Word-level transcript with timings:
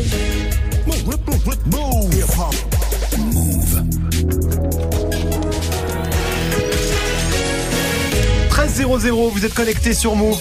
Bye. 0.00 0.40
Move. 3.18 3.82
13 8.48 8.86
00, 9.00 9.28
vous 9.28 9.44
êtes 9.44 9.54
connectés 9.54 9.94
sur 9.94 10.14
Move. 10.14 10.38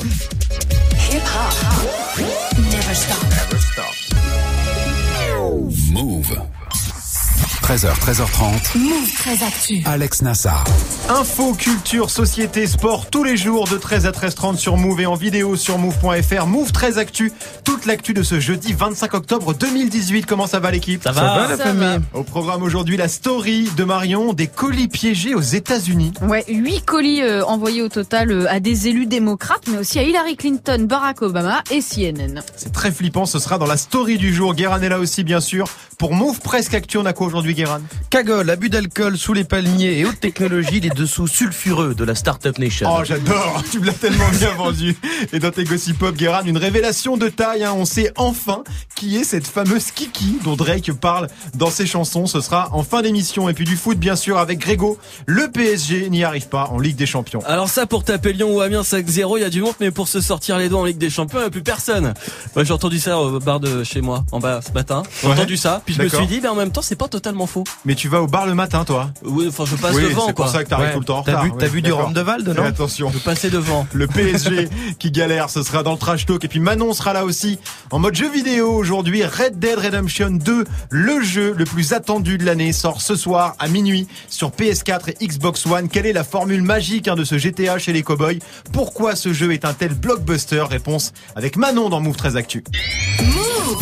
13h, 7.69 7.99
13h30. 7.99 8.79
Move 8.79 9.13
très 9.15 9.43
actu. 9.43 9.83
Alex 9.85 10.23
Nassar. 10.23 10.63
Info, 11.07 11.53
culture, 11.53 12.09
société, 12.09 12.65
sport, 12.65 13.11
tous 13.11 13.23
les 13.23 13.37
jours 13.37 13.67
de 13.67 13.77
13 13.77 14.07
à 14.07 14.11
13h30 14.11 14.57
sur 14.57 14.75
Move 14.75 15.01
et 15.01 15.05
en 15.05 15.13
vidéo 15.13 15.55
sur 15.55 15.77
Move.fr. 15.77 16.47
Move 16.47 16.71
13 16.71 16.97
Actu, 16.97 17.31
toute 17.63 17.85
l'actu 17.85 18.15
de 18.15 18.23
ce 18.23 18.39
jeudi 18.39 18.73
25 18.73 19.13
octobre 19.13 19.53
2018. 19.53 20.25
Comment 20.25 20.47
ça 20.47 20.59
va 20.59 20.71
l'équipe? 20.71 21.03
Ça 21.03 21.11
va, 21.11 21.47
la 21.47 21.57
famille 21.57 21.99
Au 22.15 22.23
programme 22.23 22.63
aujourd'hui, 22.63 22.97
la 22.97 23.07
story 23.07 23.69
de 23.77 23.83
Marion, 23.83 24.33
des 24.33 24.47
colis 24.47 24.87
piégés 24.87 25.35
aux 25.35 25.39
États-Unis. 25.39 26.13
Ouais, 26.23 26.45
huit 26.47 26.83
colis 26.83 27.21
euh, 27.21 27.45
envoyés 27.45 27.83
au 27.83 27.89
total 27.89 28.31
euh, 28.31 28.45
à 28.49 28.59
des 28.59 28.87
élus 28.87 29.05
démocrates, 29.05 29.67
mais 29.71 29.77
aussi 29.77 29.99
à 29.99 30.01
Hillary 30.01 30.37
Clinton, 30.37 30.87
Barack 30.89 31.21
Obama 31.21 31.61
et 31.69 31.81
CNN. 31.81 32.41
C'est 32.55 32.73
très 32.73 32.91
flippant, 32.91 33.27
ce 33.27 33.37
sera 33.37 33.59
dans 33.59 33.67
la 33.67 33.77
story 33.77 34.17
du 34.17 34.33
jour. 34.33 34.55
Guérin 34.55 34.81
est 34.81 34.89
là 34.89 34.97
aussi, 34.97 35.23
bien 35.23 35.39
sûr. 35.39 35.67
Pour 35.99 36.13
Move 36.13 36.39
Presque 36.39 36.73
Actu, 36.73 36.97
on 36.97 37.05
a 37.05 37.13
quoi 37.13 37.27
aujourd'hui, 37.27 37.58
Guérin 37.59 37.81
Cagole, 38.09 38.49
abus 38.49 38.69
d'alcool 38.69 39.17
sous 39.17 39.33
les 39.33 39.43
palmiers 39.43 39.99
et 39.99 40.05
haute 40.05 40.19
technologie, 40.21 40.79
les 40.79 40.89
dessous 40.91 41.27
sulfureux 41.27 41.93
de 41.93 42.05
la 42.05 42.15
Startup 42.15 42.57
Nation. 42.57 42.89
Oh, 42.89 43.03
j'adore 43.03 43.61
Tu 43.71 43.79
me 43.81 43.85
l'as 43.85 43.91
tellement 43.93 44.29
bien 44.29 44.53
vendu. 44.53 44.95
Et 45.33 45.39
dans 45.39 45.51
tes 45.51 45.65
gossip 45.65 45.99
pop, 45.99 46.15
Guérin, 46.15 46.43
une 46.45 46.57
révélation 46.57 47.17
de 47.17 47.27
taille. 47.27 47.65
hein. 47.65 47.73
On 47.75 47.83
sait 47.83 48.13
enfin 48.15 48.63
qui 48.95 49.17
est 49.17 49.25
cette 49.25 49.45
fameuse 49.45 49.91
Kiki 49.91 50.37
dont 50.45 50.55
Drake 50.55 50.91
parle 50.93 51.27
dans 51.55 51.69
ses 51.69 51.85
chansons. 51.85 52.27
Ce 52.27 52.39
sera 52.39 52.69
en 52.71 52.83
fin 52.83 53.01
d'émission. 53.01 53.49
Et 53.49 53.53
puis 53.53 53.65
du 53.65 53.75
foot, 53.75 53.97
bien 53.99 54.15
sûr, 54.15 54.37
avec 54.37 54.59
Grégo. 54.59 54.97
Le 55.25 55.51
PSG 55.51 56.09
n'y 56.09 56.23
arrive 56.23 56.47
pas 56.47 56.67
en 56.71 56.79
Ligue 56.79 56.95
des 56.95 57.05
Champions. 57.05 57.41
Alors 57.45 57.69
ça 57.69 57.85
pour 57.85 58.05
taper 58.05 58.31
Lyon 58.31 58.55
ou 58.55 58.61
Amiens 58.61 58.83
5-0, 58.83 59.37
il 59.37 59.41
y 59.41 59.43
a 59.43 59.49
du 59.49 59.61
monde, 59.61 59.73
mais 59.81 59.91
pour 59.91 60.07
se 60.07 60.21
sortir 60.21 60.57
les 60.57 60.69
doigts 60.69 60.79
en 60.81 60.85
Ligue 60.85 60.97
des 60.97 61.09
Champions, 61.09 61.39
il 61.39 61.41
n'y 61.41 61.47
a 61.47 61.51
plus 61.51 61.63
personne. 61.63 62.13
Moi 62.55 62.63
j'ai 62.63 62.71
entendu 62.73 62.99
ça 62.99 63.19
au 63.19 63.39
bar 63.39 63.59
de 63.59 63.83
chez 63.83 63.99
moi, 64.01 64.23
en 64.31 64.39
bas 64.39 64.61
ce 64.65 64.71
matin. 64.71 65.03
J'ai 65.21 65.27
Ouais. 65.27 65.33
entendu 65.33 65.57
ça, 65.57 65.81
puis 65.85 65.93
je 65.95 66.01
me 66.01 66.07
suis 66.09 66.25
dit, 66.27 66.39
mais 66.41 66.47
en 66.49 66.55
même 66.55 66.71
temps 66.71 66.81
c'est 66.81 66.95
pas 66.95 67.07
totalement 67.07 67.47
Mais 67.85 67.95
tu 67.95 68.07
vas 68.07 68.21
au 68.21 68.27
bar 68.27 68.45
le 68.45 68.55
matin, 68.55 68.83
toi 68.85 69.09
Oui, 69.23 69.45
enfin 69.49 69.65
je 69.65 69.75
passe 69.75 69.95
Oui, 69.95 70.03
devant 70.03 70.27
c'est 70.27 70.33
pour 70.33 70.47
ça 70.49 70.63
que 70.63 70.69
t'arrives 70.69 70.87
Ouais. 70.87 70.93
tout 70.93 70.99
le 70.99 71.05
temps 71.05 71.19
en 71.19 71.23
T'as 71.23 71.43
vu, 71.43 71.51
t'as 71.57 71.65
Ouais, 71.65 71.71
vu 71.71 71.81
du. 71.81 71.91
Rhum 71.91 72.13
de 72.13 72.21
Valde, 72.21 72.53
Fais 72.53 72.61
non 72.61 72.67
attention. 72.67 73.11
Je 73.13 73.19
passais 73.19 73.49
devant. 73.49 73.85
Le 73.93 74.07
PSG 74.07 74.69
qui 74.99 75.11
galère, 75.11 75.49
ce 75.49 75.63
sera 75.63 75.83
dans 75.83 75.91
le 75.93 75.97
trash 75.97 76.25
talk. 76.25 76.43
Et 76.43 76.47
puis 76.47 76.59
Manon 76.59 76.93
sera 76.93 77.13
là 77.13 77.25
aussi 77.25 77.59
en 77.91 77.99
mode 77.99 78.15
jeu 78.15 78.29
vidéo 78.31 78.71
aujourd'hui. 78.73 79.23
Red 79.23 79.59
Dead 79.59 79.77
Redemption 79.77 80.29
2, 80.31 80.63
le 80.89 81.21
jeu 81.21 81.53
le 81.57 81.65
plus 81.65 81.93
attendu 81.93 82.37
de 82.37 82.45
l'année, 82.45 82.71
sort 82.73 83.01
ce 83.01 83.15
soir 83.15 83.55
à 83.59 83.67
minuit 83.67 84.07
sur 84.29 84.49
PS4 84.51 85.09
et 85.19 85.27
Xbox 85.27 85.65
One. 85.65 85.89
Quelle 85.89 86.05
est 86.05 86.13
la 86.13 86.23
formule 86.23 86.61
magique 86.63 87.07
hein, 87.07 87.15
de 87.15 87.23
ce 87.23 87.37
GTA 87.37 87.77
chez 87.79 87.93
les 87.93 88.03
cowboys? 88.03 88.39
Pourquoi 88.71 89.15
ce 89.15 89.33
jeu 89.33 89.51
est 89.53 89.65
un 89.65 89.73
tel 89.73 89.93
blockbuster? 89.93 90.63
Réponse 90.69 91.11
avec 91.35 91.57
Manon 91.57 91.89
dans 91.89 91.99
Move 91.99 92.15
13 92.17 92.35
Actu. 92.37 92.63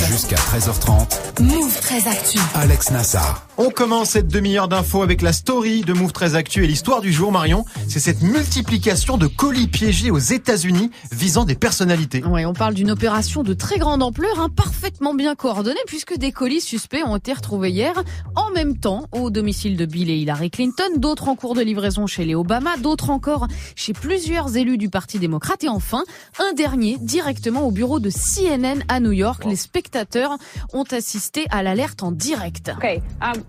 Jusqu'à 0.09 0.35
13h30. 0.35 1.41
Move 1.41 1.79
très 1.81 2.07
actu. 2.07 2.39
Alex 2.55 2.91
Nassar. 2.91 3.45
On 3.59 3.71
commence 3.71 4.11
cette 4.11 4.27
demi-heure 4.27 4.67
d'infos 4.67 5.01
avec 5.01 5.23
la 5.23 5.33
story 5.33 5.81
de 5.81 5.91
Move 5.91 6.11
13 6.11 6.35
Actu 6.35 6.63
et 6.63 6.67
l'histoire 6.67 7.01
du 7.01 7.11
jour, 7.11 7.31
Marion. 7.31 7.65
C'est 7.87 7.99
cette 7.99 8.21
multiplication 8.21 9.17
de 9.17 9.25
colis 9.25 9.67
piégés 9.67 10.11
aux 10.11 10.19
États-Unis 10.19 10.91
visant 11.11 11.43
des 11.43 11.55
personnalités. 11.55 12.23
Ouais, 12.23 12.45
on 12.45 12.53
parle 12.53 12.75
d'une 12.75 12.91
opération 12.91 13.41
de 13.41 13.55
très 13.55 13.79
grande 13.79 14.03
ampleur, 14.03 14.39
hein, 14.39 14.49
parfaitement 14.55 15.15
bien 15.15 15.33
coordonnée, 15.33 15.79
puisque 15.87 16.15
des 16.15 16.31
colis 16.31 16.61
suspects 16.61 17.01
ont 17.03 17.15
été 17.15 17.33
retrouvés 17.33 17.71
hier, 17.71 18.03
en 18.35 18.51
même 18.51 18.77
temps, 18.77 19.07
au 19.11 19.31
domicile 19.31 19.75
de 19.75 19.87
Bill 19.87 20.11
et 20.11 20.17
Hillary 20.17 20.51
Clinton, 20.51 20.97
d'autres 20.97 21.27
en 21.27 21.35
cours 21.35 21.55
de 21.55 21.61
livraison 21.61 22.05
chez 22.05 22.25
les 22.25 22.35
Obama, 22.35 22.77
d'autres 22.77 23.09
encore 23.09 23.47
chez 23.75 23.93
plusieurs 23.93 24.55
élus 24.55 24.77
du 24.77 24.89
Parti 24.89 25.17
démocrate, 25.17 25.63
et 25.63 25.69
enfin, 25.69 26.03
un 26.37 26.53
dernier 26.53 26.99
directement 27.01 27.61
au 27.61 27.71
bureau 27.71 27.99
de 27.99 28.11
CNN 28.11 28.83
à 28.87 28.99
New 28.99 29.13
York. 29.13 29.45
Les 29.45 29.55
spectateurs 29.55 30.37
ont 30.73 30.85
assisté 30.91 31.47
à 31.49 31.63
l'alerte 31.63 32.03
en 32.03 32.11
direct. 32.11 32.71
Okay, 32.77 33.01
um, 33.21 33.41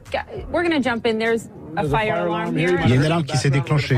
we're 0.51 0.63
going 0.63 0.71
to 0.71 0.81
jump 0.81 1.07
in. 1.07 1.19
There's 1.19 1.49
Il 1.83 2.89
y 2.89 2.93
a 2.93 2.95
une 2.97 3.05
alarme 3.05 3.25
qui 3.25 3.37
s'est 3.37 3.51
déclenchée. 3.51 3.97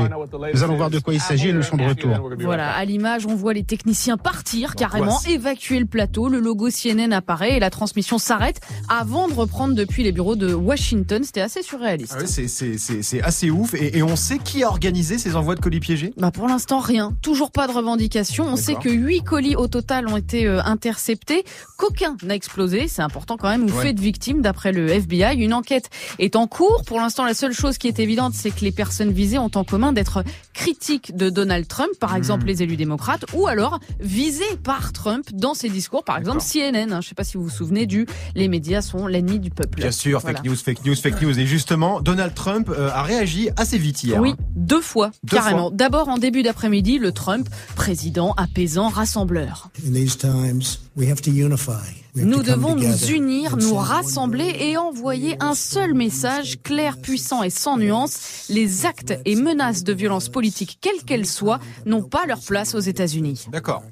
Nous 0.53 0.63
allons 0.63 0.75
voir 0.75 0.89
de 0.89 0.99
quoi 0.99 1.13
il 1.13 1.21
s'agit 1.21 1.49
et 1.49 1.53
nous 1.53 1.63
sommes 1.63 1.79
de 1.79 1.85
retour. 1.85 2.29
Voilà, 2.39 2.71
à 2.73 2.85
l'image, 2.85 3.25
on 3.25 3.35
voit 3.35 3.53
les 3.53 3.63
techniciens 3.63 4.17
partir 4.17 4.75
carrément, 4.75 5.19
évacuer 5.27 5.79
le 5.79 5.85
plateau, 5.85 6.29
le 6.29 6.39
logo 6.39 6.69
CNN 6.69 7.11
apparaît 7.13 7.57
et 7.57 7.59
la 7.59 7.69
transmission 7.69 8.17
s'arrête 8.17 8.59
avant 8.89 9.27
de 9.27 9.33
reprendre 9.33 9.75
depuis 9.75 10.03
les 10.03 10.11
bureaux 10.11 10.35
de 10.35 10.53
Washington. 10.53 11.23
C'était 11.23 11.41
assez 11.41 11.61
surréaliste. 11.63 12.13
Ah 12.17 12.21
ouais, 12.21 12.27
c'est- 12.27 13.21
assez 13.21 13.49
ouf. 13.49 13.73
Et, 13.73 13.97
et 13.97 14.03
on 14.03 14.15
sait 14.15 14.37
qui 14.37 14.63
a 14.63 14.67
organisé 14.67 15.17
ces 15.17 15.35
envois 15.35 15.55
de 15.55 15.59
colis 15.61 15.79
piégés? 15.79 16.13
Bah 16.17 16.31
pour 16.31 16.47
l'instant 16.47 16.79
rien, 16.79 17.13
toujours 17.21 17.51
pas 17.51 17.67
de 17.67 17.71
revendication. 17.73 18.45
On 18.47 18.55
sait 18.55 18.75
que 18.75 18.89
huit 18.89 19.23
colis 19.23 19.55
au 19.55 19.67
total 19.67 20.07
ont 20.07 20.17
été 20.17 20.45
euh, 20.47 20.61
interceptés, 20.63 21.43
qu'aucun 21.77 22.15
n'a 22.23 22.35
explosé, 22.35 22.87
c'est 22.87 23.01
important 23.01 23.37
quand 23.37 23.49
même, 23.49 23.63
ou 23.63 23.71
Ouais. 23.71 23.83
fait 23.87 23.93
de 23.93 24.01
victimes 24.01 24.41
d'après 24.41 24.71
le 24.71 24.89
FBI. 24.89 25.37
Une 25.37 25.53
enquête 25.53 25.89
est 26.19 26.35
en 26.35 26.47
cours. 26.47 26.83
Pour 26.85 26.99
l'instant, 26.99 27.25
la 27.25 27.33
seule 27.33 27.53
chose 27.53 27.70
qui 27.79 27.87
est 27.87 27.99
évidente, 27.99 28.33
c'est 28.33 28.51
que 28.51 28.61
les 28.61 28.71
personnes 28.71 29.11
visées 29.11 29.37
ont 29.37 29.51
en 29.55 29.63
commun 29.63 29.93
d'être 29.93 30.23
critiques 30.53 31.15
de 31.15 31.29
Donald 31.29 31.67
Trump, 31.67 31.89
Hmm. 31.93 31.99
par 31.99 32.15
exemple 32.15 32.45
les 32.45 32.63
élus 32.63 32.77
démocrates, 32.77 33.25
ou 33.33 33.47
alors 33.47 33.79
visées 33.99 34.43
par 34.63 34.91
Trump 34.93 35.25
dans 35.33 35.53
ses 35.53 35.69
discours, 35.69 36.03
par 36.03 36.17
exemple 36.17 36.39
CNN. 36.41 36.91
hein. 36.93 37.01
Je 37.01 37.07
sais 37.09 37.15
pas 37.15 37.23
si 37.23 37.37
vous 37.37 37.43
vous 37.43 37.49
souvenez 37.49 37.85
du 37.85 38.05
les 38.35 38.47
médias 38.47 38.81
sont 38.81 39.07
l'ennemi 39.07 39.39
du 39.39 39.49
peuple. 39.49 39.79
Bien 39.79 39.91
sûr, 39.91 40.19
Voilà. 40.19 40.37
fake 40.37 40.45
news, 40.47 40.55
fake 40.55 40.85
news, 40.85 40.95
fake 40.95 41.21
news. 41.21 41.39
Et 41.39 41.45
justement, 41.45 42.01
Donald 42.01 42.33
Trump 42.33 42.69
euh, 42.69 42.89
a 42.93 43.03
réagi 43.03 43.49
assez 43.57 43.77
vite 43.77 44.03
hier. 44.03 44.19
Oui, 44.21 44.31
hein. 44.39 44.43
Deux 44.55 44.81
fois, 44.81 45.11
Deux 45.23 45.35
carrément. 45.37 45.67
fois. 45.69 45.71
D'abord 45.77 46.09
en 46.09 46.17
début 46.17 46.43
d'après-midi, 46.43 46.97
le 46.97 47.11
Trump, 47.11 47.47
président 47.75 48.33
apaisant, 48.37 48.89
rassembleur. 48.89 49.69
In 49.87 49.93
these 49.93 50.17
times, 50.17 50.61
we 50.95 51.09
have 51.09 51.21
to 51.21 51.31
unify. 51.31 51.71
Nous 52.15 52.43
devons 52.43 52.75
nous 52.75 53.05
unir, 53.05 53.55
nous 53.55 53.75
rassembler 53.75 54.53
et 54.59 54.75
envoyer 54.75 55.37
un 55.39 55.55
seul 55.55 55.93
message 55.93 56.61
clair, 56.61 56.97
puissant 56.97 57.41
et 57.43 57.49
sans 57.49 57.77
nuance. 57.77 58.47
Les 58.49 58.85
actes 58.85 59.13
et 59.23 59.35
menaces 59.35 59.83
de 59.85 59.93
violence 59.93 60.27
politique, 60.27 60.77
quelles 60.81 61.03
qu'elles 61.05 61.25
soient, 61.25 61.59
n'ont 61.85 62.03
pas 62.03 62.25
leur 62.25 62.41
place 62.41 62.75
aux 62.75 62.79
États-Unis. 62.79 63.45
D'accord. 63.51 63.83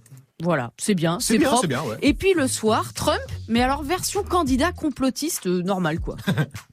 Voilà, 0.42 0.72
c'est 0.78 0.96
bien, 0.96 1.18
C'est 1.20 1.34
c'est 1.34 1.38
bien, 1.38 1.48
propre. 1.48 1.62
c'est 1.64 1.68
bien, 1.68 1.82
ouais. 1.84 1.98
Et 2.02 2.14
puis 2.14 2.34
le 2.34 2.48
soir, 2.48 2.94
Trump, 2.94 3.20
mais 3.50 3.62
alors 3.62 3.84
version 3.84 4.24
candidat 4.24 4.72
complotiste 4.72 5.48
euh, 5.48 5.62
normal 5.62 6.00
quoi. 6.00 6.16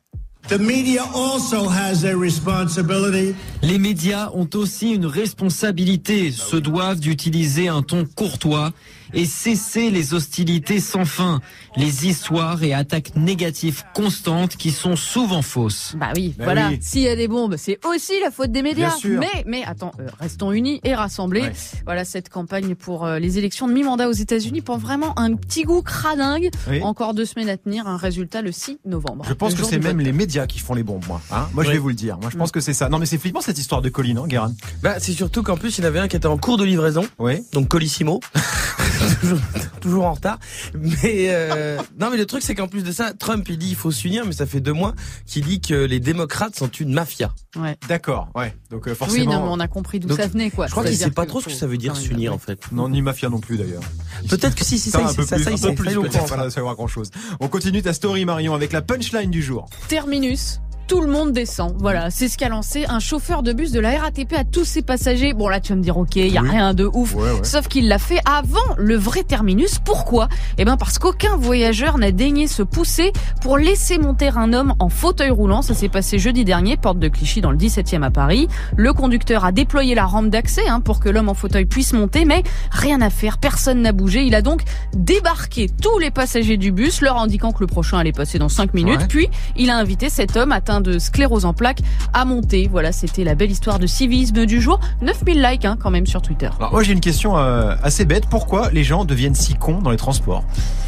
Les 3.62 3.78
médias 3.78 4.30
ont 4.32 4.48
aussi 4.54 4.92
une 4.92 5.06
responsabilité, 5.06 6.30
se 6.30 6.56
doivent 6.56 7.00
d'utiliser 7.00 7.66
un 7.66 7.82
ton 7.82 8.04
courtois 8.04 8.72
et 9.14 9.24
cesser 9.24 9.90
les 9.90 10.14
hostilités 10.14 10.80
sans 10.80 11.04
fin, 11.04 11.40
les 11.76 12.06
histoires 12.06 12.62
et 12.62 12.74
attaques 12.74 13.16
négatives 13.16 13.84
constantes 13.94 14.56
qui 14.56 14.70
sont 14.70 14.96
souvent 14.96 15.42
fausses. 15.42 15.94
Bah 15.98 16.12
oui, 16.14 16.34
Bah 16.38 16.44
voilà. 16.44 16.68
oui. 16.68 16.78
S'il 16.80 17.02
y 17.02 17.08
a 17.08 17.16
des 17.16 17.28
bombes, 17.28 17.56
c'est 17.56 17.78
aussi 17.86 18.12
la 18.22 18.30
faute 18.30 18.52
des 18.52 18.62
médias. 18.62 18.88
Bien 18.88 18.96
sûr. 18.96 19.20
Mais, 19.20 19.44
mais 19.46 19.64
attends, 19.64 19.92
euh, 20.00 20.06
restons 20.20 20.52
unis 20.52 20.80
et 20.84 20.94
rassemblés. 20.94 21.42
Ouais. 21.42 21.52
Voilà, 21.84 22.04
cette 22.04 22.28
campagne 22.28 22.74
pour 22.74 23.04
euh, 23.04 23.18
les 23.18 23.38
élections 23.38 23.68
de 23.68 23.72
mi-mandat 23.72 24.08
aux 24.08 24.12
États-Unis 24.12 24.60
prend 24.60 24.78
vraiment 24.78 25.18
un 25.18 25.34
petit 25.34 25.62
goût 25.64 25.82
cradingue. 25.82 26.50
Oui. 26.68 26.80
Encore 26.82 27.14
deux 27.14 27.24
semaines 27.24 27.48
à 27.48 27.56
tenir, 27.56 27.86
un 27.86 27.96
résultat 27.96 28.42
le 28.42 28.52
6 28.52 28.78
novembre. 28.84 29.24
Je 29.28 29.32
pense 29.34 29.54
que 29.54 29.64
c'est 29.64 29.78
même 29.78 29.96
vote. 29.98 30.06
les 30.06 30.12
médias 30.12 30.46
qui 30.46 30.58
font 30.58 30.74
les 30.74 30.82
bombes, 30.82 31.04
moi. 31.08 31.20
Hein 31.30 31.48
moi, 31.54 31.64
je 31.64 31.70
vais 31.70 31.78
vous 31.78 31.88
le 31.88 31.94
dire. 31.94 32.18
Moi, 32.20 32.30
je 32.32 32.36
pense 32.36 32.50
que 32.52 32.60
c'est 32.60 32.74
ça. 32.74 32.88
Non, 32.88 32.98
mais 32.98 33.06
c'est 33.06 33.18
flippant 33.18 33.40
cette 33.40 33.58
histoire 33.58 33.82
de 33.82 33.88
colis, 33.88 34.14
non, 34.14 34.26
Guérin 34.26 34.52
Bah, 34.82 34.96
c'est 34.98 35.12
surtout 35.12 35.42
qu'en 35.42 35.56
plus, 35.56 35.78
il 35.78 35.82
y 35.82 35.84
en 35.84 35.88
avait 35.88 35.98
un 36.00 36.08
qui 36.08 36.16
était 36.16 36.26
en 36.26 36.38
cours 36.38 36.56
de 36.56 36.64
livraison, 36.64 37.06
Oui. 37.18 37.42
donc 37.52 37.68
colissimo. 37.68 38.20
toujours, 39.28 39.46
toujours 39.80 40.04
en 40.04 40.12
retard. 40.14 40.38
Mais 40.74 41.28
euh, 41.30 41.78
non, 41.98 42.10
mais 42.10 42.16
le 42.16 42.26
truc, 42.26 42.42
c'est 42.42 42.54
qu'en 42.54 42.68
plus 42.68 42.82
de 42.82 42.92
ça, 42.92 43.12
Trump, 43.12 43.46
il 43.48 43.58
dit 43.58 43.68
il 43.70 43.76
faut 43.76 43.90
s'unir, 43.90 44.24
mais 44.26 44.32
ça 44.32 44.46
fait 44.46 44.60
deux 44.60 44.72
mois 44.72 44.94
qu'il 45.26 45.44
dit 45.44 45.60
que 45.60 45.74
les 45.74 46.00
démocrates 46.00 46.56
sont 46.56 46.68
une 46.68 46.92
mafia. 46.92 47.32
Ouais. 47.56 47.76
D'accord, 47.88 48.28
ouais. 48.34 48.54
Donc 48.70 48.86
euh, 48.86 48.90
Oui, 48.90 48.96
forcément. 48.96 49.32
non, 49.32 49.42
mais 49.44 49.48
on 49.52 49.60
a 49.60 49.68
compris 49.68 50.00
d'où 50.00 50.14
ça 50.14 50.26
venait, 50.26 50.50
quoi. 50.50 50.66
Je 50.66 50.72
crois 50.72 50.84
qu'il 50.84 50.96
sait 50.96 51.10
pas 51.10 51.26
trop 51.26 51.40
ce 51.40 51.46
que 51.46 51.52
ça 51.52 51.66
veut 51.66 51.78
dire 51.78 51.96
s'unir, 51.96 52.34
en 52.34 52.38
fait. 52.38 52.60
Non, 52.72 52.88
ni 52.88 53.02
mafia 53.02 53.28
non 53.28 53.40
plus 53.40 53.56
d'ailleurs. 53.56 53.82
Peut-être 54.28 54.54
que 54.54 54.64
si, 54.64 54.78
si, 54.78 54.90
ça, 54.90 55.06
ça, 55.06 55.14
plus, 55.14 55.26
ça, 55.26 55.36
il 55.36 55.58
sait, 55.58 56.36
va 56.36 56.50
savoir 56.50 56.74
grand 56.74 56.86
chose. 56.86 57.10
On 57.40 57.48
continue 57.48 57.82
ta 57.82 57.92
story, 57.92 58.24
Marion, 58.24 58.54
avec 58.54 58.72
la 58.72 58.82
punchline 58.82 59.30
du 59.30 59.42
jour. 59.42 59.68
Terminus. 59.88 60.60
Tout 60.86 61.00
le 61.00 61.08
monde 61.08 61.32
descend. 61.32 61.74
Voilà, 61.78 62.10
c'est 62.10 62.28
ce 62.28 62.38
qu'a 62.38 62.48
lancé 62.48 62.84
un 62.88 63.00
chauffeur 63.00 63.42
de 63.42 63.52
bus 63.52 63.72
de 63.72 63.80
la 63.80 63.98
RATP 64.00 64.32
à 64.34 64.44
tous 64.44 64.64
ses 64.64 64.82
passagers. 64.82 65.32
Bon 65.32 65.48
là, 65.48 65.60
tu 65.60 65.72
vas 65.72 65.76
me 65.76 65.82
dire, 65.82 65.96
ok, 65.96 66.16
il 66.16 66.28
y 66.32 66.38
a 66.38 66.42
Oui. 66.42 66.50
rien 66.50 66.74
de 66.74 66.84
ouf. 66.92 67.14
Ouais, 67.14 67.22
ouais. 67.22 67.38
Sauf 67.42 67.68
qu'il 67.68 67.88
l'a 67.88 67.98
fait 67.98 68.20
avant 68.24 68.58
le 68.76 68.96
vrai 68.96 69.22
terminus. 69.24 69.78
Pourquoi? 69.84 70.28
Eh 70.58 70.64
ben 70.64 70.76
parce 70.76 70.98
qu'aucun 70.98 71.36
voyageur 71.36 71.98
n'a 71.98 72.12
daigné 72.12 72.46
se 72.46 72.62
pousser 72.62 73.12
pour 73.42 73.58
laisser 73.58 73.98
monter 73.98 74.28
un 74.36 74.52
homme 74.52 74.74
en 74.78 74.88
fauteuil 74.88 75.30
roulant. 75.30 75.62
Ça 75.62 75.74
s'est 75.74 75.88
passé 75.88 76.18
jeudi 76.18 76.44
dernier, 76.44 76.76
porte 76.76 76.98
de 76.98 77.08
Clichy 77.08 77.40
dans 77.40 77.50
le 77.50 77.56
17e 77.58 78.02
à 78.02 78.10
Paris. 78.10 78.48
Le 78.76 78.92
conducteur 78.92 79.44
a 79.44 79.52
déployé 79.52 79.94
la 79.94 80.04
rampe 80.06 80.28
d'accès 80.28 80.66
hein, 80.68 80.80
pour 80.80 81.00
que 81.00 81.08
l'homme 81.08 81.28
en 81.28 81.34
fauteuil 81.34 81.64
puisse 81.66 81.92
monter, 81.92 82.24
mais 82.24 82.42
rien 82.70 83.00
à 83.00 83.10
faire, 83.10 83.38
personne 83.38 83.82
n'a 83.82 83.92
bougé. 83.92 84.24
Il 84.24 84.34
a 84.34 84.42
donc 84.42 84.62
débarqué 84.94 85.68
tous 85.82 85.98
les 85.98 86.10
passagers 86.10 86.56
du 86.56 86.72
bus, 86.72 87.00
leur 87.00 87.18
indiquant 87.18 87.52
que 87.52 87.60
le 87.60 87.66
prochain 87.66 87.98
allait 87.98 88.12
passer 88.12 88.38
dans 88.38 88.48
5 88.48 88.74
minutes. 88.74 89.00
Ouais. 89.00 89.06
Puis 89.08 89.28
il 89.56 89.70
a 89.70 89.76
invité 89.76 90.08
cet 90.10 90.36
homme 90.36 90.52
atteint 90.76 90.80
de 90.80 90.98
sclérose 90.98 91.44
en 91.44 91.52
plaques 91.52 91.80
à 92.12 92.24
monter. 92.24 92.68
Voilà, 92.70 92.92
c'était 92.92 93.24
la 93.24 93.34
belle 93.34 93.50
histoire 93.50 93.78
de 93.78 93.86
civisme 93.86 94.46
du 94.46 94.60
jour. 94.60 94.80
9000 95.02 95.42
likes 95.42 95.64
hein, 95.64 95.76
quand 95.80 95.90
même 95.90 96.06
sur 96.06 96.22
Twitter. 96.22 96.50
Alors 96.58 96.72
moi 96.72 96.82
j'ai 96.82 96.92
une 96.92 97.00
question 97.00 97.36
euh, 97.36 97.74
assez 97.82 98.04
bête. 98.04 98.26
Pourquoi 98.28 98.70
les 98.70 98.84
gens 98.84 99.04
deviennent 99.04 99.34
si 99.34 99.54
cons 99.54 99.80
dans 99.80 99.90
les 99.90 99.96
transports? 99.96 100.44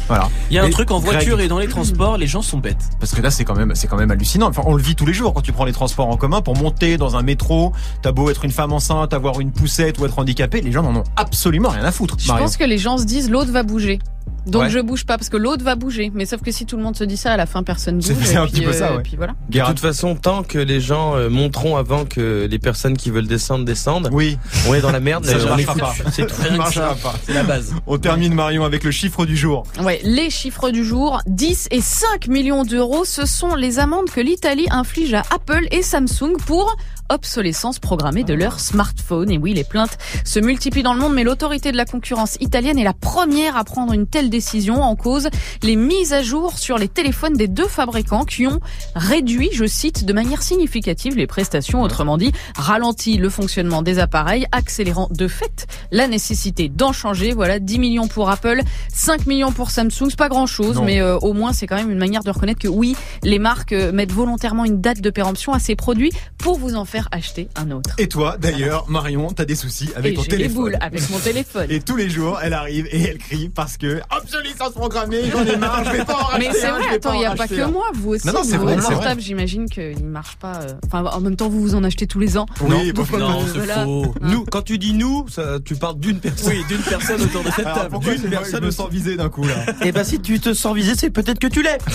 Voilà. 0.07 0.27
Il 0.49 0.55
y 0.55 0.59
a 0.59 0.63
un 0.63 0.67
Et 0.67 0.71
truc 0.71 0.89
en 0.91 0.99
Greg, 0.99 1.13
voiture 1.13 1.39
et 1.39 1.47
dans 1.47 1.59
les 1.59 1.67
transports, 1.67 2.17
les 2.17 2.25
gens 2.25 2.41
sont 2.41 2.57
bêtes. 2.57 2.89
Parce 2.99 3.13
que 3.13 3.21
là 3.21 3.29
c'est 3.29 3.45
quand 3.45 3.55
même 3.55 3.73
c'est 3.75 3.87
quand 3.87 3.97
même 3.97 4.11
hallucinant. 4.11 4.47
Enfin 4.47 4.63
on 4.65 4.75
le 4.75 4.81
vit 4.81 4.95
tous 4.95 5.05
les 5.05 5.13
jours 5.13 5.33
quand 5.33 5.41
tu 5.41 5.51
prends 5.51 5.65
les 5.65 5.71
transports 5.73 6.09
en 6.09 6.17
commun 6.17 6.41
pour 6.41 6.55
monter 6.57 6.97
dans 6.97 7.15
un 7.15 7.21
métro. 7.21 7.73
T'as 8.01 8.11
beau 8.11 8.29
être 8.29 8.45
une 8.45 8.51
femme 8.51 8.73
enceinte, 8.73 9.13
avoir 9.13 9.39
une 9.39 9.51
poussette 9.51 9.99
ou 9.99 10.05
être 10.05 10.17
handicapé, 10.19 10.61
les 10.61 10.71
gens 10.71 10.83
n'en 10.83 10.95
ont 10.95 11.03
absolument 11.15 11.69
rien 11.69 11.83
à 11.83 11.91
foutre. 11.91 12.15
Je 12.19 12.27
Marion. 12.27 12.45
pense 12.45 12.57
que 12.57 12.63
les 12.63 12.77
gens 12.77 12.97
se 12.97 13.05
disent 13.05 13.29
l'autre 13.29 13.51
va 13.51 13.63
bouger. 13.63 13.99
Donc 14.47 14.63
Ouais. 14.63 14.69
je 14.69 14.79
bouge 14.79 15.05
pas 15.05 15.17
parce 15.17 15.29
que 15.29 15.37
l'autre 15.37 15.63
va 15.63 15.75
bouger. 15.75 16.11
Mais 16.13 16.25
sauf 16.25 16.41
que 16.41 16.51
si 16.51 16.65
tout 16.65 16.77
le 16.77 16.83
monde 16.83 16.95
se 16.95 17.03
dit 17.03 17.17
ça, 17.17 17.33
à 17.33 17.37
la 17.37 17.45
fin 17.45 17.63
personne 17.63 17.97
bouge. 17.99 18.13
C'est- 18.23 18.33
et 18.33 18.37
un 18.37 18.45
petit 18.47 18.61
peu 18.61 18.69
euh, 18.69 18.73
ça, 18.73 18.91
et 18.91 18.97
ouais. 18.97 19.03
puis 19.03 19.15
voilà. 19.17 19.33
De 19.49 19.59
toute 19.59 19.79
façon, 19.79 20.15
tant 20.15 20.43
que 20.43 20.57
les 20.57 20.79
gens 20.81 21.15
euh, 21.15 21.29
monteront 21.29 21.77
avant 21.77 22.05
que 22.05 22.47
les 22.49 22.59
personnes 22.59 22.97
qui 22.97 23.09
veulent 23.11 23.27
descendre 23.27 23.65
descendent, 23.65 24.09
Oui, 24.11 24.37
on 24.67 24.73
est 24.73 24.81
dans 24.81 24.91
la 24.91 24.99
merde. 24.99 25.25
Ça 25.25 25.35
euh, 25.35 25.43
ne 25.43 25.49
marchera 25.49 25.75
pas. 25.75 25.93
C'est 26.11 26.25
tout. 26.27 26.35
ça 26.41 26.49
ne 26.49 26.57
marchera 26.57 26.95
pas. 26.95 27.15
C'est 27.25 27.33
la 27.33 27.43
base. 27.43 27.73
On 27.87 27.97
termine 27.97 28.33
Marion 28.33 28.63
avec 28.63 28.83
le 28.83 28.91
chiffre 28.91 29.25
du 29.25 29.35
jour. 29.37 29.63
Ouais, 29.81 29.99
les 30.03 30.29
chiffres 30.29 30.69
du 30.71 30.83
jour, 30.85 31.21
10 31.27 31.67
et 31.71 31.81
5 31.81 32.27
millions 32.27 32.63
d'euros, 32.63 33.05
ce 33.05 33.25
sont 33.25 33.55
les 33.55 33.79
amendes 33.79 34.09
que 34.09 34.21
l'Italie 34.21 34.67
inflige 34.71 35.13
à 35.13 35.23
Apple 35.31 35.67
et 35.71 35.81
Samsung 35.81 36.37
pour 36.45 36.75
obsolescence 37.11 37.79
programmée 37.79 38.23
de 38.23 38.33
leurs 38.35 38.59
smartphones. 38.59 39.31
Et 39.31 39.37
oui, 39.39 39.53
les 39.53 39.63
plaintes 39.63 39.97
se 40.23 40.39
multiplient 40.39 40.83
dans 40.83 40.93
le 40.93 40.99
monde, 40.99 41.13
mais 41.15 41.23
l'autorité 41.23 41.71
de 41.71 41.77
la 41.77 41.85
concurrence 41.85 42.37
italienne 42.39 42.77
est 42.77 42.83
la 42.83 42.93
première 42.93 43.57
à 43.57 43.63
prendre 43.63 43.93
une 43.93 44.05
telle 44.05 44.28
décision 44.29 44.81
en 44.81 44.95
cause 44.95 45.29
les 45.63 45.75
mises 45.75 46.13
à 46.13 46.21
jour 46.23 46.57
sur 46.57 46.77
les 46.77 46.87
téléphones 46.87 47.33
des 47.33 47.47
deux 47.47 47.67
fabricants 47.67 48.25
qui 48.25 48.47
ont 48.47 48.59
réduit, 48.95 49.49
je 49.53 49.65
cite, 49.65 50.05
de 50.05 50.13
manière 50.13 50.41
significative 50.41 51.15
les 51.15 51.27
prestations, 51.27 51.81
autrement 51.81 52.17
dit, 52.17 52.31
ralenti 52.55 53.17
le 53.17 53.29
fonctionnement 53.29 53.81
des 53.81 53.99
appareils, 53.99 54.45
accélérant 54.51 55.07
de 55.11 55.27
fait 55.27 55.67
la 55.91 56.07
nécessité 56.07 56.69
d'en 56.69 56.93
changer. 56.93 57.33
Voilà, 57.33 57.59
10 57.59 57.79
millions 57.79 58.07
pour 58.07 58.29
Apple, 58.29 58.61
5 58.93 59.25
millions 59.25 59.51
pour 59.51 59.71
Samsung, 59.71 60.07
c'est 60.09 60.15
pas 60.17 60.29
grand 60.29 60.47
chose, 60.47 60.75
Non. 60.77 60.83
mais 60.85 61.01
euh, 61.01 61.17
au 61.17 61.33
moins 61.33 61.53
c'est 61.53 61.67
quand 61.67 61.75
même 61.75 61.91
une 61.91 61.97
manière 61.97 62.23
de 62.23 62.31
reconnaître 62.31 62.59
que 62.61 62.67
oui, 62.67 62.95
les 63.23 63.39
marques 63.39 63.73
euh, 63.73 63.91
mettent 63.91 64.11
volontairement 64.11 64.65
une 64.65 64.81
date 64.81 65.01
de 65.01 65.09
péremption 65.09 65.53
à 65.53 65.59
ces 65.59 65.75
produits 65.75 66.11
pour 66.37 66.57
vous 66.57 66.75
en 66.75 66.85
faire 66.85 67.07
acheter 67.11 67.47
un 67.55 67.71
autre. 67.71 67.91
Et 67.97 68.07
toi 68.07 68.37
d'ailleurs 68.39 68.89
Marion, 68.89 69.29
t'as 69.31 69.45
des 69.45 69.55
soucis 69.55 69.89
avec 69.95 70.13
Et 70.13 70.15
ton 70.15 70.21
j'ai 70.23 70.29
téléphone. 70.29 70.55
boules 70.55 70.77
avec 70.81 71.09
mon 71.09 71.19
téléphone. 71.19 71.67
Et 71.69 71.79
tous 71.79 71.95
les 71.95 72.09
jours, 72.09 72.39
elle 72.41 72.53
arrive 72.53 72.87
et 72.91 73.01
elle 73.01 73.17
crie 73.17 73.49
parce 73.49 73.77
que 73.77 74.01
obsolescence 74.21 74.71
programmée, 74.73 75.21
j'en 75.31 75.45
ai 75.45 75.57
marre, 75.57 75.83
je 75.85 75.91
vais 75.91 76.05
pas 76.05 76.13
en 76.13 76.23
racheter 76.25 76.47
Mais 76.47 76.53
c'est 76.53 76.69
vrai, 76.69 76.83
attends, 76.95 77.13
il 77.13 77.19
n'y 77.19 77.25
a 77.25 77.31
pas 77.35 77.43
racheter 77.43 77.55
que 77.57 77.65
moi, 77.65 77.85
vous 77.93 78.09
aussi. 78.11 78.27
Non, 78.27 78.33
non, 78.33 78.39
c'est 78.43 78.57
vrai, 78.57 78.77
c'est 78.81 78.93
portables, 78.93 79.21
j'imagine 79.21 79.69
qu'il 79.69 80.05
marche 80.05 80.35
pas. 80.37 80.61
euh, 80.61 80.73
Enfin, 80.85 81.03
en 81.05 81.19
même 81.21 81.35
temps, 81.35 81.49
vous 81.49 81.61
vous 81.61 81.75
en 81.75 81.83
achetez 81.83 82.07
tous 82.07 82.19
les 82.19 82.37
ans. 82.37 82.45
Oui, 82.61 82.93
Donc, 82.93 83.11
Non, 83.11 83.39
c'est 83.51 83.57
voilà. 83.57 83.83
faux. 83.83 84.13
Nous, 84.21 84.45
quand 84.45 84.61
tu 84.61 84.77
dis 84.77 84.93
nous, 84.93 85.25
ça, 85.29 85.57
tu 85.63 85.75
parles 85.75 85.99
d'une 85.99 86.19
personne. 86.19 86.51
Oui, 86.53 86.63
d'une 86.67 86.81
personne 86.81 87.21
autour 87.21 87.43
de 87.43 87.51
cette 87.51 87.65
table. 87.65 87.89
pourquoi 87.91 88.15
D'une 88.15 88.29
personne 88.29 88.65
me 88.65 88.71
sens 88.71 88.89
visé 88.89 89.15
d'un 89.17 89.29
coup 89.29 89.43
là? 89.45 89.55
Et 89.83 89.91
ben 89.91 90.03
si 90.03 90.19
tu 90.19 90.39
te 90.39 90.53
sens 90.53 90.75
visé, 90.75 90.93
c'est 90.97 91.09
peut-être 91.09 91.39
que 91.39 91.47
tu 91.47 91.61
l'es. 91.61 91.77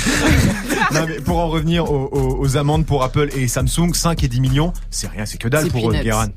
Non, 0.93 1.00
mais 1.09 1.17
Pour 1.21 1.38
en 1.38 1.49
revenir 1.49 1.91
aux, 1.91 2.09
aux- 2.12 2.38
aux 2.41 2.56
amendes 2.56 2.85
pour 2.87 3.03
Apple 3.03 3.29
et 3.37 3.49
Samsung, 3.49 3.94
5 3.94 4.23
et 4.23 4.29
10 4.29 4.41
millions, 4.41 4.73
c'est 4.91 5.09
rien, 5.09 5.25
c'est 5.26 5.38
que 5.38 5.49
dalle 5.49 5.69
pour 5.69 5.91
eux. 5.91 5.94
Guérin. 5.94 6.29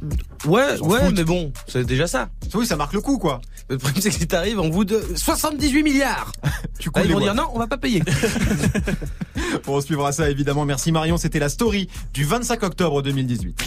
Ouais, 0.46 0.80
ouais, 0.82 1.12
mais 1.16 1.24
bon, 1.24 1.52
c'est 1.68 1.86
déjà 1.86 2.08
ça. 2.08 2.30
Oui, 2.54 2.66
ça 2.66 2.76
marque 2.76 2.94
le 2.94 3.02
coup 3.02 3.18
quoi. 3.18 3.42
Le 3.70 3.78
problème 3.78 4.02
c'est 4.02 4.10
que 4.10 4.16
si 4.16 4.28
t'arrives 4.28 4.60
en 4.60 4.68
bout 4.70 4.86
de 4.86 5.02
78 5.16 5.77
milliards, 5.84 6.32
Tu 6.80 6.90
là, 6.90 7.02
coules 7.02 7.10
ils 7.10 7.14
vont 7.14 7.20
dire 7.20 7.36
non, 7.36 7.48
on 7.54 7.60
va 7.60 7.68
pas 7.68 7.78
payer. 7.78 8.04
On 9.68 9.82
suivra 9.82 10.12
ça 10.12 10.30
évidemment. 10.30 10.66
Merci 10.66 10.92
Marion, 10.92 11.18
c'était 11.18 11.40
la 11.40 11.50
story 11.50 11.88
du 12.14 12.24
25 12.26 12.64
octobre 12.64 13.02
2018. 13.02 13.64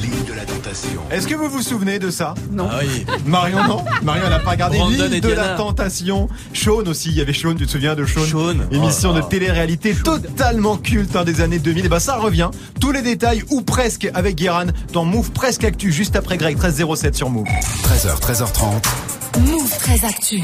L'île 0.00 0.24
de 0.26 0.32
la 0.34 0.44
tentation. 0.44 1.00
Est-ce 1.10 1.26
que 1.28 1.34
vous 1.34 1.48
vous 1.48 1.62
souvenez 1.62 1.98
de 1.98 2.10
ça? 2.10 2.34
Non. 2.50 2.68
Ah 2.70 2.80
oui. 2.82 3.04
Marion 3.26 3.64
non? 3.66 3.84
Marion 4.02 4.24
elle 4.26 4.32
a 4.32 4.38
pas 4.40 4.50
regardé 4.52 4.78
l'île 4.78 5.20
de 5.20 5.28
la 5.28 5.56
tentation. 5.56 6.28
Sean 6.54 6.84
aussi, 6.86 7.10
il 7.10 7.16
y 7.16 7.20
avait 7.20 7.32
Sean, 7.32 7.54
tu 7.54 7.66
te 7.66 7.70
souviens 7.70 7.94
de 7.94 8.04
Sean 8.04 8.24
Sean. 8.24 8.56
Émission 8.70 9.10
Oh 9.10 9.14
là 9.14 9.18
de 9.18 9.24
là. 9.24 9.28
télé-réalité 9.30 9.94
totalement 9.94 10.76
culte 10.76 11.14
hein, 11.16 11.24
des 11.24 11.40
années 11.40 11.58
2000. 11.58 11.84
Et 11.86 11.88
bah 11.88 12.00
ça 12.00 12.16
revient. 12.16 12.50
Tous 12.80 12.92
les 12.92 13.02
détails 13.02 13.42
ou 13.50 13.62
presque 13.62 14.08
avec 14.14 14.36
Guéran 14.36 14.66
dans 14.92 15.04
Move 15.04 15.30
Presque 15.32 15.64
Actu 15.64 15.92
juste 15.92 16.16
après 16.16 16.36
Greg 16.36 16.56
1307 16.56 17.14
sur 17.14 17.30
Move. 17.30 17.46
13h, 17.46 18.20
13h30. 18.20 18.64
Move 19.40 19.70
très 19.78 20.04
actu. 20.04 20.42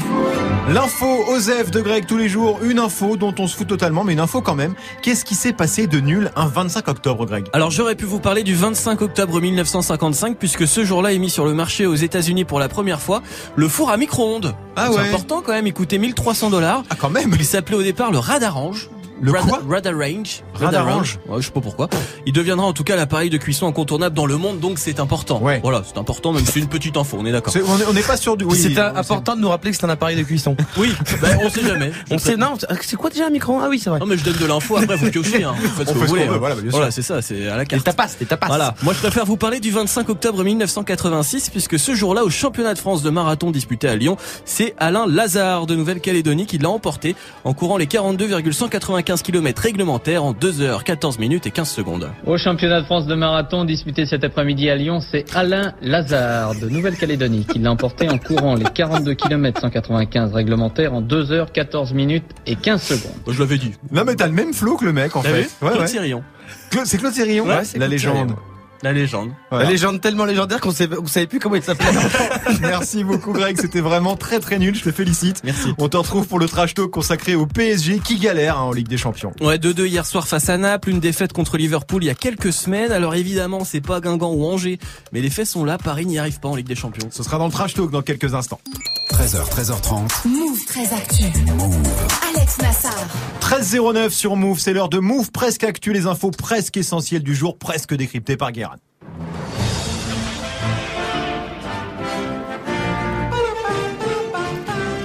L'info 0.69 1.05
Osef 1.29 1.71
de 1.71 1.79
Greg 1.81 2.05
tous 2.05 2.17
les 2.17 2.27
jours, 2.29 2.59
une 2.63 2.79
info 2.79 3.17
dont 3.17 3.33
on 3.39 3.47
se 3.47 3.55
fout 3.55 3.67
totalement, 3.67 4.03
mais 4.03 4.13
une 4.13 4.19
info 4.19 4.41
quand 4.41 4.55
même. 4.55 4.73
Qu'est-ce 5.01 5.23
qui 5.25 5.35
s'est 5.35 5.53
passé 5.53 5.87
de 5.87 5.99
nul 5.99 6.31
un 6.35 6.47
25 6.47 6.87
octobre, 6.87 7.25
Greg? 7.25 7.45
Alors 7.53 7.71
j'aurais 7.71 7.95
pu 7.95 8.05
vous 8.05 8.19
parler 8.19 8.43
du 8.43 8.55
25 8.55 9.01
octobre 9.01 9.39
1955 9.39 10.37
puisque 10.37 10.67
ce 10.67 10.83
jour-là 10.83 11.13
est 11.13 11.19
mis 11.19 11.29
sur 11.29 11.45
le 11.45 11.53
marché 11.53 11.85
aux 11.85 11.95
États-Unis 11.95 12.45
pour 12.45 12.59
la 12.59 12.67
première 12.69 12.99
fois 13.01 13.21
le 13.55 13.67
four 13.67 13.89
à 13.91 13.97
micro-ondes. 13.97 14.55
Ah 14.75 14.89
C'est 14.91 14.97
ouais. 14.99 15.07
important 15.09 15.41
quand 15.45 15.53
même, 15.53 15.67
il 15.67 15.73
coûtait 15.73 15.97
1300 15.97 16.49
dollars. 16.49 16.83
Ah 16.89 16.95
quand 16.97 17.09
même 17.09 17.33
Il 17.37 17.45
s'appelait 17.45 17.75
au 17.77 17.83
départ 17.83 18.11
le 18.11 18.19
Radarange. 18.19 18.89
Le 19.21 19.31
Rad- 19.31 19.47
quoi 19.47 19.59
Radarange. 19.69 20.43
Radarange. 20.53 21.19
Ouais, 21.27 21.41
je 21.41 21.45
sais 21.47 21.51
pas 21.51 21.61
pourquoi. 21.61 21.89
Il 22.25 22.33
deviendra 22.33 22.65
en 22.65 22.73
tout 22.73 22.83
cas 22.83 22.95
l'appareil 22.95 23.29
de 23.29 23.37
cuisson 23.37 23.67
incontournable 23.67 24.15
dans 24.15 24.25
le 24.25 24.37
monde, 24.37 24.59
donc 24.59 24.79
c'est 24.79 24.99
important. 24.99 25.41
Ouais. 25.41 25.59
Voilà, 25.61 25.83
c'est 25.85 25.97
important, 25.97 26.31
même 26.33 26.45
si 26.45 26.53
c'est 26.53 26.59
une 26.59 26.67
petite 26.67 26.95
info, 26.97 27.17
on 27.19 27.25
est 27.25 27.31
d'accord. 27.31 27.51
C'est- 27.53 27.61
On 27.63 27.77
est- 27.79 27.85
on 27.89 27.93
n'est 27.93 28.01
pas 28.01 28.17
sûr 28.17 28.37
du. 28.37 28.45
Oui, 28.45 28.57
c'est 28.57 28.77
important 28.79 29.35
de 29.35 29.41
nous 29.41 29.49
rappeler 29.49 29.71
que 29.71 29.77
c'est 29.77 29.85
un 29.85 29.89
appareil 29.89 30.15
de 30.17 30.23
cuisson. 30.23 30.55
Oui, 30.77 30.93
ben, 31.21 31.37
on 31.43 31.49
sait 31.49 31.63
jamais. 31.65 31.91
On 32.11 32.17
sait, 32.17 32.35
non, 32.37 32.53
c'est 32.81 32.95
quoi 32.95 33.09
déjà 33.09 33.27
un 33.27 33.29
micro 33.29 33.59
Ah 33.61 33.67
oui, 33.69 33.79
c'est 33.79 33.89
vrai. 33.89 33.99
Non 33.99 34.05
mais 34.05 34.17
je 34.17 34.23
donne 34.23 34.37
de 34.37 34.45
l'info, 34.45 34.77
après 34.77 34.95
vous 34.95 35.09
piochez, 35.11 35.43
hein. 35.43 35.53
vous 35.61 35.67
faites 35.69 35.87
ce 35.87 35.91
On 35.91 35.93
que 35.95 35.99
fait 35.99 36.05
vous 36.05 36.05
ce 36.05 36.07
voulez. 36.09 36.23
hein. 36.27 36.37
voilà. 36.39 36.55
Voilà, 36.69 36.91
c'est 36.91 37.01
ça, 37.01 37.21
c'est 37.21 37.47
à 37.47 37.55
la 37.55 37.59
Les 37.59 37.65
carte. 37.67 37.83
tapas, 37.83 38.07
les 38.19 38.25
tapas. 38.25 38.47
Voilà. 38.47 38.73
Moi, 38.83 38.93
je 38.93 38.99
préfère 38.99 39.25
vous 39.25 39.37
parler 39.37 39.59
du 39.59 39.71
25 39.71 40.09
octobre 40.09 40.43
1986, 40.43 41.49
puisque 41.49 41.77
ce 41.77 41.93
jour-là, 41.93 42.23
au 42.23 42.29
championnat 42.29 42.73
de 42.73 42.79
France 42.79 43.03
de 43.03 43.09
marathon 43.09 43.51
disputé 43.51 43.87
à 43.87 43.95
Lyon, 43.95 44.17
c'est 44.45 44.73
Alain 44.77 45.05
Lazare 45.07 45.65
de 45.65 45.75
Nouvelle-Calédonie 45.75 46.45
qui 46.45 46.57
l'a 46.57 46.69
emporté 46.69 47.15
en 47.43 47.53
courant 47.53 47.77
les 47.77 47.87
42,195 47.87 49.08
km 49.17 49.61
réglementaires 49.61 50.23
en 50.23 50.33
2 50.33 50.61
heures 50.61 50.83
14 50.83 51.17
minutes 51.19 51.47
et 51.47 51.51
15 51.51 51.69
secondes. 51.69 52.09
Au 52.25 52.37
championnat 52.37 52.81
de 52.81 52.85
France 52.85 53.07
de 53.07 53.15
marathon 53.15 53.65
disputé 53.65 54.05
cet 54.05 54.23
après-midi 54.23 54.69
à 54.69 54.75
Lyon, 54.75 54.99
c'est 55.01 55.25
Alain 55.35 55.73
Lazare 55.81 56.55
de 56.55 56.69
Nouvelle-Calédonie 56.69 57.45
qui 57.45 57.59
l'a 57.59 57.71
emporté 57.71 58.07
en 58.09 58.17
courant 58.17 58.55
les 58.55 58.65
42 58.65 59.15
km 59.15 59.61
195 59.61 60.33
réglementaires 60.33 60.93
en 60.93 61.01
2 61.01 61.31
heures 61.31 61.51
14 61.51 61.93
minutes 61.93 62.25
et 62.45 62.55
15 62.55 62.81
secondes. 62.81 63.11
Je 63.27 63.39
l'avais 63.39 63.57
dit. 63.57 63.73
Non 63.91 64.03
mais 64.05 64.15
t'as 64.15 64.27
le 64.27 64.33
même 64.33 64.53
flow 64.53 64.77
que 64.77 64.85
le 64.85 64.93
mec 64.93 65.15
en 65.15 65.21
fait. 65.21 65.49
Ouais, 65.61 65.71
Claude 65.71 65.79
ouais. 65.79 66.21
C'est 66.85 66.97
Claude 66.97 67.13
Sérillon 67.13 67.45
Ouais, 67.47 67.63
c'est 67.63 67.77
La 67.77 67.87
Claude 67.87 67.91
légende. 67.91 68.35
La 68.81 68.93
légende. 68.93 69.31
Voilà. 69.49 69.65
La 69.65 69.71
légende 69.71 69.99
tellement 69.99 70.25
légendaire 70.25 70.61
qu'on 70.61 70.69
on 70.69 71.07
savait 71.07 71.27
plus 71.27 71.39
comment 71.39 71.55
il 71.55 71.63
s'appelait. 71.63 71.89
Merci 72.61 73.03
beaucoup 73.03 73.33
Greg, 73.33 73.59
c'était 73.59 73.81
vraiment 73.81 74.15
très 74.15 74.39
très 74.39 74.57
nul, 74.57 74.75
je 74.75 74.83
te 74.83 74.91
félicite. 74.91 75.41
Merci. 75.43 75.73
On 75.77 75.89
te 75.89 75.97
retrouve 75.97 76.27
pour 76.27 76.39
le 76.39 76.47
trash 76.47 76.73
talk 76.73 76.89
consacré 76.89 77.35
au 77.35 77.45
PSG 77.45 77.99
qui 77.99 78.17
galère 78.17 78.57
hein, 78.57 78.61
en 78.61 78.71
Ligue 78.71 78.87
des 78.87 78.97
Champions. 78.97 79.33
Ouais, 79.41 79.57
2-2 79.57 79.85
hier 79.85 80.05
soir 80.05 80.27
face 80.27 80.49
à 80.49 80.57
Naples, 80.57 80.89
une 80.89 80.99
défaite 80.99 81.33
contre 81.33 81.57
Liverpool 81.57 82.03
il 82.03 82.07
y 82.07 82.11
a 82.11 82.15
quelques 82.15 82.53
semaines. 82.53 82.91
Alors 82.91 83.15
évidemment, 83.15 83.65
c'est 83.65 83.81
pas 83.81 83.99
Guingamp 83.99 84.33
ou 84.33 84.45
Angers, 84.45 84.79
mais 85.11 85.21
les 85.21 85.29
faits 85.29 85.47
sont 85.47 85.65
là, 85.65 85.77
Paris 85.77 86.05
n'y 86.05 86.17
arrive 86.17 86.39
pas 86.39 86.49
en 86.49 86.55
Ligue 86.55 86.67
des 86.67 86.75
Champions. 86.75 87.09
Ce 87.11 87.23
sera 87.23 87.37
dans 87.37 87.47
le 87.47 87.51
trash 87.51 87.73
talk 87.73 87.91
dans 87.91 88.01
quelques 88.01 88.33
instants. 88.33 88.59
13h, 89.11 89.49
13h30. 89.49 90.27
Move 90.27 90.65
très 90.65 90.93
actu. 90.93 91.23
Alex 91.23 92.57
Nassar. 92.59 93.07
13.09 93.41 94.09
sur 94.11 94.35
Move, 94.35 94.59
c'est 94.59 94.71
l'heure 94.71 94.89
de 94.89 94.99
Move 94.99 95.31
presque 95.31 95.63
actu, 95.63 95.91
les 95.91 96.05
infos 96.05 96.31
presque 96.31 96.77
essentielles 96.77 97.23
du 97.23 97.35
jour, 97.35 97.57
presque 97.57 97.95
décryptées 97.95 98.37
par 98.37 98.51
Guérin. 98.51 98.68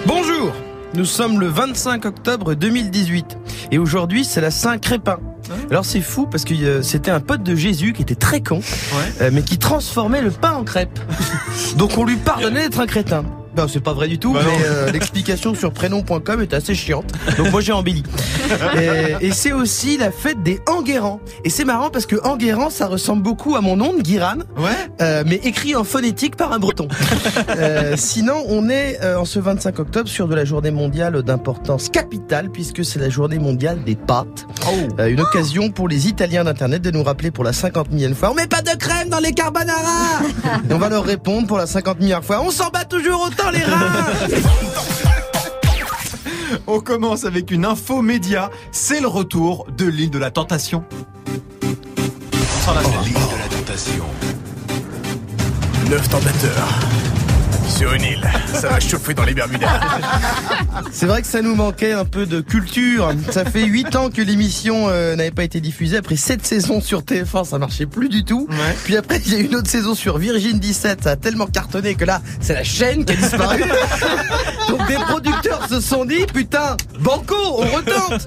Bonjour 0.07 0.53
Nous 0.95 1.05
sommes 1.05 1.41
le 1.41 1.49
25 1.49 2.05
octobre 2.05 2.55
2018 2.55 3.39
et 3.71 3.79
aujourd'hui 3.79 4.25
c'est 4.25 4.41
la 4.41 4.51
Saint-Crépin. 4.51 5.19
Alors 5.71 5.85
c'est 5.85 6.01
fou 6.01 6.27
parce 6.27 6.45
que 6.45 6.55
euh, 6.55 6.83
c'était 6.83 7.11
un 7.11 7.21
pote 7.21 7.43
de 7.43 7.55
Jésus 7.55 7.93
qui 7.93 8.03
était 8.03 8.15
très 8.15 8.41
con, 8.41 8.61
euh, 9.21 9.31
mais 9.33 9.43
qui 9.43 9.59
transformait 9.59 10.23
le 10.23 10.31
pain 10.31 10.53
en 10.53 10.65
crêpe. 10.65 10.99
Donc 11.77 11.99
on 11.99 12.05
lui 12.05 12.17
pardonnait 12.17 12.65
d'être 12.65 12.81
un 12.81 12.87
crétin. 12.87 13.25
Non, 13.57 13.67
c'est 13.69 13.81
pas 13.81 13.93
vrai 13.93 14.09
du 14.09 14.19
tout, 14.19 14.33
Bah 14.33 14.41
mais 14.45 14.65
euh, 14.67 14.91
l'explication 14.91 15.55
sur 15.55 15.73
prénom.com 15.73 16.41
est 16.43 16.53
assez 16.55 16.75
chiante. 16.75 17.13
Donc 17.39 17.51
moi 17.53 17.61
j'ai 17.61 17.73
embelli. 17.73 18.03
et, 18.81 19.27
et 19.27 19.33
c'est 19.33 19.53
aussi 19.53 19.97
la 19.97 20.11
fête 20.11 20.43
des 20.43 20.61
Enguerrand. 20.69 21.21
Et 21.45 21.51
c'est 21.51 21.65
marrant 21.65 21.91
parce 21.91 22.07
que 22.07 22.17
Enguerrand, 22.27 22.71
ça 22.71 22.87
ressemble 22.87 23.23
beaucoup 23.23 23.55
à 23.57 23.61
mon 23.61 23.77
nom 23.77 23.95
de 23.95 24.03
Guiran, 24.03 24.39
Ouais. 24.57 24.71
euh, 25.01 25.23
mais 25.27 25.37
écrit 25.37 25.75
en 25.77 25.85
phonétique 25.85 26.37
par 26.37 26.53
un 26.53 26.59
breton. 26.59 26.89
Euh, 27.57 27.95
sinon, 27.97 28.43
on 28.49 28.69
est 28.69 28.99
euh, 29.03 29.19
en 29.19 29.25
ce 29.25 29.39
25 29.39 29.79
octobre 29.79 30.09
sur 30.09 30.27
de 30.29 30.35
la 30.35 30.45
journée 30.45 30.71
mondiale 30.71 31.23
d'importance 31.23 31.89
capitale 31.89 32.51
puisque 32.51 32.85
c'est 32.85 32.99
la 32.99 33.09
journée 33.11 33.39
mondiale 33.39 33.83
des 33.85 33.95
pâtes. 33.95 34.47
Euh, 34.99 35.07
une 35.07 35.21
occasion 35.21 35.71
pour 35.71 35.89
les 35.89 36.09
Italiens 36.09 36.45
d'Internet 36.45 36.83
de 36.83 36.91
nous 36.91 37.03
rappeler 37.03 37.31
pour 37.31 37.45
la 37.45 37.53
50 37.53 37.91
millième 37.91 38.15
fois, 38.15 38.31
on 38.31 38.35
met 38.35 38.47
pas 38.47 38.63
de 38.63 38.71
crème 38.77 39.09
dans 39.09 39.19
les 39.21 39.33
carbonara 39.33 40.21
Et 40.71 40.73
on 40.73 40.79
va 40.79 40.89
leur 40.89 41.05
répondre 41.05 41.47
pour 41.47 41.59
la 41.59 41.67
50 41.67 42.01
millième 42.01 42.23
fois, 42.23 42.41
on 42.43 42.51
s'en 42.51 42.69
bat 42.71 42.85
toujours 42.85 43.23
autant 43.27 43.44
les 43.51 43.65
reins 43.65 44.05
On 46.67 46.81
commence 46.81 47.25
avec 47.25 47.51
une 47.51 47.65
info 47.65 48.03
média. 48.03 48.51
C'est 48.73 49.01
le 49.01 49.09
retour 49.09 49.67
de 49.77 49.87
l'île 49.87 50.11
de 50.11 50.19
la 50.19 50.31
tentation. 50.31 50.85
On 51.63 52.65
s'en. 52.65 53.03
L'île 53.03 53.13
de 53.15 53.39
la 53.39 53.57
tentation. 53.57 54.05
Neuf 55.91 56.09
tentateurs. 56.09 56.69
Sur 57.69 57.93
une 57.93 58.03
île. 58.03 58.31
Ça 58.53 58.69
va 58.69 58.81
chauffer 58.81 59.04
dans 59.13 59.25
les 59.25 59.35
Bermudas. 59.35 59.81
C'est 60.93 61.07
vrai 61.07 61.21
que 61.21 61.29
ça 61.29 61.43
nous 61.43 61.55
manquait 61.55 61.93
un 61.93 62.05
peu 62.05 62.25
de 62.25 62.41
culture. 62.41 63.13
Ça 63.31 63.45
fait 63.45 63.65
8 63.65 63.97
ans 63.97 64.11
que 64.11 64.23
l'émission 64.23 64.87
euh, 64.89 65.17
n'avait 65.17 65.31
pas 65.31 65.45
été 65.45 65.61
diffusée. 65.61 65.99
Après 65.99 66.17
7 66.17 66.47
saisons 66.47 66.81
sur 66.81 67.03
TF1, 67.03 67.45
ça 67.45 67.59
marchait 67.59 67.87
plus 67.87 68.09
du 68.09 68.25
tout. 68.25 68.47
Ouais. 68.49 68.77
Puis 68.85 68.97
après, 68.97 69.21
il 69.27 69.33
y 69.33 69.37
a 69.37 69.39
eu 69.41 69.45
une 69.45 69.57
autre 69.57 69.69
saison 69.69 69.95
sur 69.95 70.17
Virgin 70.17 70.59
17. 70.59 71.03
Ça 71.03 71.11
a 71.11 71.17
tellement 71.17 71.47
cartonné 71.47 71.95
que 71.95 72.05
là, 72.05 72.23
c'est 72.41 72.55
la 72.55 72.65
chaîne 72.65 73.05
qui 73.05 73.13
a 73.13 73.17
disparu. 73.17 73.63
Donc 74.69 74.87
des 74.87 74.95
producteurs 74.95 75.69
se 75.69 75.81
sont 75.81 76.05
dit, 76.05 76.25
putain, 76.33 76.77
banco, 77.01 77.35
on 77.37 77.77
retente. 77.77 78.27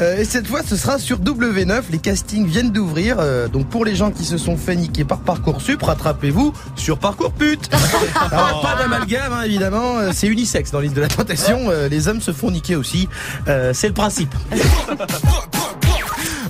Euh, 0.00 0.18
et 0.18 0.24
cette 0.24 0.46
fois, 0.46 0.62
ce 0.66 0.76
sera 0.76 0.98
sur 0.98 1.18
W9. 1.18 1.82
Les 1.90 1.98
castings 1.98 2.46
viennent 2.46 2.72
d'ouvrir. 2.72 3.16
Euh, 3.20 3.48
donc 3.48 3.68
pour 3.68 3.84
les 3.84 3.94
gens 3.94 4.10
qui 4.10 4.24
se 4.24 4.38
sont 4.38 4.56
fait 4.56 4.76
niquer 4.76 5.04
par 5.04 5.20
Parcoursup, 5.20 5.82
rattrapez-vous 5.82 6.52
sur 6.76 6.98
Parcours 6.98 7.32
Pute. 7.32 7.70
Alors 8.30 8.62
pas 8.62 8.76
d'amalgame, 8.76 9.32
hein, 9.32 9.42
évidemment. 9.42 10.07
Euh, 10.08 10.12
C'est 10.14 10.26
unisexe 10.26 10.70
dans 10.70 10.80
l'île 10.80 10.94
de 10.94 11.00
la 11.00 11.08
tentation. 11.08 11.70
Euh, 11.70 11.88
les 11.88 12.08
hommes 12.08 12.20
se 12.20 12.32
font 12.32 12.50
niquer 12.50 12.76
aussi. 12.76 13.08
Euh, 13.46 13.72
c'est 13.74 13.88
le 13.88 13.94
principe. 13.94 14.34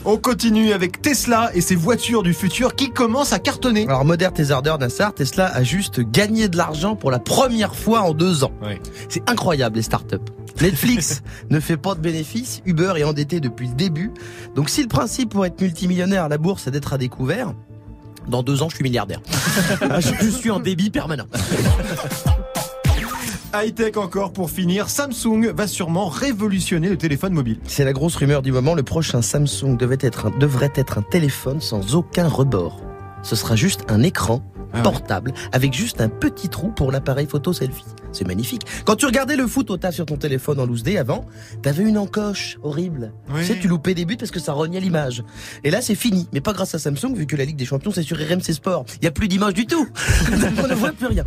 On 0.05 0.17
continue 0.17 0.73
avec 0.73 1.03
Tesla 1.03 1.51
et 1.55 1.61
ses 1.61 1.75
voitures 1.75 2.23
du 2.23 2.33
futur 2.33 2.75
qui 2.75 2.91
commencent 2.91 3.33
à 3.33 3.39
cartonner. 3.39 3.85
Alors, 3.87 4.05
modère 4.05 4.33
tes 4.33 4.53
ardeurs, 4.53 4.79
Nassar, 4.79 5.13
Tesla 5.13 5.47
a 5.47 5.63
juste 5.63 6.01
gagné 6.01 6.49
de 6.49 6.57
l'argent 6.57 6.97
pour 6.97 7.11
la 7.11 7.19
première 7.19 7.75
fois 7.75 8.01
en 8.01 8.15
deux 8.15 8.43
ans. 8.45 8.53
C'est 9.09 9.29
incroyable, 9.29 9.77
les 9.77 9.83
startups. 9.83 10.17
Netflix 10.63 11.23
ne 11.51 11.61
fait 11.61 11.77
pas 11.77 11.95
de 11.95 12.01
bénéfices, 12.01 12.63
Uber 12.65 12.95
est 12.97 13.05
endetté 13.05 13.41
depuis 13.41 13.69
le 13.69 13.75
début. 13.75 14.13
Donc, 14.55 14.71
si 14.71 14.83
le 14.83 14.89
principe 14.89 15.31
pour 15.31 15.45
être 15.45 15.61
multimillionnaire 15.61 16.25
à 16.25 16.29
la 16.29 16.39
bourse, 16.39 16.63
c'est 16.65 16.71
d'être 16.71 16.93
à 16.95 16.99
découvert, 16.99 17.53
dans 18.29 18.43
deux 18.43 18.63
ans, 18.63 18.69
je 18.71 18.77
suis 18.77 18.85
milliardaire. 18.85 19.21
Ah, 19.91 20.01
je, 20.01 20.11
je 20.21 20.29
suis 20.31 20.51
en 20.51 20.61
débit 20.61 20.91
permanent. 20.91 21.27
High-tech 23.55 23.97
encore 23.97 24.33
pour 24.33 24.51
finir. 24.51 24.91
Samsung 24.91 25.53
va 25.55 25.67
sûrement 25.67 26.09
révolutionner 26.09 26.89
le 26.91 26.99
téléphone 26.99 27.33
mobile. 27.33 27.59
C'est 27.65 27.85
la 27.85 27.95
grosse 27.95 28.17
rumeur 28.17 28.43
du 28.43 28.53
moment. 28.53 28.75
Le 28.75 28.83
prochain 28.83 29.23
Samsung 29.23 29.77
devait 29.79 29.97
être 30.01 30.27
un- 30.27 30.39
devrait 30.39 30.73
être 30.75 30.99
un 30.99 31.03
téléphone 31.03 31.61
sans 31.61 31.95
aucun 31.95 32.29
rebord. 32.29 32.81
Ce 33.23 33.37
sera 33.37 33.57
juste 33.57 33.85
un 33.89 34.03
écran 34.03 34.43
Ah 34.73 34.77
ouais. 34.77 34.83
portable 34.83 35.33
avec 35.53 35.73
juste 35.73 36.03
un 36.03 36.11
petit 36.11 36.51
trou 36.51 36.69
pour 36.69 36.93
l'appareil 36.93 37.27
photo 37.27 37.55
selfie. 37.55 37.85
C'est 38.13 38.27
magnifique. 38.27 38.63
Quand 38.85 38.97
tu 38.97 39.07
regardais 39.07 39.37
le 39.37 39.47
foot 39.47 39.71
au 39.71 39.77
taf 39.77 39.95
sur 39.95 40.07
ton 40.07 40.17
téléphone 40.17 40.59
en 40.61 40.67
loose 40.67 40.83
day 40.83 40.97
avant, 40.99 41.27
t'avais 41.63 41.85
une 41.85 41.99
encoche 41.99 42.59
horrible. 42.63 43.13
Oui. 43.31 43.41
Tu 43.41 43.47
sais, 43.47 43.59
tu 43.61 43.69
loupais 43.69 43.95
des 43.95 44.05
buts 44.05 44.17
parce 44.17 44.31
que 44.31 44.41
ça 44.41 44.53
rognait 44.53 44.81
l'image. 44.81 45.23
Et 45.65 45.71
là, 45.71 45.81
c'est 45.83 45.95
fini. 45.95 46.29
Mais 46.33 46.41
pas 46.41 46.53
grâce 46.53 46.75
à 46.75 46.79
Samsung, 46.79 47.15
vu 47.15 47.27
que 47.27 47.37
la 47.37 47.45
Ligue 47.45 47.57
des 47.57 47.65
Champions, 47.67 47.91
c'est 47.93 48.03
sur 48.03 48.17
RMC 48.17 48.53
Sport. 48.55 48.87
Il 49.01 49.05
y 49.05 49.09
a 49.09 49.11
plus 49.11 49.29
d'image 49.29 49.55
du 49.55 49.67
tout. 49.67 49.87
Donc, 50.31 50.53
on 50.65 50.67
ne 50.69 50.75
voit 50.75 50.93
plus 50.93 51.07
rien. 51.07 51.25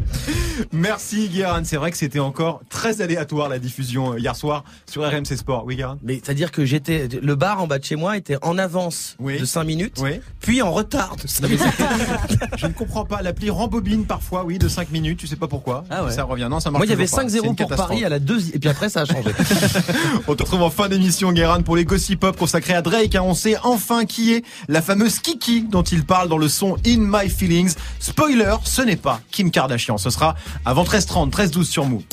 Merci 0.72 1.30
Guérin. 1.30 1.64
C'est 1.64 1.78
vrai 1.78 1.92
que 1.92 1.98
c'était 1.98 2.20
encore 2.20 2.62
très 2.70 3.02
aléatoire 3.02 3.50
la 3.50 3.60
diffusion 3.60 4.14
euh, 4.14 4.20
hier 4.20 4.36
soir 4.36 4.64
sur 4.90 5.04
RMC 5.08 5.36
Sport. 5.38 5.66
Oui 5.66 5.76
Guérin? 5.76 5.98
Mais 6.04 6.16
c'est-à-dire 6.16 6.52
que 6.52 6.66
j'étais, 6.66 7.08
le 7.22 7.36
bar 7.36 7.62
en 7.62 7.68
bas 7.68 7.80
de 7.80 7.84
chez 7.84 7.96
moi 7.96 8.18
était 8.18 8.38
en 8.42 8.58
avance 8.58 9.16
Oui. 9.20 9.40
de 9.40 9.46
5 9.46 9.64
minutes, 9.64 9.98
Oui. 10.02 10.20
puis 10.40 10.62
en 10.62 10.72
retard 10.72 11.16
de 11.22 11.28
5 11.28 11.44
minutes. 11.48 11.62
Je 12.58 12.68
ne 12.68 12.74
comprends 12.74 13.06
pas. 13.06 13.22
L'appli 13.22 13.50
rembobine 13.50 14.06
parfois, 14.06 14.44
oui, 14.46 14.58
de 14.58 14.68
5 14.68 14.92
minutes. 14.92 15.20
Tu 15.20 15.28
sais 15.28 15.36
pas 15.36 15.48
pourquoi. 15.48 15.84
Ah 15.90 16.04
ouais. 16.06 16.12
Ça 16.12 16.24
revient. 16.24 16.48
Non, 16.50 16.60
ça 16.60 16.71
marche 16.72 16.80
Moi, 16.80 16.86
il 16.86 16.90
y 16.90 16.94
avait 16.94 17.06
toujours 17.06 17.20
pas. 17.20 17.30
C'est 17.30 17.40
5-0 17.40 17.46
une 17.48 17.56
pour. 17.56 17.70
Paris 17.70 18.06
à 18.06 18.10
la 18.10 18.20
deuxième, 18.20 18.56
et 18.56 18.60
puis 18.60 18.70
après, 18.70 18.90
ça 18.90 19.02
a 19.02 19.06
changé. 19.06 19.30
On 20.28 20.36
te 20.36 20.44
retrouve 20.44 20.62
en 20.64 20.70
fin 20.70 20.90
d'émission, 20.90 21.32
Guérin, 21.32 21.62
pour 21.62 21.76
les 21.76 21.86
gossip 21.86 22.20
pop 22.20 22.36
consacrés 22.38 22.74
à 22.74 22.82
Drake. 22.82 23.16
hein. 23.16 23.22
On 23.24 23.34
sait 23.34 23.58
enfin 23.64 24.06
qui 24.06 24.34
est 24.34 24.44
la 24.68 24.82
fameuse 24.82 25.20
Kiki 25.20 25.64
dont 25.64 25.84
il 25.84 26.06
parle 26.06 26.30
dans 26.30 26.38
le 26.38 26.50
son 26.50 26.78
In 26.86 26.98
My 27.00 27.30
Feelings. 27.30 27.74
Spoiler, 28.00 28.56
ce 28.64 28.82
n'est 28.82 28.96
pas 28.96 29.22
Kim 29.32 29.52
Kardashian. 29.52 29.98
Ce 29.98 30.10
sera 30.10 30.36
avant 30.66 30.84
13h30, 30.84 31.32
13h12 31.32 31.64
sur 31.64 31.86
Move. 31.86 32.04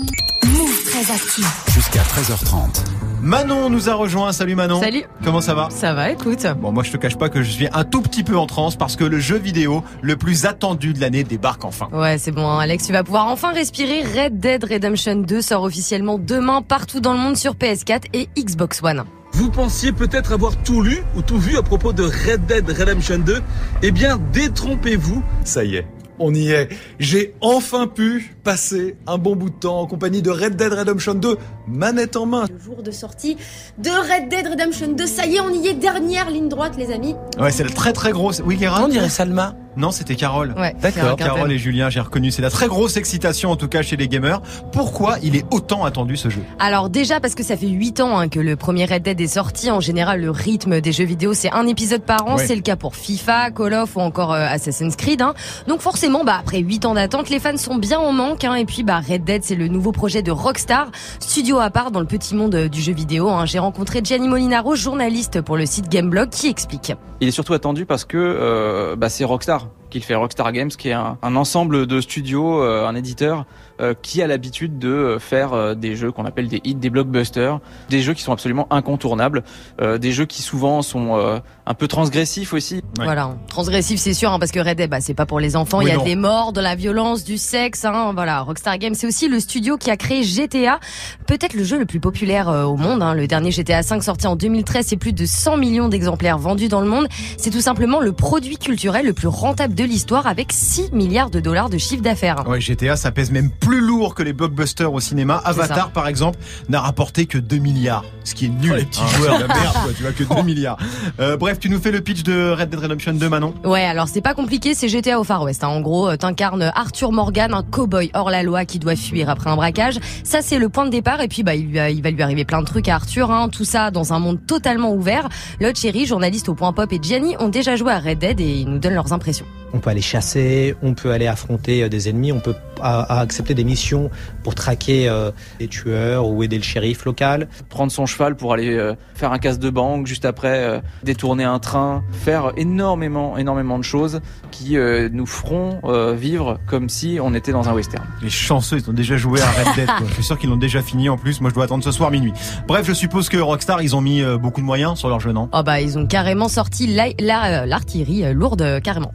Jusqu'à 1.68 2.02
13h30. 2.02 2.84
Manon 3.22 3.70
nous 3.70 3.88
a 3.88 3.94
rejoint. 3.94 4.30
Salut 4.32 4.54
Manon. 4.54 4.78
Salut. 4.78 5.04
Comment 5.24 5.40
ça 5.40 5.54
va? 5.54 5.70
Ça 5.70 5.94
va, 5.94 6.10
écoute. 6.10 6.44
Bon, 6.60 6.70
moi 6.70 6.82
je 6.82 6.92
te 6.92 6.98
cache 6.98 7.16
pas 7.16 7.30
que 7.30 7.42
je 7.42 7.50
suis 7.50 7.66
un 7.72 7.84
tout 7.84 8.02
petit 8.02 8.22
peu 8.22 8.36
en 8.36 8.46
transe 8.46 8.76
parce 8.76 8.94
que 8.94 9.04
le 9.04 9.18
jeu 9.18 9.38
vidéo 9.38 9.82
le 10.02 10.16
plus 10.16 10.44
attendu 10.44 10.92
de 10.92 11.00
l'année 11.00 11.24
débarque 11.24 11.64
enfin. 11.64 11.88
Ouais, 11.92 12.18
c'est 12.18 12.30
bon, 12.30 12.46
hein, 12.46 12.58
Alex, 12.58 12.84
tu 12.84 12.92
vas 12.92 13.04
pouvoir 13.04 13.28
enfin 13.28 13.54
respirer. 13.54 14.02
Red 14.02 14.38
Dead 14.38 14.62
Redemption 14.62 15.16
2 15.16 15.40
sort 15.40 15.62
officiellement 15.62 16.18
demain 16.18 16.60
partout 16.60 17.00
dans 17.00 17.14
le 17.14 17.18
monde 17.20 17.38
sur 17.38 17.54
PS4 17.54 18.02
et 18.12 18.28
Xbox 18.38 18.82
One. 18.82 19.04
Vous 19.32 19.50
pensiez 19.50 19.92
peut-être 19.92 20.32
avoir 20.32 20.56
tout 20.58 20.82
lu 20.82 21.02
ou 21.16 21.22
tout 21.22 21.38
vu 21.38 21.56
à 21.56 21.62
propos 21.62 21.94
de 21.94 22.02
Red 22.02 22.44
Dead 22.46 22.68
Redemption 22.68 23.18
2 23.20 23.40
Eh 23.82 23.92
bien, 23.92 24.18
détrompez-vous. 24.34 25.22
Ça 25.44 25.64
y 25.64 25.76
est, 25.76 25.86
on 26.18 26.34
y 26.34 26.50
est. 26.50 26.68
J'ai 26.98 27.34
enfin 27.40 27.86
pu 27.86 28.34
passer 28.44 28.96
un 29.06 29.18
bon 29.18 29.36
bout 29.36 29.50
de 29.50 29.54
temps 29.54 29.80
en 29.80 29.86
compagnie 29.86 30.22
de 30.22 30.30
Red 30.30 30.56
Dead 30.56 30.72
Redemption 30.72 31.14
2, 31.14 31.36
manette 31.66 32.16
en 32.16 32.26
main. 32.26 32.46
Le 32.50 32.58
jour 32.58 32.82
de 32.82 32.90
sortie 32.90 33.36
de 33.78 33.90
Red 33.90 34.28
Dead 34.28 34.46
Redemption 34.46 34.92
2. 34.92 35.06
Ça 35.06 35.26
y 35.26 35.36
est, 35.36 35.40
on 35.40 35.50
y 35.50 35.68
est, 35.68 35.74
dernière 35.74 36.30
ligne 36.30 36.48
droite, 36.48 36.74
les 36.76 36.92
amis. 36.92 37.14
Ouais, 37.38 37.50
c'est 37.50 37.64
la 37.64 37.70
très 37.70 37.92
très 37.92 38.12
grosse. 38.12 38.42
Oui, 38.44 38.56
Guérin 38.56 38.84
On 38.84 38.88
dirait 38.88 39.08
Salma? 39.08 39.54
Non, 39.76 39.90
c'était 39.92 40.16
Carole. 40.16 40.54
Ouais, 40.58 40.74
D'accord. 40.82 41.14
Carole 41.16 41.16
Carole 41.16 41.52
et 41.52 41.58
Julien, 41.58 41.88
j'ai 41.88 42.00
reconnu. 42.00 42.30
C'est 42.32 42.42
la 42.42 42.50
très 42.50 42.66
grosse 42.66 42.96
excitation 42.96 43.50
en 43.50 43.56
tout 43.56 43.68
cas 43.68 43.82
chez 43.82 43.96
les 43.96 44.08
gamers. 44.08 44.40
Pourquoi 44.72 45.16
il 45.22 45.36
est 45.36 45.44
autant 45.52 45.84
attendu 45.84 46.16
ce 46.16 46.28
jeu? 46.30 46.40
Alors 46.58 46.88
déjà 46.90 47.20
parce 47.20 47.34
que 47.36 47.44
ça 47.44 47.56
fait 47.56 47.68
8 47.68 48.00
ans 48.00 48.18
hein, 48.18 48.28
que 48.28 48.40
le 48.40 48.56
premier 48.56 48.86
Red 48.86 49.02
Dead 49.02 49.20
est 49.20 49.26
sorti. 49.28 49.70
En 49.70 49.80
général, 49.80 50.20
le 50.20 50.30
rythme 50.30 50.80
des 50.80 50.90
jeux 50.92 51.04
vidéo, 51.04 51.32
c'est 51.34 51.52
un 51.52 51.66
épisode 51.68 52.02
par 52.02 52.26
an. 52.26 52.36
Ouais. 52.36 52.46
C'est 52.46 52.56
le 52.56 52.62
cas 52.62 52.74
pour 52.76 52.96
FIFA, 52.96 53.50
Call 53.52 53.74
of 53.74 53.94
ou 53.96 54.00
encore 54.00 54.32
euh, 54.32 54.46
Assassin's 54.48 54.96
Creed. 54.96 55.22
hein. 55.22 55.34
Donc 55.68 55.80
forcément, 55.80 56.24
bah 56.24 56.38
après 56.40 56.58
8 56.58 56.84
ans 56.86 56.94
d'attente, 56.94 57.28
les 57.30 57.38
fans 57.38 57.56
sont 57.56 57.76
bien 57.76 58.00
en 58.00 58.12
manque. 58.12 58.42
hein. 58.44 58.54
Et 58.54 58.64
puis 58.64 58.82
bah 58.82 59.00
Red 59.08 59.22
Dead, 59.24 59.44
c'est 59.44 59.54
le 59.54 59.68
nouveau 59.68 59.92
projet 59.92 60.22
de 60.22 60.32
Rockstar, 60.32 60.90
studio 61.20 61.58
à 61.58 61.70
part 61.70 61.90
dans 61.92 62.00
le 62.00 62.06
petit 62.06 62.34
monde 62.34 62.54
euh, 62.56 62.68
du 62.68 62.80
jeu 62.82 62.92
vidéo. 62.92 63.28
hein. 63.30 63.46
J'ai 63.46 63.60
rencontré 63.60 64.00
Gianni 64.02 64.26
Molinaro, 64.28 64.74
journaliste 64.74 65.40
pour 65.40 65.56
le 65.56 65.66
site 65.66 65.88
Gameblog, 65.88 66.30
qui 66.30 66.48
explique. 66.48 66.92
Il 67.20 67.28
est 67.28 67.32
surtout 67.32 67.52
attendu 67.54 67.84
parce 67.86 68.04
que 68.04 68.16
euh, 68.16 68.96
bah, 68.96 69.08
c'est 69.08 69.24
Rockstar 69.24 69.67
qui 69.87 69.87
le 69.94 70.00
fait, 70.00 70.14
Rockstar 70.14 70.52
Games, 70.52 70.68
qui 70.68 70.88
est 70.90 70.92
un, 70.92 71.16
un 71.22 71.36
ensemble 71.36 71.86
de 71.86 72.00
studios, 72.00 72.62
euh, 72.62 72.86
un 72.86 72.94
éditeur 72.94 73.46
euh, 73.80 73.94
qui 74.02 74.22
a 74.22 74.26
l'habitude 74.26 74.78
de 74.78 75.18
faire 75.20 75.52
euh, 75.52 75.74
des 75.74 75.94
jeux 75.96 76.10
qu'on 76.12 76.24
appelle 76.24 76.48
des 76.48 76.60
hits, 76.64 76.74
des 76.74 76.90
blockbusters, 76.90 77.60
des 77.88 78.02
jeux 78.02 78.12
qui 78.14 78.22
sont 78.22 78.32
absolument 78.32 78.66
incontournables, 78.70 79.44
euh, 79.80 79.98
des 79.98 80.12
jeux 80.12 80.24
qui 80.26 80.42
souvent 80.42 80.82
sont 80.82 81.16
euh, 81.16 81.38
un 81.66 81.74
peu 81.74 81.86
transgressifs 81.88 82.52
aussi. 82.52 82.82
Voilà, 82.96 83.36
transgressif 83.48 84.00
c'est 84.00 84.14
sûr, 84.14 84.32
hein, 84.32 84.38
parce 84.38 84.50
que 84.50 84.58
Red 84.60 84.76
Dead, 84.78 84.90
bah, 84.90 85.00
c'est 85.00 85.14
pas 85.14 85.26
pour 85.26 85.38
les 85.40 85.54
enfants. 85.56 85.78
Oui, 85.78 85.84
Il 85.86 85.88
y 85.88 85.92
a 85.92 85.96
non. 85.96 86.04
des 86.04 86.16
morts, 86.16 86.52
de 86.52 86.60
la 86.60 86.74
violence, 86.74 87.24
du 87.24 87.38
sexe. 87.38 87.84
Hein, 87.84 88.12
voilà, 88.14 88.40
Rockstar 88.40 88.78
Games, 88.78 88.94
c'est 88.94 89.06
aussi 89.06 89.28
le 89.28 89.38
studio 89.40 89.76
qui 89.76 89.90
a 89.90 89.96
créé 89.96 90.22
GTA, 90.24 90.80
peut-être 91.26 91.54
le 91.54 91.62
jeu 91.64 91.78
le 91.78 91.86
plus 91.86 92.00
populaire 92.00 92.48
euh, 92.48 92.64
au 92.64 92.76
monde. 92.76 93.02
hein. 93.02 93.14
Le 93.14 93.26
dernier 93.26 93.52
GTA 93.52 93.82
5 93.82 94.02
sorti 94.02 94.26
en 94.26 94.34
2013, 94.36 94.86
c'est 94.88 94.96
plus 94.96 95.12
de 95.12 95.24
100 95.24 95.56
millions 95.56 95.88
d'exemplaires 95.88 96.38
vendus 96.38 96.68
dans 96.68 96.80
le 96.80 96.88
monde. 96.88 97.06
C'est 97.36 97.50
tout 97.50 97.60
simplement 97.60 98.00
le 98.00 98.12
produit 98.12 98.56
culturel 98.58 99.06
le 99.06 99.12
plus 99.12 99.28
rentable 99.28 99.74
de 99.78 99.84
l'histoire, 99.84 100.26
avec 100.26 100.52
6 100.52 100.90
milliards 100.92 101.30
de 101.30 101.38
dollars 101.40 101.70
de 101.70 101.78
chiffre 101.78 102.02
d'affaires. 102.02 102.46
Ouais, 102.48 102.60
GTA, 102.60 102.96
ça 102.96 103.12
pèse 103.12 103.30
même 103.30 103.48
plus 103.50 103.80
lourd 103.80 104.14
que 104.14 104.22
les 104.24 104.32
blockbusters 104.32 104.92
au 104.92 104.98
cinéma. 105.00 105.40
Avatar, 105.44 105.76
ça. 105.76 105.90
par 105.94 106.08
exemple, 106.08 106.38
n'a 106.68 106.80
rapporté 106.80 107.26
que 107.26 107.38
2 107.38 107.56
milliards. 107.58 108.04
Ce 108.24 108.34
qui 108.34 108.46
est 108.46 108.48
nul. 108.48 108.72
Oh, 108.72 108.76
les 108.76 108.84
petits 108.84 109.00
Hein, 109.00 109.16
joueurs. 109.16 109.38
la 109.38 109.46
merde, 109.46 109.74
quoi. 109.84 109.92
Tu 109.96 110.02
vois 110.02 110.12
que 110.12 110.24
2 110.24 110.42
milliards. 110.44 110.76
Euh, 111.20 111.36
bref, 111.36 111.58
tu 111.60 111.70
nous 111.70 111.78
fais 111.80 111.92
le 111.92 112.00
pitch 112.00 112.22
de 112.24 112.50
Red 112.58 112.70
Dead 112.70 112.80
Redemption 112.80 113.12
2, 113.14 113.28
Manon 113.28 113.54
Ouais, 113.64 113.84
alors 113.84 114.08
c'est 114.08 114.20
pas 114.20 114.34
compliqué, 114.34 114.74
c'est 114.74 114.88
GTA 114.88 115.18
au 115.20 115.24
Far 115.24 115.42
West. 115.44 115.62
hein. 115.64 115.68
En 115.68 115.80
gros, 115.80 116.08
euh, 116.10 116.16
t'incarnes 116.16 116.72
Arthur 116.74 117.12
Morgan, 117.12 117.54
un 117.54 117.62
cow-boy 117.62 118.10
hors 118.14 118.30
la 118.30 118.42
loi 118.42 118.64
qui 118.64 118.78
doit 118.78 118.96
fuir 118.96 119.30
après 119.30 119.48
un 119.48 119.56
braquage. 119.56 119.98
Ça, 120.24 120.42
c'est 120.42 120.58
le 120.58 120.68
point 120.68 120.84
de 120.84 120.90
départ. 120.90 121.20
Et 121.20 121.28
puis, 121.28 121.42
bah, 121.44 121.54
il, 121.54 121.68
lui 121.68 121.78
a- 121.78 121.90
il 121.90 122.02
va 122.02 122.10
lui 122.10 122.22
arriver 122.22 122.44
plein 122.44 122.60
de 122.60 122.66
trucs 122.66 122.88
à 122.88 122.96
Arthur. 122.96 123.30
Hein. 123.30 123.48
Tout 123.48 123.64
ça 123.64 123.90
dans 123.90 124.12
un 124.12 124.18
monde 124.18 124.38
totalement 124.46 124.92
ouvert. 124.92 125.28
Chéri, 125.74 126.06
journaliste 126.06 126.48
au 126.48 126.54
Point 126.54 126.72
Pop 126.72 126.92
et 126.92 126.98
Gianni 127.00 127.36
ont 127.38 127.48
déjà 127.48 127.76
joué 127.76 127.92
à 127.92 128.00
Red 128.00 128.18
Dead 128.18 128.40
et 128.40 128.44
ils 128.60 128.68
nous 128.68 128.78
donnent 128.78 128.94
leurs 128.94 129.12
impressions. 129.12 129.46
On 129.72 129.80
peut 129.80 129.90
aller 129.90 130.00
chasser, 130.00 130.74
on 130.82 130.94
peut 130.94 131.10
aller 131.12 131.26
affronter 131.26 131.82
euh, 131.82 131.88
des 131.88 132.08
ennemis, 132.08 132.32
on 132.32 132.40
peut 132.40 132.54
a- 132.80 133.00
a- 133.02 133.20
accepter 133.20 133.54
des 133.54 133.64
missions 133.64 134.10
pour 134.42 134.54
traquer 134.54 135.08
euh, 135.08 135.30
des 135.58 135.68
tueurs 135.68 136.26
ou 136.26 136.42
aider 136.42 136.56
le 136.56 136.62
shérif 136.62 137.04
local. 137.04 137.48
Prendre 137.68 137.92
son 137.92 138.06
cheval 138.06 138.34
pour 138.36 138.52
aller 138.54 138.72
euh, 138.76 138.94
faire 139.14 139.32
un 139.32 139.38
casse 139.38 139.58
de 139.58 139.68
banque, 139.70 140.06
juste 140.06 140.24
après 140.24 140.64
euh, 140.64 140.80
détourner 141.02 141.44
un 141.44 141.58
train, 141.58 142.02
faire 142.12 142.52
énormément, 142.56 143.36
énormément 143.36 143.78
de 143.78 143.84
choses 143.84 144.20
qui 144.50 144.76
euh, 144.78 145.08
nous 145.12 145.26
feront 145.26 145.80
euh, 145.84 146.14
vivre 146.14 146.58
comme 146.66 146.88
si 146.88 147.18
on 147.20 147.34
était 147.34 147.52
dans 147.52 147.68
un 147.68 147.72
western. 147.74 148.04
Les 148.22 148.30
chanceux, 148.30 148.78
ils 148.78 148.88
ont 148.88 148.94
déjà 148.94 149.16
joué 149.16 149.40
à 149.42 149.50
Red 149.50 149.74
Dead. 149.76 149.86
quoi. 149.86 150.06
Je 150.08 150.14
suis 150.14 150.24
sûr 150.24 150.38
qu'ils 150.38 150.48
l'ont 150.50 150.56
déjà 150.56 150.80
fini 150.82 151.08
en 151.08 151.16
plus. 151.18 151.40
Moi, 151.40 151.50
je 151.50 151.54
dois 151.54 151.64
attendre 151.64 151.84
ce 151.84 151.92
soir 151.92 152.10
minuit. 152.10 152.32
Bref, 152.66 152.86
je 152.86 152.92
suppose 152.94 153.28
que 153.28 153.36
Rockstar, 153.36 153.82
ils 153.82 153.94
ont 153.94 154.00
mis 154.00 154.22
euh, 154.22 154.38
beaucoup 154.38 154.60
de 154.60 154.66
moyens 154.66 154.98
sur 154.98 155.08
leur 155.08 155.20
jeu, 155.20 155.32
non? 155.32 155.48
Oh 155.52 155.62
bah 155.62 155.80
ils 155.80 155.98
ont 155.98 156.06
carrément 156.06 156.48
sorti 156.48 156.86
la- 156.86 157.08
la- 157.20 157.66
l'artillerie 157.66 158.24
euh, 158.24 158.32
lourde 158.32 158.62
euh, 158.62 158.80
carrément. 158.80 159.12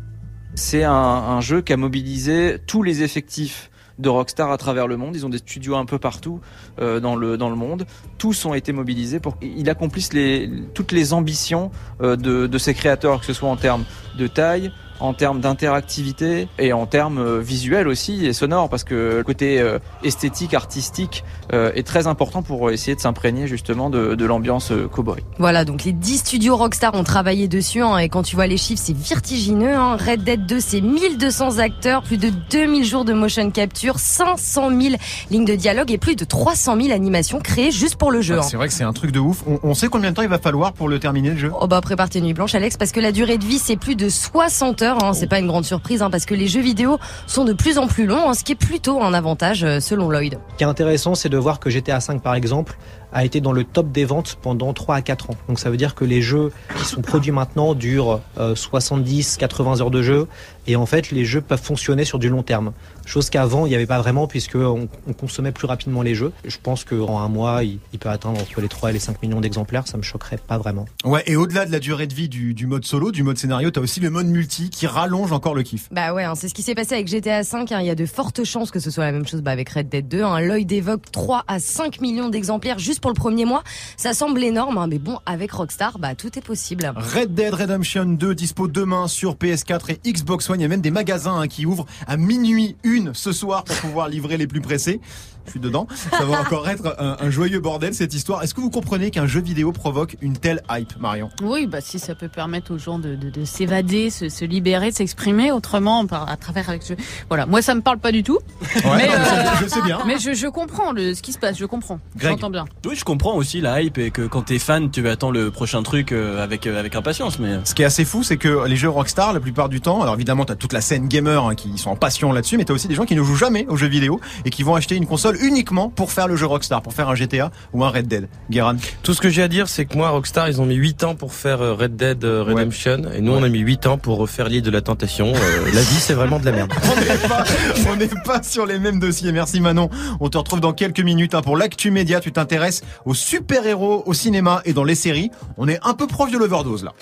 C'est 0.55 0.83
un, 0.83 1.41
jeu 1.41 1.62
qui 1.62 1.74
a 1.74 1.77
mobilisé 1.77 2.57
tous 2.67 2.83
les 2.83 3.01
effectifs 3.01 3.72
de 4.00 4.10
Rockstar 4.10 4.51
à 4.51 4.57
travers 4.57 4.88
le 4.88 4.98
monde. 4.98 5.15
Ils 5.15 5.25
ont 5.25 5.29
des 5.29 5.39
studios 5.39 5.75
un 5.75 5.86
peu 5.86 6.00
partout 6.00 6.41
euh, 6.79 7.00
dans 7.00 7.15
le 7.15 7.38
dans 7.38 7.50
le 7.50 7.55
monde. 7.55 7.86
Tous 8.17 8.45
ont 8.45 8.53
été 8.53 8.72
mobilisés 8.72 9.19
pour 9.19 9.39
qu'il 9.39 9.69
accomplisse 9.69 10.13
les 10.13 10.50
toutes 10.74 10.91
les 10.91 11.13
ambitions 11.13 11.72
euh, 12.01 12.15
de 12.15 12.48
de 12.48 12.57
ses 12.57 12.74
créateurs, 12.74 13.19
que 13.19 13.25
ce 13.25 13.33
soit 13.33 13.50
en 13.50 13.55
termes 13.55 13.83
de 14.17 14.27
taille, 14.27 14.72
en 15.00 15.13
termes 15.13 15.41
d'interactivité 15.41 16.47
et 16.59 16.73
en 16.73 16.85
termes 16.85 17.17
euh, 17.17 17.39
visuels 17.39 17.88
aussi 17.88 18.25
et 18.25 18.33
sonores, 18.33 18.69
parce 18.69 18.83
que 18.83 19.17
le 19.17 19.23
côté 19.23 19.59
euh, 19.59 19.79
esthétique, 20.03 20.53
artistique 20.53 21.23
euh, 21.53 21.71
est 21.75 21.85
très 21.85 22.07
important 22.07 22.41
pour 22.41 22.71
essayer 22.71 22.95
de 22.95 23.01
s'imprégner 23.01 23.47
justement 23.47 23.89
de, 23.89 24.15
de 24.15 24.25
l'ambiance 24.25 24.71
cowboy. 24.91 25.21
Voilà, 25.39 25.65
donc 25.65 25.83
les 25.83 25.91
10 25.91 26.19
studios 26.19 26.55
Rockstar 26.55 26.93
ont 26.93 27.03
travaillé 27.03 27.47
dessus, 27.47 27.81
hein, 27.81 27.97
et 27.97 28.09
quand 28.09 28.23
tu 28.23 28.35
vois 28.35 28.47
les 28.47 28.57
chiffres, 28.57 28.81
c'est 28.83 28.97
vertigineux. 28.97 29.73
Hein. 29.73 29.97
Red 29.97 30.23
Dead 30.23 30.45
2, 30.45 30.59
c'est 30.59 30.81
1200 30.81 31.57
acteurs, 31.59 32.03
plus 32.03 32.17
de 32.17 32.29
2000 32.50 32.85
jours 32.85 33.05
de 33.05 33.13
motion 33.13 33.50
capture, 33.51 34.00
500 34.00 34.69
000 34.69 34.95
lignes 35.31 35.45
de 35.45 35.55
dialogue 35.55 35.91
et 35.91 35.97
plus 35.97 36.15
de 36.15 36.25
300 36.25 36.77
000 36.81 36.93
animations 36.93 37.39
créées 37.39 37.71
juste 37.71 37.95
pour 37.95 38.12
le 38.12 38.21
jeu. 38.21 38.35
Ah, 38.38 38.39
hein. 38.39 38.47
C'est 38.50 38.57
vrai 38.57 38.67
que 38.67 38.73
c'est 38.73 38.83
un 38.83 38.93
truc 38.93 39.12
de 39.12 39.19
ouf. 39.19 39.43
On, 39.47 39.59
on 39.63 39.73
sait 39.73 39.88
combien 39.88 40.12
de 40.12 40.15
temps 40.15 40.21
il 40.21 40.29
va 40.29 40.39
falloir 40.39 40.73
pour 40.73 40.89
le 40.89 41.00
terminer 41.00 41.31
le 41.31 41.38
jeu? 41.38 41.51
Oh 41.59 41.67
bah 41.67 41.81
prépare 41.81 42.09
tes 42.09 42.21
nuits 42.21 42.33
blanches 42.33 42.55
Alex 42.55 42.77
parce 42.77 42.91
que 42.91 43.00
la 43.00 43.12
durée 43.12 43.38
de 43.38 43.45
vie 43.45 43.59
c'est 43.59 43.77
plus 43.77 43.95
de 43.95 44.09
60 44.09 44.81
heures, 44.81 44.92
hein. 45.01 45.13
c'est 45.13 45.27
pas 45.27 45.39
une 45.39 45.47
grande 45.47 45.65
surprise 45.65 46.01
hein, 46.01 46.09
parce 46.09 46.25
que 46.25 46.33
les 46.33 46.47
jeux 46.47 46.62
vidéo 46.62 47.00
sont 47.27 47.45
de 47.45 47.53
plus 47.53 47.77
en 47.77 47.88
plus 47.88 48.05
longs, 48.05 48.29
hein, 48.29 48.33
ce 48.33 48.43
qui 48.43 48.51
est 48.51 48.55
plutôt 48.55 49.01
un 49.01 49.13
avantage 49.13 49.63
euh, 49.63 49.79
selon 49.79 50.09
Lloyd. 50.09 50.39
Ce 50.51 50.57
qui 50.57 50.63
est 50.63 50.67
intéressant, 50.67 51.15
c'est 51.15 51.29
de 51.29 51.38
voir 51.38 51.59
que 51.59 51.69
GTA 51.69 52.00
V, 52.00 52.19
par 52.19 52.35
exemple, 52.35 52.77
a 53.13 53.24
été 53.25 53.41
dans 53.41 53.51
le 53.51 53.63
top 53.63 53.91
des 53.91 54.05
ventes 54.05 54.38
pendant 54.41 54.74
3 54.74 54.96
à 54.96 55.01
4 55.01 55.29
ans. 55.29 55.36
Donc 55.48 55.60
ça 55.60 55.70
veut 55.70 55.77
dire 55.77 55.96
que 55.96 56.05
les 56.05 56.22
jeux 56.22 56.51
qui 56.77 56.86
sont 56.86 57.01
produits 57.01 57.32
maintenant 57.32 57.74
durent 57.75 58.20
euh, 58.39 58.55
70, 58.55 59.38
80 59.38 59.82
heures 59.82 59.91
de 59.91 60.01
jeu. 60.01 60.27
Et 60.65 60.75
en 60.75 60.86
fait, 60.86 61.12
les 61.12 61.25
jeux 61.25 61.41
peuvent 61.41 61.62
fonctionner 61.62 62.05
sur 62.05 62.20
du 62.20 62.29
long 62.29 62.41
terme. 62.41 62.72
Chose 63.05 63.29
qu'avant, 63.29 63.65
il 63.65 63.70
n'y 63.70 63.75
avait 63.75 63.86
pas 63.86 64.00
vraiment 64.00 64.27
puisque 64.27 64.55
on, 64.55 64.88
on 65.08 65.13
consommait 65.13 65.51
plus 65.51 65.67
rapidement 65.67 66.01
les 66.01 66.15
jeux. 66.15 66.32
Je 66.46 66.58
pense 66.62 66.86
qu'en 66.86 67.20
un 67.20 67.27
mois, 67.27 67.63
il, 67.63 67.79
il 67.91 68.00
peut 68.00 68.10
atteindre 68.10 68.39
entre 68.39 68.62
les 68.62 68.70
3 68.70 68.89
et 68.91 68.93
les 68.93 69.00
5 69.00 69.22
millions 69.22 69.41
d'exemplaires. 69.41 69.88
Ça 69.88 69.98
me 69.98 70.03
choquerait 70.03 70.38
pas 70.38 70.58
vraiment. 70.58 70.86
Ouais, 71.03 71.22
et 71.25 71.36
au-delà 71.36 71.65
de 71.65 71.72
la 71.72 71.79
durée 71.79 72.08
de 72.08 72.13
vie 72.13 72.29
du, 72.29 72.53
du 72.53 72.65
mode 72.65 72.86
solo, 72.86 73.12
du 73.12 73.24
mode 73.24 73.38
scénario, 73.38 73.72
t'as 73.72 73.82
aussi 73.82 74.00
le 74.00 74.10
mode 74.10 74.27
multi 74.27 74.70
qui 74.70 74.88
rallonge 74.88 75.34
encore 75.34 75.53
le 75.53 75.63
kiff. 75.63 75.89
Bah 75.91 76.13
ouais, 76.13 76.24
hein, 76.24 76.36
c'est 76.36 76.48
ce 76.48 76.53
qui 76.53 76.62
s'est 76.62 76.75
passé 76.75 76.93
avec 76.96 77.08
GTA 77.10 77.41
V. 77.41 77.48
hein. 77.72 77.79
Il 77.82 77.86
y 77.86 77.89
a 77.89 77.96
de 77.96 78.05
fortes 78.05 78.43
chances 78.46 78.72
que 78.72 78.79
ce 78.79 78.89
soit 78.89 79.03
la 79.03 79.12
même 79.12 79.27
chose 79.27 79.41
bah, 79.41 79.51
avec 79.51 79.70
Red 79.70 79.89
Dead 79.89 80.08
2. 80.08 80.22
Hein. 80.24 80.39
Lloyd 80.39 80.72
évoque 80.72 81.12
3 81.12 81.43
à 81.48 81.60
5 81.60 82.00
millions 82.00 82.29
d'exemplaires 82.29 82.79
juste 82.79 83.01
pour 83.03 83.12
le 83.12 83.15
premier 83.15 83.43
mois. 83.43 83.63
Ça 83.98 84.13
semble 84.13 84.41
énorme, 84.41 84.77
hein, 84.77 84.88
mais 84.88 84.98
bon, 84.98 85.19
avec 85.25 85.51
Rockstar, 85.51 86.00
bah 86.00 86.15
tout 86.15 86.39
est 86.39 86.41
possible. 86.41 86.93
Red 86.95 87.36
Dead 87.36 87.53
Redemption 87.53 88.05
2 88.05 88.33
dispo 88.33 88.69
demain 88.69 89.10
sur 89.10 89.36
PS4 89.36 89.91
et 89.91 90.12
Xbox 90.12 90.50
One. 90.50 90.62
Il 90.62 90.63
y 90.63 90.65
a 90.65 90.69
même 90.69 90.79
des 90.79 90.89
magasins 90.89 91.38
hein, 91.38 91.48
qui 91.50 91.65
ouvrent 91.65 91.86
à 92.07 92.15
minuit 92.15 92.77
une 92.83 93.13
ce 93.13 93.33
soir 93.33 93.65
pour 93.65 93.75
pouvoir 93.75 94.07
livrer 94.07 94.38
les 94.38 94.48
plus 94.48 94.62
pressés. 94.62 95.01
Je 95.45 95.51
suis 95.51 95.59
dedans. 95.59 95.88
Ça 96.12 96.25
va 96.25 96.39
encore 96.39 96.67
être 96.69 96.95
un, 97.00 97.17
un 97.19 97.29
joyeux 97.29 97.59
bordel 97.59 97.93
cette 97.93 98.13
histoire. 98.13 98.43
Est-ce 98.43 98.53
que 98.53 98.62
vous 98.62 98.69
comprenez 98.69 99.12
qu'un 99.12 99.27
jeu 99.27 99.41
vidéo 99.41 99.71
provoque 99.71 100.17
une 100.21 100.38
telle 100.38 100.62
hype, 100.69 101.00
Marion? 101.00 101.29
Oui, 101.41 101.67
bah 101.67 101.81
si 101.81 102.00
ça 102.00 102.15
peut 102.15 102.29
permettre 102.29 102.73
aux 102.73 102.77
gens 102.77 103.00
de, 103.00 103.15
de, 103.15 103.29
de 103.29 103.45
s'évader, 103.45 104.09
se, 104.09 104.29
se 104.29 104.45
libérer, 104.45 104.91
de 104.91 104.95
s'exprimer 104.95 105.51
autrement 105.51 106.05
par, 106.07 106.29
à 106.29 106.38
travers 106.38 106.69
avec 106.69 106.83
ce... 106.83 106.93
Voilà, 107.29 107.45
moi 107.45 107.62
ça 107.62 107.75
me 107.75 107.81
parle 107.81 108.00
pas 108.00 108.12
du 108.12 108.23
tout. 108.23 108.39
Ouais, 108.62 108.81
mais, 108.97 109.07
non, 109.07 109.13
mais 109.19 109.25
ça, 109.25 109.53
je 109.62 109.67
sais 109.67 109.81
bien. 109.81 110.00
Mais 110.05 110.17
je, 110.19 110.33
je 110.33 110.47
comprends 110.47 110.91
le, 110.91 111.13
ce 111.13 111.21
qui 111.21 111.33
se 111.33 111.39
passe, 111.39 111.57
je 111.57 111.65
comprends. 111.65 112.00
J'entends 112.17 112.50
bien. 112.50 112.65
Oui, 112.85 112.95
je 112.95 113.03
comprends 113.03 113.35
aussi 113.35 113.62
la 113.62 113.81
hype 113.81 113.97
et 113.97 114.12
que 114.12 114.21
quand 114.23 114.43
t'es 114.43 114.59
fan, 114.59 114.89
tu 114.91 115.07
attends 115.07 115.31
le 115.31 115.51
prochain 115.51 115.83
truc 115.83 116.12
euh, 116.12 116.43
avec 116.43 116.67
euh, 116.67 116.79
avec 116.79 116.95
impatience. 116.95 117.39
Mais 117.39 117.59
Ce 117.63 117.73
qui 117.75 117.81
est 117.81 117.85
assez 117.85 118.05
fou, 118.05 118.23
c'est 118.23 118.38
que 118.38 118.65
les 118.67 118.75
jeux 118.75 118.89
Rockstar, 118.89 119.33
la 119.33 119.39
plupart 119.39 119.69
du 119.69 119.81
temps, 119.81 120.01
alors 120.01 120.15
évidemment, 120.15 120.45
t'as 120.45 120.55
toute 120.55 120.73
la 120.73 120.81
scène 120.81 121.07
gamer 121.07 121.45
hein, 121.45 121.55
qui 121.55 121.77
sont 121.77 121.89
en 121.89 121.95
passion 121.95 122.31
là-dessus, 122.31 122.57
mais 122.57 122.65
t'as 122.65 122.73
aussi 122.73 122.88
des 122.88 122.95
gens 122.95 123.05
qui 123.05 123.15
ne 123.15 123.23
jouent 123.23 123.35
jamais 123.35 123.65
aux 123.67 123.77
jeux 123.77 123.88
vidéo 123.88 124.19
et 124.45 124.50
qui 124.50 124.63
vont 124.63 124.75
acheter 124.75 124.95
une 124.95 125.05
console 125.05 125.32
uniquement 125.41 125.89
pour 125.89 126.11
faire 126.11 126.27
le 126.27 126.35
jeu 126.35 126.45
Rockstar, 126.45 126.81
pour 126.81 126.93
faire 126.93 127.09
un 127.09 127.15
GTA 127.15 127.51
ou 127.73 127.83
un 127.83 127.89
Red 127.89 128.07
Dead. 128.07 128.27
Guéran. 128.49 128.75
Tout 129.01 129.13
ce 129.13 129.21
que 129.21 129.29
j'ai 129.29 129.43
à 129.43 129.47
dire, 129.47 129.67
c'est 129.67 129.85
que 129.85 129.97
moi, 129.97 130.09
Rockstar, 130.09 130.49
ils 130.49 130.61
ont 130.61 130.65
mis 130.65 130.75
8 130.75 131.03
ans 131.03 131.15
pour 131.15 131.33
faire 131.33 131.61
euh, 131.61 131.73
Red 131.73 131.95
Dead 131.95 132.23
euh, 132.23 132.43
Redemption, 132.43 133.03
et 133.13 133.21
nous, 133.21 133.31
on 133.34 133.43
a 133.43 133.49
mis 133.49 133.60
8 133.60 133.88
ans 133.88 133.97
pour 133.97 134.17
refaire 134.17 134.49
l'île 134.49 134.62
de 134.62 134.71
la 134.71 134.81
tentation. 134.81 135.34
Euh, 135.34 135.71
la 135.73 135.81
vie, 135.81 135.99
c'est 135.99 136.13
vraiment 136.13 136.39
de 136.39 136.45
la 136.45 136.51
merde. 136.51 136.73
On 137.88 137.95
n'est 137.95 138.08
pas, 138.08 138.41
sur 138.43 138.65
les 138.65 138.79
mêmes 138.79 138.99
dossiers. 138.99 139.31
Merci 139.31 139.60
Manon. 139.62 139.89
On 140.19 140.29
te 140.29 140.38
retrouve 140.38 140.60
dans 140.60 140.73
quelques 140.73 140.99
minutes 140.99 141.36
hein, 141.36 141.41
pour 141.41 141.58
l'actu 141.58 141.91
média. 141.91 142.19
Tu 142.19 142.31
t'intéresses 142.31 142.81
aux 143.05 143.13
super-héros 143.13 144.03
au 144.05 144.13
cinéma 144.13 144.62
et 144.65 144.73
dans 144.73 144.84
les 144.84 144.95
séries. 144.95 145.31
On 145.58 145.67
est 145.67 145.79
un 145.84 145.93
peu 145.93 146.08
proche 146.08 146.31
de 146.31 146.38
l'overdose 146.38 146.84
là. 146.84 146.93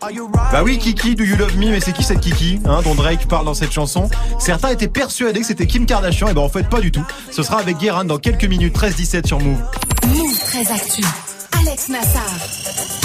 Bah 0.00 0.62
oui, 0.64 0.78
Kiki, 0.78 1.14
do 1.14 1.24
you 1.24 1.36
love 1.36 1.56
me 1.56 1.70
Mais 1.70 1.80
c'est 1.80 1.92
qui 1.92 2.02
cette 2.02 2.20
Kiki 2.20 2.58
hein, 2.64 2.80
dont 2.82 2.94
Drake 2.94 3.28
parle 3.28 3.44
dans 3.44 3.54
cette 3.54 3.72
chanson 3.72 4.08
Certains 4.38 4.70
étaient 4.70 4.88
persuadés 4.88 5.40
que 5.40 5.46
c'était 5.46 5.66
Kim 5.66 5.84
Kardashian, 5.84 6.28
et 6.28 6.34
ben 6.34 6.40
en 6.40 6.48
fait 6.48 6.68
pas 6.68 6.80
du 6.80 6.90
tout. 6.90 7.04
Ce 7.30 7.42
sera 7.42 7.58
avec 7.58 7.76
Guérin 7.76 8.04
dans 8.04 8.18
quelques 8.18 8.44
minutes, 8.44 8.74
13-17 8.74 9.26
sur 9.26 9.40
Move. 9.40 9.58
Move 10.08 10.38
très 10.38 10.72
actu. 10.72 11.04
Alex 11.60 11.88
Nassar. 11.90 12.22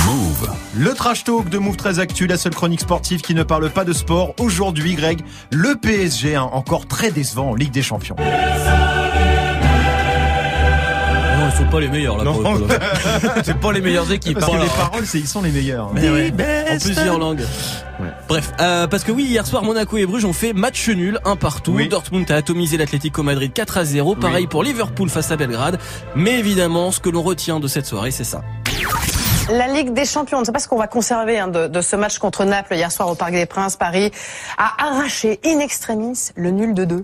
Move. 0.05 0.49
Le 0.77 0.93
trash 0.93 1.25
talk 1.25 1.49
de 1.49 1.58
Move 1.58 1.75
très 1.75 1.99
actu, 1.99 2.27
la 2.27 2.38
seule 2.38 2.55
chronique 2.55 2.81
sportive 2.81 3.21
qui 3.21 3.36
ne 3.36 3.43
parle 3.43 3.69
pas 3.69 3.84
de 3.84 3.91
sport. 3.91 4.34
Aujourd'hui, 4.39 4.95
Greg, 4.95 5.19
le 5.51 5.75
PSG, 5.75 6.36
hein, 6.36 6.49
encore 6.53 6.88
très 6.88 7.12
décevant 7.12 7.51
en 7.51 7.55
Ligue 7.55 7.71
des 7.71 7.84
Champions. 7.84 8.15
Pas 11.75 11.81
les 11.81 11.89
meilleurs 11.89 12.17
là. 12.17 12.23
Non. 12.23 12.33
pour 12.41 12.53
le 12.53 12.67
c'est 13.43 13.57
pas 13.57 13.73
les 13.73 13.81
meilleures 13.81 14.09
équipes. 14.09 14.39
Parce 14.39 14.51
que 14.51 14.57
hein. 14.57 14.63
les 14.63 14.69
paroles, 14.69 15.05
c'est 15.05 15.19
ils 15.19 15.27
sont 15.27 15.41
les 15.41 15.51
meilleurs. 15.51 15.91
Mais 15.93 16.09
ouais, 16.09 16.31
en 16.71 16.77
plusieurs 16.77 17.19
langues. 17.19 17.43
Bref, 18.29 18.53
euh, 18.61 18.88
parce 18.88 19.03
que 19.03 19.11
oui, 19.11 19.25
hier 19.25 19.45
soir, 19.45 19.63
Monaco 19.63 19.97
et 19.97 20.05
Bruges 20.05 20.23
ont 20.23 20.33
fait 20.33 20.53
match 20.53 20.88
nul, 20.88 21.19
un 21.25 21.35
partout. 21.35 21.73
Oui. 21.73 21.89
Dortmund 21.89 22.29
a 22.31 22.35
atomisé 22.35 22.77
l'Atlético 22.77 23.23
Madrid 23.23 23.51
4 23.53 23.77
à 23.77 23.85
0. 23.85 24.15
Pareil 24.15 24.43
Oui. 24.43 24.47
pour 24.47 24.63
Liverpool 24.63 25.09
face 25.09 25.31
à 25.31 25.35
Belgrade. 25.35 25.77
Mais 26.15 26.39
évidemment, 26.39 26.91
ce 26.91 27.01
que 27.01 27.09
l'on 27.09 27.21
retient 27.21 27.59
de 27.59 27.67
cette 27.67 27.85
soirée, 27.85 28.11
c'est 28.11 28.23
ça. 28.23 28.41
La 29.51 29.67
Ligue 29.67 29.93
des 29.93 30.05
Champions, 30.05 30.38
on 30.38 30.41
ne 30.41 30.45
sait 30.45 30.53
pas 30.53 30.59
ce 30.59 30.69
qu'on 30.69 30.77
va 30.77 30.88
conserver 30.88 31.39
hein, 31.39 31.49
de, 31.49 31.67
de 31.67 31.81
ce 31.81 31.97
match 31.97 32.19
contre 32.19 32.45
Naples 32.45 32.75
hier 32.75 32.91
soir 32.91 33.09
au 33.09 33.15
Parc 33.15 33.33
des 33.33 33.45
Princes. 33.45 33.75
Paris 33.75 34.11
a 34.57 34.88
arraché 34.88 35.41
in 35.45 35.59
extremis 35.59 36.29
le 36.35 36.51
nul 36.51 36.73
de 36.73 36.85
2. 36.85 37.03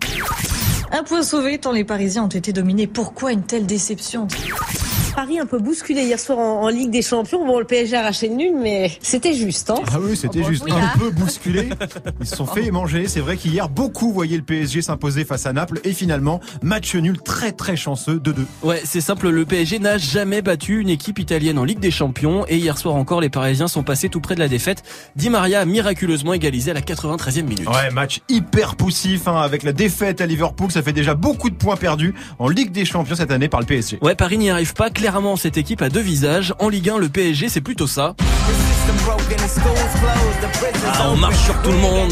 Un 0.94 1.04
point 1.04 1.24
sauvé 1.24 1.58
tant 1.58 1.72
les 1.72 1.86
Parisiens 1.86 2.26
ont 2.26 2.28
été 2.28 2.52
dominés. 2.52 2.86
Pourquoi 2.86 3.32
une 3.32 3.44
telle 3.44 3.66
déception? 3.66 4.28
Paris 5.14 5.40
un 5.40 5.46
peu 5.46 5.60
bousculé 5.60 6.04
hier 6.04 6.20
soir 6.20 6.40
en, 6.40 6.64
en 6.64 6.68
Ligue 6.70 6.90
des 6.92 7.02
Champions. 7.02 7.46
Bon, 7.46 7.60
le 7.60 7.66
PSG 7.66 7.96
a 7.96 8.00
arraché 8.02 8.28
le 8.30 8.36
nul, 8.36 8.54
mais 8.58 8.92
c'était 9.02 9.34
juste. 9.34 9.70
Hein 9.70 9.76
Ah 9.92 9.98
oui, 10.00 10.16
c'était 10.16 10.44
juste 10.44 10.64
oui, 10.66 10.72
un 10.72 10.98
peu 10.98 11.10
bousculé. 11.12 11.70
Ils 12.20 12.28
se 12.28 12.36
sont 12.36 12.46
fait 12.46 12.70
manger. 12.72 13.08
C'est 13.08 13.20
vrai 13.20 13.38
qu'hier, 13.38 13.70
beaucoup 13.70 14.12
voyaient 14.14 14.38
le 14.38 14.44
PSG 14.44 14.82
s'imposer 14.82 15.26
face 15.26 15.46
à 15.46 15.54
Naples. 15.54 15.80
Et 15.84 15.94
finalement, 15.94 16.40
match 16.62 16.96
nul 16.96 17.20
très 17.22 17.52
très 17.52 17.76
chanceux, 17.76 18.20
2-2. 18.20 18.46
Ouais, 18.64 18.82
c'est 18.84 19.02
simple, 19.02 19.30
le 19.30 19.46
PSG 19.46 19.80
n'a 19.80 19.98
jamais 19.98 20.42
battu 20.42 20.80
une 20.80 20.90
équipe 20.90 21.20
italienne 21.20 21.58
en 21.58 21.64
Ligue 21.64 21.80
des 21.80 21.92
Champions 21.92 22.46
et 22.48 22.58
hier 22.58 22.78
soir 22.78 22.96
encore 22.96 23.22
les 23.22 23.30
Parisiens 23.30 23.68
sont 23.68 23.84
passés 23.84 24.10
tout 24.10 24.22
près 24.22 24.36
de 24.36 24.40
la 24.40 24.48
défaite. 24.48 24.84
Di 25.16 25.30
Maria 25.30 25.62
a 25.62 25.66
miraculeusement 25.66 26.34
égalisé 26.34 26.72
à 26.72 26.74
la 26.74 26.82
93e 26.82 27.44
minute. 27.44 27.68
Ouais, 27.68 27.92
match 27.92 28.22
hyper 28.30 28.76
poussif 28.76 29.28
hein, 29.28 29.42
avec 29.42 29.64
la 29.64 29.74
défaite 29.74 30.22
à 30.22 30.26
Liverpool. 30.26 30.72
Ça 30.72 30.82
fait 30.82 30.94
déjà 30.94 31.16
beaucoup 31.16 31.50
de 31.50 31.56
points 31.56 31.76
perdus 31.76 32.14
en 32.40 32.48
Ligue 32.48 32.72
des 32.72 32.86
Champions 32.86 33.16
cette 33.16 33.32
année 33.32 33.50
par 33.50 33.60
le 33.60 33.66
PSG. 33.66 34.00
Ouais, 34.02 34.16
Paris 34.16 34.38
n'y 34.38 34.50
arrive 34.50 34.74
pas. 34.74 34.90
Clairement, 35.02 35.36
cette 35.36 35.58
équipe 35.58 35.82
a 35.82 35.90
deux 35.90 36.00
visages. 36.00 36.54
En 36.60 36.70
Ligue 36.70 36.92
1, 36.92 37.00
le 37.00 37.10
PSG, 37.10 37.50
c'est 37.50 37.60
plutôt 37.60 37.88
ça. 37.88 38.14
Ah, 40.94 41.10
on 41.12 41.16
marche 41.16 41.40
sur 41.44 41.60
tout 41.64 41.72
le 41.72 41.78
monde. 41.80 42.12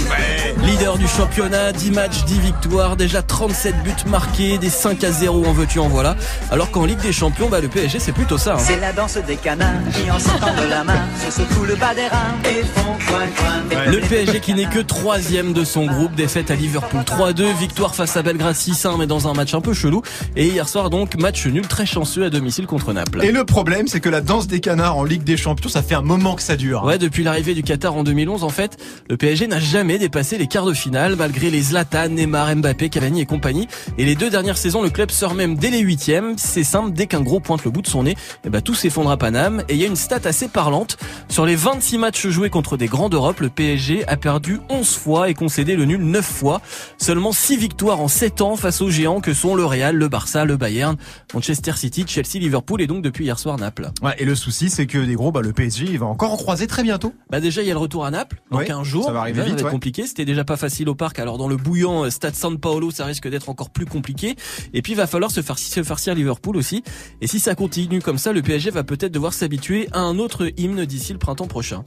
Leader 0.64 0.98
du 0.98 1.08
championnat, 1.08 1.72
10 1.72 1.92
matchs, 1.92 2.24
10 2.26 2.40
victoires, 2.40 2.96
déjà 2.96 3.22
37 3.22 3.84
buts 3.84 3.92
marqués, 4.08 4.58
des 4.58 4.72
5 4.72 5.04
à 5.04 5.12
0 5.12 5.46
en 5.46 5.54
veux-tu 5.54 5.78
en 5.78 5.88
voilà. 5.88 6.16
Alors 6.50 6.72
qu'en 6.72 6.86
Ligue 6.86 7.00
des 7.02 7.14
Champions, 7.14 7.48
bah, 7.48 7.60
le 7.62 7.68
PSG, 7.68 8.00
c'est 8.00 8.12
plutôt 8.12 8.40
ça. 8.40 8.54
hein. 8.56 8.60
C'est 8.60 8.80
la 8.80 8.92
danse 8.92 9.18
des 9.28 9.36
canards 9.36 9.70
qui 9.94 10.10
en 10.10 10.18
sortant 10.18 10.56
de 10.56 10.68
la 10.70 10.84
main 10.84 11.08
se 11.24 11.32
secouent 11.44 11.66
le 11.66 11.76
bas 11.76 11.94
des 11.94 12.08
reins 12.08 12.36
et 12.46 12.64
font 12.64 12.96
coin 13.08 13.28
coin. 13.38 13.86
Le 13.92 14.00
PSG 14.00 14.40
qui 14.40 14.56
n'est 14.56 14.66
que 14.66 14.80
troisième 14.80 15.54
de 15.54 15.64
son 15.64 15.86
groupe, 15.86 16.16
défaite 16.16 16.50
à 16.50 16.56
Liverpool 16.56 17.02
3-2, 17.02 17.56
victoire 17.56 17.94
face 17.94 18.18
à 18.18 18.24
Belgrade 18.24 18.56
6-1 18.56 18.98
mais 18.98 19.08
dans 19.08 19.28
un 19.28 19.34
match 19.34 19.54
un 19.54 19.62
peu 19.62 19.74
chelou. 19.74 20.02
Et 20.36 20.48
hier 20.48 20.68
soir 20.68 20.90
donc 20.90 21.16
match 21.18 21.46
nul 21.46 21.68
très 21.68 21.86
chanceux 21.86 22.26
à 22.26 22.30
domicile 22.32 22.66
contre 22.66 22.79
Naples. 22.94 23.24
Et 23.24 23.32
le 23.32 23.44
problème, 23.44 23.88
c'est 23.88 24.00
que 24.00 24.10
la 24.10 24.22
danse 24.22 24.48
des 24.48 24.60
canards 24.60 24.98
en 24.98 25.04
Ligue 25.04 25.24
des 25.24 25.38
Champions, 25.38 25.70
ça 25.70 25.82
fait 25.84 25.96
un 25.96 26.02
moment 26.02 26.36
que 26.36 26.42
ça 26.42 26.56
dur. 26.56 26.84
hein. 26.84 26.88
Ouais, 26.88 26.98
depuis 26.98 27.24
l'arrivée 27.24 27.54
du 27.54 27.64
Qatar 27.64 27.96
en 27.96 28.04
2011, 28.04 28.44
en 28.44 28.50
fait, 28.50 28.78
le 29.10 29.18
PSG 29.18 29.48
n'a 29.48 29.60
jamais 29.60 29.98
dépassé 29.98 30.38
les 30.38 30.48
quarts 30.48 30.66
de 30.66 30.74
finale, 30.74 31.16
malgré 31.16 31.50
les 31.50 31.62
Zlatan, 31.62 32.10
Neymar, 32.10 32.56
Mbappé, 32.56 32.90
Cavani 32.90 33.22
et 33.22 33.26
compagnie. 33.26 33.68
Et 33.98 34.06
les 34.06 34.16
deux 34.16 34.30
dernières 34.30 34.58
saisons, 34.58 34.82
le 34.82 34.90
club 34.90 35.12
sort 35.12 35.34
même 35.34 35.56
dès 35.56 35.70
les 35.70 35.80
huitièmes. 35.80 36.36
C'est 36.38 36.64
simple, 36.64 36.92
dès 36.94 37.08
qu'un 37.08 37.22
gros 37.22 37.40
pointe 37.40 37.64
le 37.66 37.72
bout 37.72 37.82
de 37.82 37.88
son 37.88 38.04
nez, 38.04 38.16
eh 38.46 38.50
ben, 38.50 38.62
tout 38.62 38.76
s'effondre 38.76 39.12
à 39.12 39.18
Paname. 39.18 39.64
Et 39.70 39.74
il 39.74 39.80
y 39.80 39.84
a 39.84 39.88
une 39.88 39.96
stat 39.96 40.20
assez 40.26 40.48
parlante. 40.48 40.98
Sur 41.28 41.46
les 41.46 41.56
26 41.56 41.98
matchs 41.98 42.28
joués 42.28 42.50
contre 42.50 42.78
des 42.78 42.88
grands 42.88 43.10
d'Europe, 43.10 43.40
le 43.40 43.50
PSG 43.50 44.08
a 44.08 44.18
perdu 44.18 44.60
11 44.70 44.88
fois 44.96 45.30
et 45.30 45.34
concédé 45.34 45.76
le 45.76 45.86
nul 45.86 46.02
9 46.04 46.26
fois. 46.26 46.62
Seulement 46.98 47.32
6 47.32 47.58
victoires 47.58 48.00
en 48.02 48.08
7 48.08 48.42
ans 48.42 48.56
face 48.56 48.82
aux 48.82 48.90
géants 48.90 49.22
que 49.22 49.34
sont 49.34 49.56
le 49.56 49.66
Real, 49.66 49.96
le 49.96 50.08
Barça, 50.08 50.46
le 50.46 50.58
Bayern, 50.58 50.96
Manchester 51.34 51.72
City, 51.76 52.06
Chelsea, 52.08 52.36
Liverpool 52.40 52.69
et 52.78 52.88
donc 52.88 53.02
depuis 53.02 53.26
hier 53.26 53.40
soir 53.40 53.58
Naples. 53.58 53.90
Ouais, 54.02 54.14
et 54.20 54.26
le 54.26 54.36
souci, 54.36 54.70
c'est 54.70 54.86
que 54.86 54.98
des 55.00 55.16
gros, 55.16 55.32
bah, 55.32 55.42
le 55.42 55.52
PSG, 55.54 55.86
il 55.90 56.00
va 56.00 56.06
encore 56.06 56.32
en 56.34 56.38
croiser 56.38 56.68
très 56.68 56.84
bientôt. 56.84 57.14
Bah 57.30 57.40
déjà 57.40 57.62
il 57.62 57.68
y 57.68 57.72
a 57.72 57.74
le 57.74 57.80
retour 57.80 58.06
à 58.06 58.12
Naples 58.12 58.42
dans 58.52 58.60
Oui, 58.60 58.66
15 58.66 58.84
jours. 58.86 59.06
ça 59.06 59.12
va 59.12 59.22
arriver 59.22 59.44
vite, 59.44 59.54
être 59.56 59.66
ouais. 59.66 59.72
compliqué. 59.72 60.06
C'était 60.06 60.26
déjà 60.26 60.44
pas 60.44 60.58
facile 60.58 60.88
au 60.90 60.96
parc. 60.96 61.20
Alors 61.20 61.38
dans 61.38 61.48
le 61.48 61.58
bouillant 61.58 62.06
euh, 62.06 62.10
Stade 62.10 62.36
San 62.36 62.58
Paolo, 62.60 62.92
ça 62.92 63.06
risque 63.06 63.28
d'être 63.28 63.50
encore 63.50 63.70
plus 63.72 63.86
compliqué. 63.86 64.36
Et 64.74 64.82
puis 64.82 64.94
il 64.94 64.96
va 64.96 65.08
falloir 65.08 65.32
se 65.32 65.42
faire 65.42 65.58
se 65.58 65.84
farcir 65.84 66.14
Liverpool 66.16 66.56
aussi. 66.58 66.84
Et 67.22 67.28
si 67.28 67.40
ça 67.40 67.56
continue 67.56 68.02
comme 68.02 68.18
ça, 68.18 68.32
le 68.34 68.42
PSG 68.42 68.70
va 68.72 68.84
peut-être 68.84 69.12
devoir 69.12 69.34
s'habituer 69.34 69.88
à 69.94 70.00
un 70.00 70.20
autre 70.20 70.52
hymne 70.58 70.86
d'ici 70.86 71.14
le 71.14 71.20
printemps 71.20 71.48
prochain. 71.48 71.84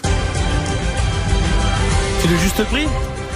C'est 2.20 2.28
le 2.28 2.36
juste 2.38 2.64
prix 2.64 2.86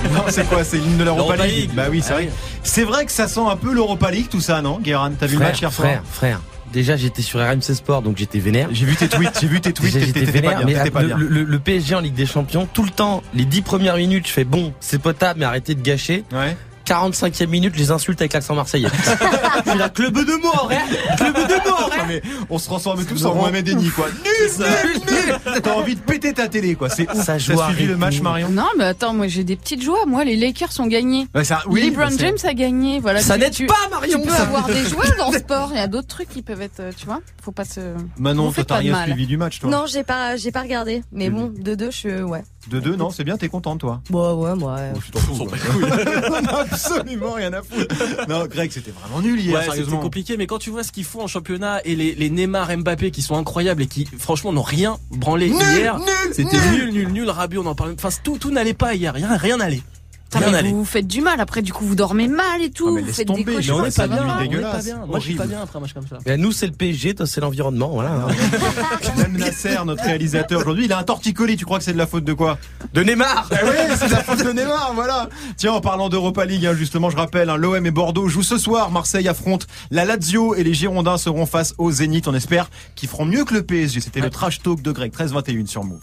Non, 0.15 0.23
c'est 0.29 0.47
quoi 0.49 0.63
C'est 0.63 0.79
l'hymne 0.79 0.99
de 0.99 1.05
l'Europa 1.05 1.37
League. 1.47 1.57
League. 1.57 1.71
Bah 1.75 1.87
oui, 1.91 2.01
c'est 2.03 2.13
Ah 2.13 2.17
vrai. 2.17 2.25
oui. 2.27 2.31
C'est 2.63 2.85
vrai 2.85 3.07
que 3.07 3.13
ça 3.13 3.27
sent 3.29 3.41
un 3.41 3.57
peu 3.57 3.73
l'Europa 3.73 4.11
League, 4.11 4.29
tout 4.31 4.41
ça, 4.41 4.63
non 4.63 4.79
Guérin, 4.79 5.11
t'as 5.19 5.27
vu 5.27 5.33
le 5.35 5.39
frère, 5.39 5.49
match 5.51 5.61
hier 5.61 5.73
soir 5.73 5.89
frère, 5.89 6.03
frère. 6.05 6.41
Déjà, 6.77 6.95
j'étais 6.95 7.23
sur 7.23 7.41
RMC 7.41 7.63
Sport, 7.75 8.03
donc 8.03 8.19
j'étais 8.19 8.39
vénère. 8.39 8.69
J'ai 8.71 8.85
vu 8.85 8.97
tes 8.97 9.09
tweets, 9.09 9.39
j'ai 9.41 9.47
vu 9.47 9.63
tes 9.63 9.73
tweets, 9.73 9.99
j'étais 9.99 10.27
pas 10.27 10.31
vénère, 10.31 10.57
bien, 10.59 10.67
mais 10.67 10.75
t'étais 10.75 10.91
pas 10.91 11.01
le, 11.01 11.07
bien. 11.09 11.17
le- 11.17 11.45
le 11.45 11.59
PSG 11.59 11.95
en 11.95 12.01
Ligue 12.01 12.13
des 12.13 12.27
Champions, 12.27 12.69
tout 12.71 12.83
le 12.83 12.91
temps, 12.91 13.23
les 13.33 13.47
10 13.47 13.63
premières 13.63 13.97
minutes, 13.97 14.27
je 14.29 14.33
fais 14.35 14.45
bon, 14.45 14.75
c'est 14.81 15.01
potable, 15.01 15.41
mais 15.41 15.47
arrêtez 15.47 15.75
de 15.75 15.81
gâcher. 15.81 16.25
Ouais. 16.33 16.55
45e 16.87 17.47
minute, 17.49 17.77
les 17.77 17.91
insulte 17.91 18.21
avec 18.21 18.33
l'accent 18.33 18.55
marseillais. 18.55 18.89
là, 19.77 19.89
club 19.89 20.15
de 20.15 20.41
mort, 20.41 20.71
hein 20.73 21.17
Club 21.17 21.35
de 21.35 21.69
mort, 21.69 21.91
hein 21.93 21.97
Non, 21.99 22.05
mais 22.09 22.23
on 22.51 22.59
se 22.59 22.67
transforme 22.67 23.05
tous 23.05 23.25
en 23.25 23.35
Mohamed 23.35 23.69
Eni, 23.69 23.89
quoi. 23.91 24.07
Nul, 24.09 24.67
nul, 24.67 25.01
nul 25.11 25.61
T'as 25.63 25.73
envie 25.75 25.97
de 25.97 26.01
péter 26.01 26.33
ta 26.33 26.49
télé, 26.49 26.75
quoi. 26.75 26.89
C'est 26.89 27.11
ouf. 27.11 27.17
Ça 27.17 27.25
T'as 27.35 27.39
joue 27.39 27.61
à 27.61 27.67
suivi 27.69 27.87
le 27.87 27.97
match. 27.97 28.21
Marion 28.21 28.49
Non, 28.51 28.69
mais 28.79 28.85
attends, 28.85 29.13
moi 29.13 29.27
j'ai 29.29 29.45
des 29.45 29.57
petites 29.57 29.83
joies. 29.83 30.07
Moi, 30.07 30.25
les 30.25 30.37
Lakers 30.37 30.71
ont 30.79 30.87
gagné. 30.87 31.27
Ouais, 31.35 31.45
ça- 31.45 31.63
oui, 31.67 31.83
LeBron 31.83 32.05
bah, 32.05 32.11
c'est- 32.11 32.19
James 32.21 32.37
a 32.45 32.55
gagné. 32.55 33.01
Voilà. 33.01 33.21
Ça 33.21 33.37
n'aide 33.37 33.67
pas, 33.67 33.75
Marion, 33.91 34.21
Tu 34.21 34.27
peux 34.29 34.35
avoir 34.35 34.67
des 34.67 34.85
joies 34.85 35.05
dans 35.19 35.31
le 35.31 35.39
sport. 35.39 35.69
Il 35.73 35.77
y 35.79 35.81
a 35.81 35.89
d'autres 35.89 36.09
trucs 36.09 36.29
qui 36.29 36.43
peuvent 36.43 36.63
être, 36.63 36.81
euh, 36.81 36.93
tu 36.97 37.07
vois. 37.07 37.21
Faut 37.43 37.53
pas 37.53 37.65
se. 37.65 37.81
Manon, 38.19 38.53
toi, 38.53 38.65
t'as 38.65 38.77
rien 38.77 39.05
suivi 39.05 39.27
du 39.27 39.37
match, 39.37 39.59
toi. 39.61 39.71
Non, 39.71 39.85
j'ai 39.87 40.05
pas, 40.05 40.37
j'ai 40.37 40.53
pas 40.53 40.63
regardé. 40.63 41.03
Mais 41.13 41.31
bon, 41.31 41.53
de 41.57 41.75
deux, 41.75 41.91
je 41.91 41.97
suis, 41.97 42.23
ouais. 42.23 42.43
De 42.71 42.81
deux, 42.81 42.97
non, 42.97 43.11
c'est 43.11 43.23
bien, 43.23 43.37
t'es 43.37 43.49
contente, 43.49 43.79
toi? 43.81 44.01
Bon, 44.11 44.35
ouais, 44.43 44.55
moi. 44.57 44.75
ouais. 44.75 44.93
Je 45.07 45.13
t'en 45.13 45.21
fous. 45.21 45.45
quoi. 45.45 45.57
On 46.31 46.45
a 46.47 46.61
absolument 46.63 47.33
rien 47.33 47.53
à 47.53 47.63
foutre. 47.63 47.95
Non, 48.29 48.47
Greg, 48.47 48.73
c'était 48.73 48.91
vraiment 48.91 49.21
nul 49.21 49.39
hier, 49.41 49.55
Ouais, 49.55 49.61
c'était 49.61 49.77
sérieusement. 49.77 50.01
compliqué, 50.01 50.37
mais 50.37 50.47
quand 50.49 50.59
tu 50.59 50.71
vois 50.71 50.83
ce 50.83 50.91
qu'ils 50.91 51.05
font 51.05 51.23
en 51.23 51.27
championnat 51.29 51.81
et 51.85 51.95
les, 51.95 52.15
les 52.15 52.29
Neymar, 52.29 52.77
Mbappé 52.77 53.11
qui 53.13 53.23
sont 53.23 53.37
incroyables 53.37 53.83
et 53.83 53.87
qui, 53.87 54.05
franchement, 54.19 54.53
n'ont 54.53 54.63
rien 54.63 54.99
branlé 55.13 55.51
Nul, 55.51 55.63
hier. 55.77 55.99
C'était 56.33 56.57
nul. 56.73 56.87
nul, 56.87 56.93
nul, 56.93 57.09
nul. 57.13 57.31
Rabiot, 57.31 57.63
on 57.63 57.67
en 57.67 57.75
parle. 57.77 57.95
Enfin, 57.97 58.09
tout, 58.25 58.39
tout 58.39 58.51
n'allait 58.51 58.75
pas 58.75 58.95
hier. 58.95 59.15
Rien, 59.15 59.37
rien 59.37 59.59
n'allait. 59.59 59.83
Putain, 60.31 60.51
mais 60.51 60.71
vous 60.71 60.79
vous 60.79 60.85
faites 60.85 61.07
du 61.07 61.21
mal. 61.21 61.41
Après, 61.41 61.63
du 61.63 61.73
coup, 61.73 61.85
vous 61.85 61.95
dormez 61.95 62.27
mal 62.29 62.61
et 62.61 62.71
tout. 62.71 62.89
Ah, 62.89 62.93
mais 62.95 63.03
vous 63.03 63.13
faites 63.13 63.27
tomber, 63.29 63.45
des 63.45 63.67
mais 63.67 63.71
on 63.71 63.83
n'est 63.83 63.91
pas 63.91 64.07
bien, 64.09 64.23
n'est 64.25 64.33
pas 64.33 64.39
dégueulasse. 64.43 64.85
bien. 64.85 65.07
Moi, 65.07 65.19
je 65.21 65.25
suis 65.25 65.35
pas 65.35 65.47
bien 65.47 65.61
après 65.63 65.79
un 65.79 65.81
match 65.81 65.93
comme 65.93 66.07
ça. 66.09 66.19
Ben, 66.25 66.41
nous, 66.41 66.53
c'est 66.53 66.67
le 66.67 66.73
PSG, 66.73 67.15
toi, 67.15 67.27
c'est 67.27 67.41
l'environnement, 67.41 67.91
voilà. 67.91 68.27
Même 69.19 69.37
Nasser, 69.37 69.77
notre 69.85 70.03
réalisateur 70.03 70.61
aujourd'hui, 70.61 70.87
il 70.87 70.93
a 70.93 70.99
un 70.99 71.05
torticolis. 71.05 71.57
Tu 71.57 71.65
crois 71.65 71.79
que 71.79 71.85
c'est 71.85 71.93
de 71.93 71.99
la 71.99 72.07
faute 72.07 72.25
de 72.25 72.33
quoi? 72.33 72.59
De 72.93 73.03
Neymar 73.03 73.49
Eh 73.53 73.65
oui, 73.65 73.97
c'est 73.97 74.09
de 74.09 74.13
la 74.13 74.23
faute 74.25 74.45
de 74.45 74.51
Neymar, 74.53 74.93
voilà. 74.95 75.29
Tiens, 75.57 75.73
en 75.73 75.81
parlant 75.81 76.09
d'Europa 76.09 76.45
League, 76.45 76.67
hein, 76.67 76.75
justement, 76.75 77.09
je 77.09 77.17
rappelle, 77.17 77.49
hein, 77.49 77.57
l'OM 77.57 77.87
et 77.87 77.91
Bordeaux 77.91 78.29
jouent 78.29 78.43
ce 78.43 78.59
soir. 78.59 78.91
Marseille 78.91 79.29
affronte 79.29 79.67
la 79.91 80.05
Lazio 80.05 80.55
et 80.57 80.65
les 80.65 80.75
Girondins 80.75 81.19
seront 81.19 81.47
face 81.47 81.75
au 81.79 81.91
Zénith. 81.91 82.27
On 82.27 82.35
espère 82.35 82.69
qu'ils 82.97 83.09
feront 83.09 83.27
mieux 83.27 83.45
que 83.45 83.55
le 83.55 83.63
PSG. 83.63 84.01
C'était 84.01 84.21
le 84.21 84.31
trash 84.31 84.61
talk 84.61 84.83
de 84.83 84.91
Greg, 84.91 85.13
13-21 85.13 85.67
sur 85.67 85.85
Move. 85.85 86.01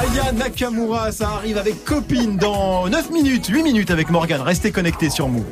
Aya 0.00 0.32
Nakamura, 0.32 1.12
ça 1.12 1.28
arrive 1.28 1.58
avec 1.58 1.84
copine 1.84 2.38
dans 2.38 2.88
9 2.88 3.10
minutes, 3.10 3.48
8 3.48 3.62
minutes 3.62 3.90
avec 3.90 4.08
Morgan. 4.08 4.40
Restez 4.40 4.72
connectés 4.72 5.10
sur 5.10 5.28
Move. 5.28 5.44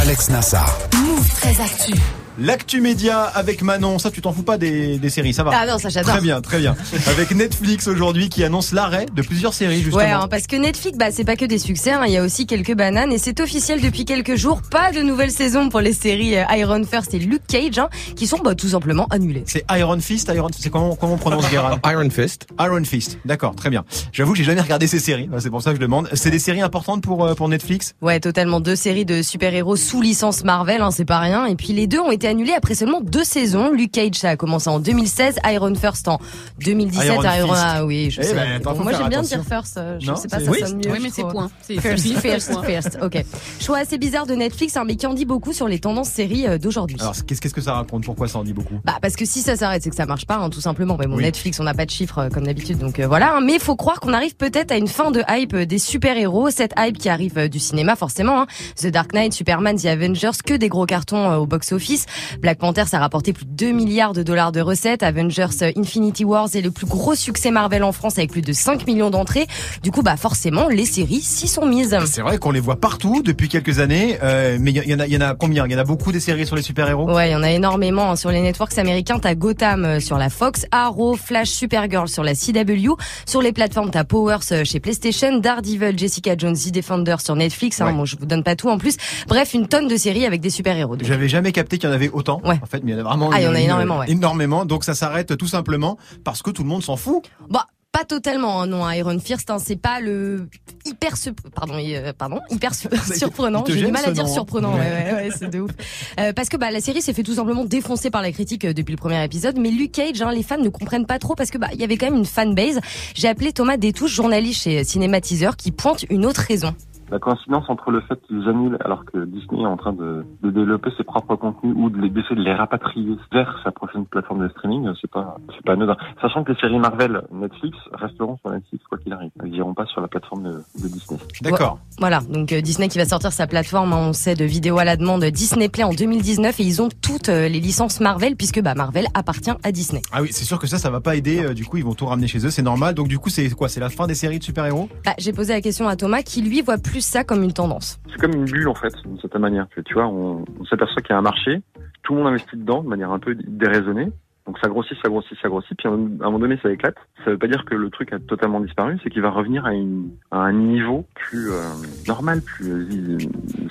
Alex 0.00 0.30
Nassar. 0.30 0.74
Move 0.94 1.28
très 1.34 1.60
actu. 1.60 1.92
L'actu 2.38 2.80
média 2.80 3.24
avec 3.24 3.60
Manon, 3.60 3.98
ça 3.98 4.10
tu 4.10 4.22
t'en 4.22 4.32
fous 4.32 4.42
pas 4.42 4.56
des, 4.56 4.98
des 4.98 5.10
séries, 5.10 5.34
ça 5.34 5.42
va 5.42 5.50
Ah 5.54 5.66
non, 5.66 5.78
ça 5.78 5.90
j'adore. 5.90 6.14
Très 6.14 6.22
bien, 6.22 6.40
très 6.40 6.58
bien. 6.58 6.74
Avec 7.06 7.30
Netflix 7.32 7.86
aujourd'hui 7.88 8.30
qui 8.30 8.42
annonce 8.42 8.72
l'arrêt 8.72 9.06
de 9.14 9.20
plusieurs 9.20 9.52
séries 9.52 9.82
justement. 9.82 9.98
Ouais, 9.98 10.10
hein, 10.10 10.28
parce 10.30 10.46
que 10.46 10.56
Netflix, 10.56 10.96
bah, 10.96 11.10
c'est 11.10 11.24
pas 11.24 11.36
que 11.36 11.44
des 11.44 11.58
succès, 11.58 11.92
hein, 11.92 12.04
il 12.06 12.12
y 12.12 12.16
a 12.16 12.22
aussi 12.22 12.46
quelques 12.46 12.74
bananes 12.74 13.12
et 13.12 13.18
c'est 13.18 13.38
officiel 13.40 13.82
depuis 13.82 14.06
quelques 14.06 14.36
jours, 14.36 14.62
pas 14.62 14.92
de 14.92 15.02
nouvelle 15.02 15.30
saison 15.30 15.68
pour 15.68 15.80
les 15.80 15.92
séries 15.92 16.38
euh, 16.38 16.44
Iron 16.56 16.82
First 16.84 17.12
et 17.12 17.18
Luke 17.18 17.42
Cage, 17.46 17.78
hein, 17.78 17.90
qui 18.16 18.26
sont 18.26 18.38
bah, 18.38 18.54
tout 18.54 18.68
simplement 18.68 19.06
annulées. 19.10 19.44
C'est 19.46 19.64
Iron 19.70 20.00
Fist, 20.00 20.32
Iron 20.34 20.48
c'est 20.58 20.70
comment 20.70 20.96
comment 20.96 21.14
on 21.14 21.18
prononce 21.18 21.48
Guérin 21.50 21.78
Iron 21.84 22.08
Fist. 22.08 22.46
Iron 22.58 22.84
Fist. 22.84 23.18
D'accord, 23.26 23.54
très 23.54 23.68
bien. 23.68 23.84
J'avoue 24.12 24.32
que 24.32 24.38
j'ai 24.38 24.44
jamais 24.44 24.62
regardé 24.62 24.86
ces 24.86 25.00
séries, 25.00 25.28
c'est 25.38 25.50
pour 25.50 25.60
ça 25.60 25.70
que 25.70 25.76
je 25.76 25.82
demande. 25.82 26.08
C'est 26.14 26.30
des 26.30 26.38
séries 26.38 26.62
importantes 26.62 27.02
pour 27.02 27.26
euh, 27.26 27.34
pour 27.34 27.50
Netflix? 27.50 27.94
Ouais, 28.00 28.20
totalement 28.20 28.60
deux 28.60 28.76
séries 28.76 29.04
de 29.04 29.20
super-héros 29.20 29.76
sous 29.76 30.00
licence 30.00 30.44
Marvel, 30.44 30.80
hein, 30.80 30.90
c'est 30.90 31.04
pas 31.04 31.18
rien. 31.18 31.44
Et 31.44 31.56
puis 31.56 31.74
les 31.74 31.86
deux 31.86 32.00
ont 32.00 32.10
été 32.10 32.21
annulés 32.28 32.52
après 32.54 32.74
seulement 32.74 33.00
deux 33.00 33.24
saisons. 33.24 33.70
Luke 33.72 33.92
Cage, 33.92 34.14
ça 34.14 34.30
a 34.30 34.36
commencé 34.36 34.68
en 34.68 34.78
2016, 34.80 35.36
Iron 35.46 35.74
First 35.74 36.08
en 36.08 36.18
2017. 36.64 37.06
Iron 37.06 37.20
Fist. 37.22 37.54
ah 37.56 37.84
oui, 37.84 38.10
je 38.10 38.20
Eh 38.20 38.24
sais. 38.24 38.34
ben, 38.34 38.60
Bon, 38.62 38.74
moi 38.82 38.92
j'aime 38.92 39.08
bien 39.08 39.22
dire 39.22 39.42
First, 39.48 39.76
euh, 39.76 39.98
je 40.00 40.06
Non, 40.06 40.16
sais 40.16 40.28
pas, 40.28 40.40
ça 40.40 40.50
Oui, 40.50 40.60
sonne 40.60 40.76
mieux. 40.76 40.90
Oui, 40.92 40.98
mais 41.02 41.10
c'est 41.10 41.22
point. 41.22 41.50
C'est 41.62 41.80
First, 41.80 42.06
first, 42.18 42.52
first, 42.64 42.98
ok. 43.02 43.24
Choix 43.60 43.78
assez 43.78 43.98
bizarre 43.98 44.26
de 44.26 44.34
Netflix, 44.34 44.76
hein, 44.76 44.84
mais 44.86 44.96
qui 44.96 45.06
en 45.06 45.14
dit 45.14 45.24
beaucoup 45.24 45.52
sur 45.52 45.68
les 45.68 45.78
tendances 45.78 46.08
séries 46.08 46.46
euh, 46.46 46.58
d'aujourd'hui? 46.58 46.96
Alors 47.00 47.14
qu'est-ce 47.26 47.40
que 47.40 47.60
ça 47.60 47.74
raconte? 47.74 48.04
Pourquoi 48.04 48.28
ça 48.28 48.38
en 48.38 48.44
dit 48.44 48.52
beaucoup? 48.52 48.74
Bah 48.84 48.98
parce 49.02 49.16
que 49.16 49.24
si 49.24 49.40
ça 49.40 49.56
s'arrête, 49.56 49.82
c'est 49.82 49.90
que 49.90 49.96
ça 49.96 50.06
marche 50.06 50.26
pas, 50.26 50.36
hein, 50.36 50.50
tout 50.50 50.60
simplement. 50.60 50.96
Mais 50.98 51.06
bon, 51.06 51.16
Oui. 51.16 51.22
Netflix, 51.24 51.58
on 51.60 51.64
n'a 51.64 51.74
pas 51.74 51.84
de 51.86 51.90
chiffres 51.90 52.18
euh, 52.18 52.28
comme 52.28 52.44
d'habitude, 52.44 52.78
donc 52.78 52.98
euh, 53.00 53.06
voilà. 53.06 53.36
hein. 53.36 53.40
Mais 53.42 53.58
faut 53.58 53.76
croire 53.76 54.00
qu'on 54.00 54.12
arrive 54.12 54.34
peut-être 54.36 54.70
à 54.72 54.76
une 54.76 54.88
fin 54.88 55.10
de 55.10 55.22
hype 55.28 55.56
des 55.56 55.78
super-héros. 55.78 56.50
Cette 56.50 56.72
hype 56.78 56.98
qui 56.98 57.08
arrive 57.08 57.48
du 57.48 57.58
cinéma, 57.58 57.96
forcément. 57.96 58.42
hein. 58.42 58.46
The 58.76 58.86
Dark 58.88 59.12
Knight, 59.12 59.32
Superman, 59.32 59.76
The 59.76 59.86
Avengers, 59.86 60.30
que 60.44 60.54
des 60.54 60.68
gros 60.68 60.86
cartons 60.86 61.34
au 61.36 61.46
box-office. 61.46 62.06
Black 62.40 62.58
Panther, 62.58 62.84
ça 62.86 62.98
a 62.98 63.00
rapporté 63.00 63.32
plus 63.32 63.44
de 63.44 63.50
2 63.52 63.72
milliards 63.72 64.12
de 64.12 64.22
dollars 64.22 64.52
de 64.52 64.60
recettes. 64.60 65.02
Avengers 65.02 65.72
Infinity 65.76 66.24
Wars 66.24 66.48
est 66.54 66.60
le 66.60 66.70
plus 66.70 66.86
gros 66.86 67.14
succès 67.14 67.50
Marvel 67.50 67.82
en 67.84 67.92
France 67.92 68.18
avec 68.18 68.30
plus 68.30 68.42
de 68.42 68.52
5 68.52 68.86
millions 68.86 69.10
d'entrées. 69.10 69.46
Du 69.82 69.90
coup, 69.90 70.02
bah 70.02 70.16
forcément, 70.16 70.68
les 70.68 70.84
séries 70.86 71.20
s'y 71.20 71.48
sont 71.48 71.66
mises. 71.66 71.96
C'est 72.06 72.22
vrai 72.22 72.38
qu'on 72.38 72.50
les 72.50 72.60
voit 72.60 72.76
partout 72.80 73.22
depuis 73.22 73.48
quelques 73.48 73.78
années, 73.78 74.18
euh, 74.22 74.56
mais 74.60 74.70
il 74.72 74.88
y, 74.88 74.94
en 74.94 75.00
a 75.00 75.06
y 75.06 75.16
en 75.16 75.20
a 75.20 75.34
combien? 75.34 75.66
Il 75.66 75.72
y 75.72 75.74
en 75.74 75.78
a 75.78 75.84
beaucoup 75.84 76.12
des 76.12 76.20
séries 76.20 76.46
sur 76.46 76.56
les 76.56 76.62
super-héros? 76.62 77.10
Ouais, 77.12 77.30
il 77.30 77.32
y 77.32 77.36
en 77.36 77.42
a 77.42 77.50
énormément 77.50 78.10
hein. 78.12 78.16
sur 78.16 78.30
les 78.30 78.40
networks 78.40 78.76
américains. 78.78 79.18
T'as 79.18 79.34
Gotham 79.34 79.84
euh, 79.84 80.00
sur 80.00 80.18
la 80.18 80.30
Fox, 80.30 80.66
Arrow, 80.70 81.16
Flash, 81.16 81.50
Supergirl 81.50 82.08
sur 82.08 82.22
la 82.24 82.34
CW. 82.34 82.92
Sur 83.26 83.42
les 83.42 83.52
plateformes, 83.52 83.90
t'as 83.90 84.04
Powers 84.04 84.38
euh, 84.52 84.64
chez 84.64 84.80
PlayStation, 84.80 85.38
Daredevil, 85.38 85.98
Jessica 85.98 86.34
Jones, 86.36 86.54
The 86.56 86.70
Defender 86.70 87.16
sur 87.22 87.36
Netflix. 87.36 87.80
Hein, 87.80 87.86
Ouais. 87.86 87.92
bon, 87.92 88.04
je 88.04 88.16
vous 88.16 88.26
donne 88.26 88.42
pas 88.42 88.54
tout 88.56 88.68
en 88.68 88.78
plus. 88.78 88.96
Bref, 89.26 89.54
une 89.54 89.66
tonne 89.66 89.88
de 89.88 89.96
séries 89.96 90.24
avec 90.26 90.40
des 90.40 90.50
super-héros. 90.50 90.96
J'avais 91.02 91.28
jamais 91.28 91.52
capté 91.52 91.78
qu'il 91.78 91.88
y 91.88 91.92
en 91.92 91.94
avait 91.94 92.01
autant. 92.10 92.40
Ouais. 92.44 92.58
En 92.62 92.66
fait, 92.66 92.82
mais 92.84 92.92
il 92.92 92.94
y 92.94 92.96
en 92.96 93.00
a 93.00 93.08
vraiment 93.08 93.30
Ah, 93.32 93.40
il 93.40 93.44
y 93.44 93.46
en 93.46 93.54
a 93.54 93.58
une- 93.58 93.64
énormément, 93.66 93.98
ouais. 93.98 94.10
énormément. 94.10 94.64
Donc 94.64 94.84
ça 94.84 94.94
s'arrête 94.94 95.36
tout 95.36 95.46
simplement 95.48 95.98
parce 96.24 96.42
que 96.42 96.50
tout 96.50 96.62
le 96.62 96.68
monde 96.68 96.82
s'en 96.82 96.96
fout. 96.96 97.22
Bah, 97.50 97.66
pas 97.92 98.04
totalement, 98.04 98.62
hein, 98.62 98.66
non. 98.66 98.88
Iron 98.90 99.18
Fist, 99.18 99.50
hein, 99.50 99.58
c'est 99.62 99.76
pas 99.76 100.00
le 100.00 100.48
hyper, 100.86 101.14
su- 101.18 101.34
pardon, 101.54 101.74
euh, 101.78 102.12
pardon, 102.16 102.40
hyper 102.48 102.74
su- 102.74 102.88
surprenant. 103.14 103.64
J'ai 103.68 103.84
du 103.84 103.92
mal 103.92 104.02
à 104.06 104.10
dire 104.12 104.24
nom, 104.24 104.30
hein. 104.30 104.32
surprenant. 104.32 104.72
Ouais, 104.72 104.78
ouais, 104.80 105.12
ouais, 105.12 105.28
c'est 105.38 105.50
de 105.50 105.60
ouf. 105.60 105.70
Euh, 106.20 106.32
parce 106.34 106.48
que 106.50 106.56
bah 106.58 106.70
la 106.70 106.80
série 106.80 107.00
s'est 107.02 107.12
fait 107.14 107.22
tout 107.22 107.34
simplement 107.34 107.64
défoncer 107.64 108.10
par 108.10 108.20
la 108.22 108.32
critique 108.32 108.64
euh, 108.66 108.72
depuis 108.74 108.92
le 108.92 108.96
premier 108.98 109.22
épisode. 109.24 109.58
Mais 109.58 109.70
Luke 109.70 109.92
Cage, 109.92 110.20
hein, 110.22 110.30
les 110.32 110.42
fans 110.42 110.58
ne 110.58 110.68
comprennent 110.70 111.06
pas 111.06 111.18
trop 111.18 111.34
parce 111.34 111.50
que 111.50 111.58
bah 111.58 111.68
il 111.74 111.80
y 111.80 111.84
avait 111.84 111.96
quand 111.98 112.06
même 112.06 112.16
une 112.18 112.24
fanbase. 112.26 112.80
J'ai 113.14 113.28
appelé 113.28 113.52
Thomas 113.52 113.76
Détouche, 113.76 114.12
journaliste 114.14 114.62
chez 114.62 114.84
Cinématiseur, 114.84 115.56
qui 115.56 115.70
pointe 115.70 116.04
une 116.10 116.24
autre 116.26 116.40
raison. 116.46 116.74
La 117.12 117.18
coïncidence 117.18 117.64
entre 117.68 117.90
le 117.90 118.00
fait 118.00 118.18
qu'ils 118.26 118.48
annulent 118.48 118.78
alors 118.84 119.04
que 119.04 119.24
Disney 119.26 119.62
est 119.62 119.66
en 119.66 119.76
train 119.76 119.92
de, 119.92 120.24
de 120.42 120.50
développer 120.50 120.90
ses 120.96 121.04
propres 121.04 121.36
contenus 121.36 121.74
ou 121.76 121.90
de 121.90 122.00
les 122.00 122.08
d'essayer 122.08 122.36
de 122.36 122.40
les 122.42 122.54
rapatrier 122.54 123.16
vers 123.32 123.60
sa 123.62 123.70
prochaine 123.70 124.06
plateforme 124.06 124.42
de 124.42 124.48
streaming, 124.48 124.88
c'est 125.00 125.10
pas 125.10 125.36
c'est 125.54 125.64
pas 125.64 125.74
anodin. 125.74 125.96
Sachant 126.20 126.42
que 126.42 126.52
les 126.52 126.58
séries 126.58 126.78
Marvel 126.78 127.22
Netflix 127.30 127.76
resteront 127.92 128.38
sur 128.38 128.50
Netflix 128.50 128.82
quoi 128.88 128.96
qu'il 128.98 129.12
arrive. 129.12 129.30
Elles 129.42 129.54
iront 129.54 129.74
pas 129.74 129.84
sur 129.86 130.00
la 130.00 130.08
plateforme 130.08 130.44
de, 130.44 130.50
de 130.82 130.88
Disney. 130.88 131.20
D'accord. 131.42 131.78
Voilà, 131.98 132.20
donc 132.20 132.50
euh, 132.52 132.60
Disney 132.62 132.88
qui 132.88 132.96
va 132.98 133.04
sortir 133.04 133.30
sa 133.32 133.46
plateforme, 133.46 133.92
hein, 133.92 134.06
on 134.08 134.12
sait, 134.14 134.34
de 134.34 134.44
vidéo 134.46 134.78
à 134.78 134.84
la 134.84 134.96
demande 134.96 135.22
Disney 135.26 135.68
Play 135.68 135.84
en 135.84 135.92
2019 135.92 136.58
et 136.60 136.62
ils 136.62 136.80
ont 136.80 136.88
toutes 137.02 137.28
euh, 137.28 137.46
les 137.48 137.60
licences 137.60 138.00
Marvel 138.00 138.36
puisque 138.36 138.62
bah 138.62 138.74
Marvel 138.74 139.06
appartient 139.12 139.50
à 139.62 139.70
Disney. 139.70 140.00
Ah 140.12 140.22
oui, 140.22 140.28
c'est 140.32 140.44
sûr 140.46 140.58
que 140.58 140.66
ça, 140.66 140.78
ça 140.78 140.88
va 140.88 141.00
pas 141.02 141.14
aider. 141.14 141.44
euh, 141.44 141.52
Du 141.52 141.66
coup, 141.66 141.76
ils 141.76 141.84
vont 141.84 141.94
tout 141.94 142.06
ramener 142.06 142.26
chez 142.26 142.38
eux, 142.46 142.50
c'est 142.50 142.62
normal. 142.62 142.94
Donc 142.94 143.08
du 143.08 143.18
coup, 143.18 143.28
c'est 143.28 143.50
quoi? 143.50 143.68
C'est 143.68 143.80
la 143.80 143.90
fin 143.90 144.06
des 144.06 144.14
séries 144.14 144.38
de 144.38 144.44
super-héros? 144.44 144.88
Bah, 145.04 145.12
j'ai 145.18 145.32
posé 145.34 145.52
la 145.52 145.60
question 145.60 145.88
à 145.88 145.96
Thomas 145.96 146.22
qui 146.22 146.40
lui 146.40 146.62
voit 146.62 146.78
plus 146.78 147.01
ça 147.02 147.24
comme 147.24 147.42
une 147.42 147.52
tendance. 147.52 148.00
C'est 148.10 148.20
comme 148.20 148.34
une 148.34 148.44
bulle 148.44 148.68
en 148.68 148.74
fait, 148.74 148.94
d'une 149.04 149.18
certaine 149.20 149.42
manière. 149.42 149.66
Tu 149.84 149.94
vois, 149.94 150.06
on, 150.06 150.44
on 150.60 150.64
s'aperçoit 150.64 151.02
qu'il 151.02 151.10
y 151.10 151.14
a 151.14 151.18
un 151.18 151.22
marché, 151.22 151.62
tout 152.02 152.14
le 152.14 152.20
monde 152.20 152.28
investit 152.28 152.56
dedans 152.56 152.82
de 152.82 152.88
manière 152.88 153.10
un 153.10 153.18
peu 153.18 153.34
déraisonnée, 153.34 154.10
Donc 154.46 154.58
ça 154.60 154.68
grossit, 154.68 154.96
ça 155.02 155.08
grossit, 155.08 155.38
ça 155.40 155.48
grossit, 155.48 155.76
puis 155.78 155.86
à 155.88 155.92
un 155.92 155.96
moment 155.96 156.38
donné 156.40 156.58
ça 156.62 156.70
éclate. 156.70 156.96
Ça 157.24 157.30
veut 157.30 157.38
pas 157.38 157.46
dire 157.46 157.64
que 157.64 157.76
le 157.76 157.90
truc 157.90 158.12
a 158.12 158.18
totalement 158.18 158.60
disparu, 158.60 158.98
c'est 159.02 159.08
qu'il 159.10 159.22
va 159.22 159.30
revenir 159.30 159.64
à, 159.64 159.72
une, 159.72 160.10
à 160.32 160.38
un 160.38 160.52
niveau 160.52 161.06
plus 161.14 161.50
euh, 161.52 161.62
normal, 162.08 162.42
plus 162.42 162.72
euh, 162.72 163.18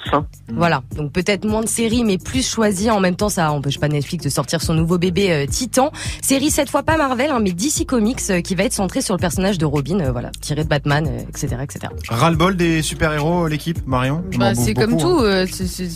sain. 0.10 0.26
Voilà, 0.50 0.82
donc 0.96 1.12
peut-être 1.12 1.44
moins 1.46 1.62
de 1.62 1.68
séries, 1.68 2.06
mais 2.06 2.18
plus 2.18 2.50
choisies. 2.50 2.90
En 2.90 3.02
même 3.02 3.18
temps, 3.18 3.28
ça 3.28 3.52
empêche 3.52 3.80
pas 3.82 3.90
Netflix 3.90 4.24
de 4.24 4.30
sortir 4.30 4.62
son 4.62 4.74
nouveau 4.74 4.98
bébé 4.98 5.32
euh, 5.34 5.46
Titan. 5.46 5.92
Série 6.22 6.50
cette 6.50 6.70
fois 6.70 6.84
pas 6.84 6.96
Marvel, 6.98 7.32
hein, 7.32 7.40
mais 7.42 7.52
DC 7.52 7.86
Comics, 7.86 8.20
euh, 8.30 8.40
qui 8.40 8.56
va 8.56 8.64
être 8.64 8.72
centrée 8.74 9.02
sur 9.02 9.14
le 9.16 9.20
personnage 9.20 9.58
de 9.58 9.66
Robin, 9.66 10.00
euh, 10.00 10.12
voilà, 10.14 10.32
tiré 10.40 10.64
de 10.64 10.70
Batman, 10.70 11.06
euh, 11.06 11.20
etc., 11.28 11.58
etc. 11.64 11.80
Ras-le-bol 12.08 12.56
des 12.56 12.82
super-héros, 12.82 13.48
l'équipe, 13.48 13.86
Marion 13.86 14.24
Bah, 14.38 14.56
c'est 14.56 14.74
comme 14.74 14.92
beaucoup, 14.92 15.02
tout, 15.02 15.20
hein. 15.20 15.46
euh, 15.46 15.46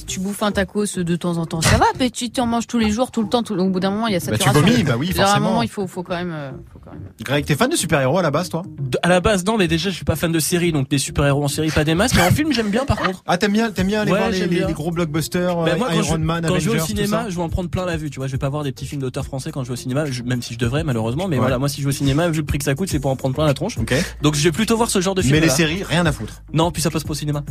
tu 0.05 0.19
bouffes 0.19 0.43
un 0.43 0.51
tacos 0.51 0.97
de 0.97 1.15
temps 1.15 1.37
en 1.37 1.45
temps, 1.45 1.61
ça 1.61 1.77
va, 1.77 1.85
mais 1.97 2.09
tu 2.09 2.29
en 2.41 2.45
manges 2.45 2.67
tous 2.67 2.79
les 2.79 2.89
jours, 2.91 3.11
tout 3.11 3.23
le 3.23 3.29
temps, 3.29 3.41
tout- 3.41 3.55
au 3.55 3.69
bout 3.69 3.79
d'un 3.79 3.91
moment, 3.91 4.07
il 4.07 4.13
y 4.13 4.17
a 4.17 4.19
Bah, 4.19 4.37
vomis, 4.71 4.83
bah 4.83 4.95
oui, 4.97 5.11
À 5.19 5.35
un 5.35 5.39
moment, 5.39 5.61
il 5.61 5.69
faut, 5.69 5.87
faut 5.87 6.03
quand 6.03 6.15
même... 6.15 6.31
euh, 6.33 6.51
faut 6.73 6.79
quand 6.83 6.91
même... 6.91 7.01
Greg, 7.23 7.45
t'es 7.45 7.55
fan 7.55 7.69
de 7.69 7.75
super-héros 7.75 8.17
à 8.19 8.21
la 8.21 8.31
base, 8.31 8.49
toi? 8.49 8.63
De- 8.79 8.97
À 9.03 9.09
la 9.09 9.19
base, 9.21 9.45
non, 9.45 9.57
mais 9.57 9.67
déjà, 9.67 9.89
je 9.89 9.95
suis 9.95 10.05
pas 10.05 10.15
fan 10.15 10.31
de 10.31 10.39
séries, 10.39 10.71
donc 10.71 10.89
des 10.89 10.97
super-héros 10.97 11.43
en 11.43 11.47
série, 11.47 11.69
pas 11.71 11.83
des 11.83 11.95
masses, 11.95 12.13
mais 12.15 12.21
en 12.21 12.31
film, 12.31 12.51
j'aime 12.53 12.69
bien 12.69 12.85
par 12.85 12.97
contre. 12.97 13.23
Ah, 13.27 13.37
t'aimes 13.37 13.53
bien, 13.53 13.71
t'aimes 13.71 13.87
bien 13.87 14.01
aller 14.01 14.11
Ouais, 14.11 14.17
voir 14.17 14.29
les, 14.29 14.47
bien. 14.47 14.69
gros 14.71 14.91
blockbusters, 14.91 15.55
Ben, 15.63 15.73
euh, 15.73 15.77
moi, 15.77 15.87
quand 15.89 15.95
Iron 15.95 16.13
je, 16.13 16.17
Man, 16.17 16.45
quand 16.47 16.59
je 16.59 16.69
vais 16.69 16.79
au 16.81 16.85
cinéma, 16.85 17.25
je 17.29 17.35
vais 17.35 17.41
en 17.41 17.49
prendre 17.49 17.69
plein 17.69 17.85
la 17.85 17.97
vue, 17.97 18.09
tu 18.09 18.19
vois. 18.19 18.27
Je 18.27 18.31
vais 18.33 18.37
pas 18.37 18.49
voir 18.49 18.63
des 18.63 18.71
petits 18.71 18.85
films 18.85 19.01
d'auteurs 19.01 19.25
français 19.25 19.51
quand 19.51 19.63
je 19.63 19.67
vais 19.67 19.73
au 19.73 19.77
cinéma, 19.77 20.05
je- 20.05 20.23
même 20.23 20.41
si 20.41 20.53
je 20.53 20.59
devrais, 20.59 20.83
malheureusement. 20.83 21.27
Mais 21.27 21.35
Ouais. 21.37 21.41
voilà, 21.41 21.57
moi, 21.59 21.69
si 21.69 21.81
je 21.81 21.85
vais 21.85 21.89
au 21.89 21.97
cinéma, 21.97 22.27
vu 22.29 22.39
le 22.39 22.45
prix 22.45 22.57
que 22.57 22.63
ça 22.63 22.75
coûte, 22.75 22.89
c'est 22.89 22.99
pour 22.99 23.11
en 23.11 23.15
prendre 23.15 23.35
plein 23.35 23.45
la 23.45 23.53
tronche. 23.53 23.75
Donc, 24.21 24.35
je 24.35 24.43
vais 24.43 24.51
plutôt 24.51 24.77
voir 24.77 24.89
ce 24.89 25.01
genre 25.01 25.15
de 25.15 25.21
film. 25.21 25.33
Mais 25.35 25.39
les 25.41 25.49
séries, 25.49 25.83
rien 25.83 26.05
à 26.05 26.11
foutre. 26.11 26.41
Non, 26.53 26.71
puis 26.71 26.81
ça 26.81 26.89
passe 26.89 27.03
pas 27.03 27.11
au 27.11 27.15
cinéma. 27.15 27.43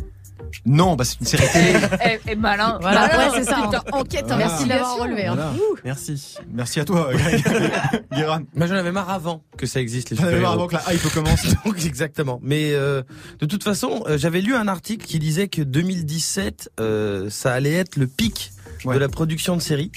Non, 0.66 0.94
bah 0.96 1.04
c'est 1.04 1.20
une 1.20 1.26
série 1.26 1.48
télé. 1.52 1.78
Eh, 2.04 2.20
eh, 2.28 2.36
malin, 2.36 2.78
Voilà. 2.80 3.08
malin, 3.08 3.18
Ouais, 3.30 3.38
c'est 3.38 3.44
ça. 3.50 3.56
putain, 3.62 3.82
enquête, 3.92 4.24
Voilà. 4.26 4.36
merci 4.46 4.66
d'avoir 4.66 4.98
relevé. 4.98 5.26
hein. 5.26 5.34
Voilà. 5.34 5.52
Merci. 5.84 6.36
Merci 6.52 6.80
à 6.80 6.84
toi. 6.84 7.10
Guérin. 8.14 8.42
Moi 8.54 8.66
j'en 8.66 8.74
avais 8.76 8.92
marre 8.92 9.10
avant 9.10 9.42
que 9.58 9.66
ça 9.66 9.80
existe 9.80 10.10
les 10.10 10.16
J'en 10.16 10.24
avais 10.24 10.40
marre 10.40 10.52
avant 10.52 10.66
que 10.66 10.74
la 10.74 10.82
hype 10.94 11.02
commence. 11.12 11.44
Donc 11.64 11.84
exactement. 11.84 12.40
Mais 12.42 12.72
euh, 12.72 13.02
de 13.40 13.46
toute 13.46 13.64
façon, 13.64 14.04
euh, 14.08 14.16
j'avais 14.18 14.40
lu 14.40 14.54
un 14.54 14.68
article 14.68 15.04
qui 15.06 15.18
disait 15.18 15.48
que 15.48 15.62
2017, 15.62 16.70
euh, 16.80 17.28
ça 17.30 17.52
allait 17.52 17.74
être 17.74 17.96
le 17.96 18.06
pic 18.06 18.52
de 18.84 18.98
la 18.98 19.08
production 19.08 19.56
de 19.56 19.62
séries. 19.62 19.90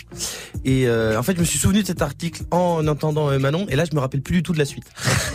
Et 0.64 0.88
euh, 0.88 1.20
en 1.20 1.24
fait, 1.24 1.36
je 1.36 1.42
me 1.42 1.46
suis 1.46 1.60
souvenu 1.60 1.82
de 1.82 1.88
cet 1.88 2.02
article 2.02 2.44
en 2.52 2.88
entendant 2.88 3.38
Manon, 3.38 3.66
et 3.68 3.76
là, 3.76 3.84
je 3.84 3.94
me 3.94 4.00
rappelle 4.00 4.22
plus 4.22 4.36
du 4.36 4.44
tout 4.44 4.54
de 4.54 4.58
la 4.60 4.64
suite. 4.66 4.86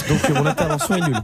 Donc 0.08 0.26
mon 0.30 0.46
intervention 0.46 0.94
est 0.96 1.00
nulle. 1.06 1.20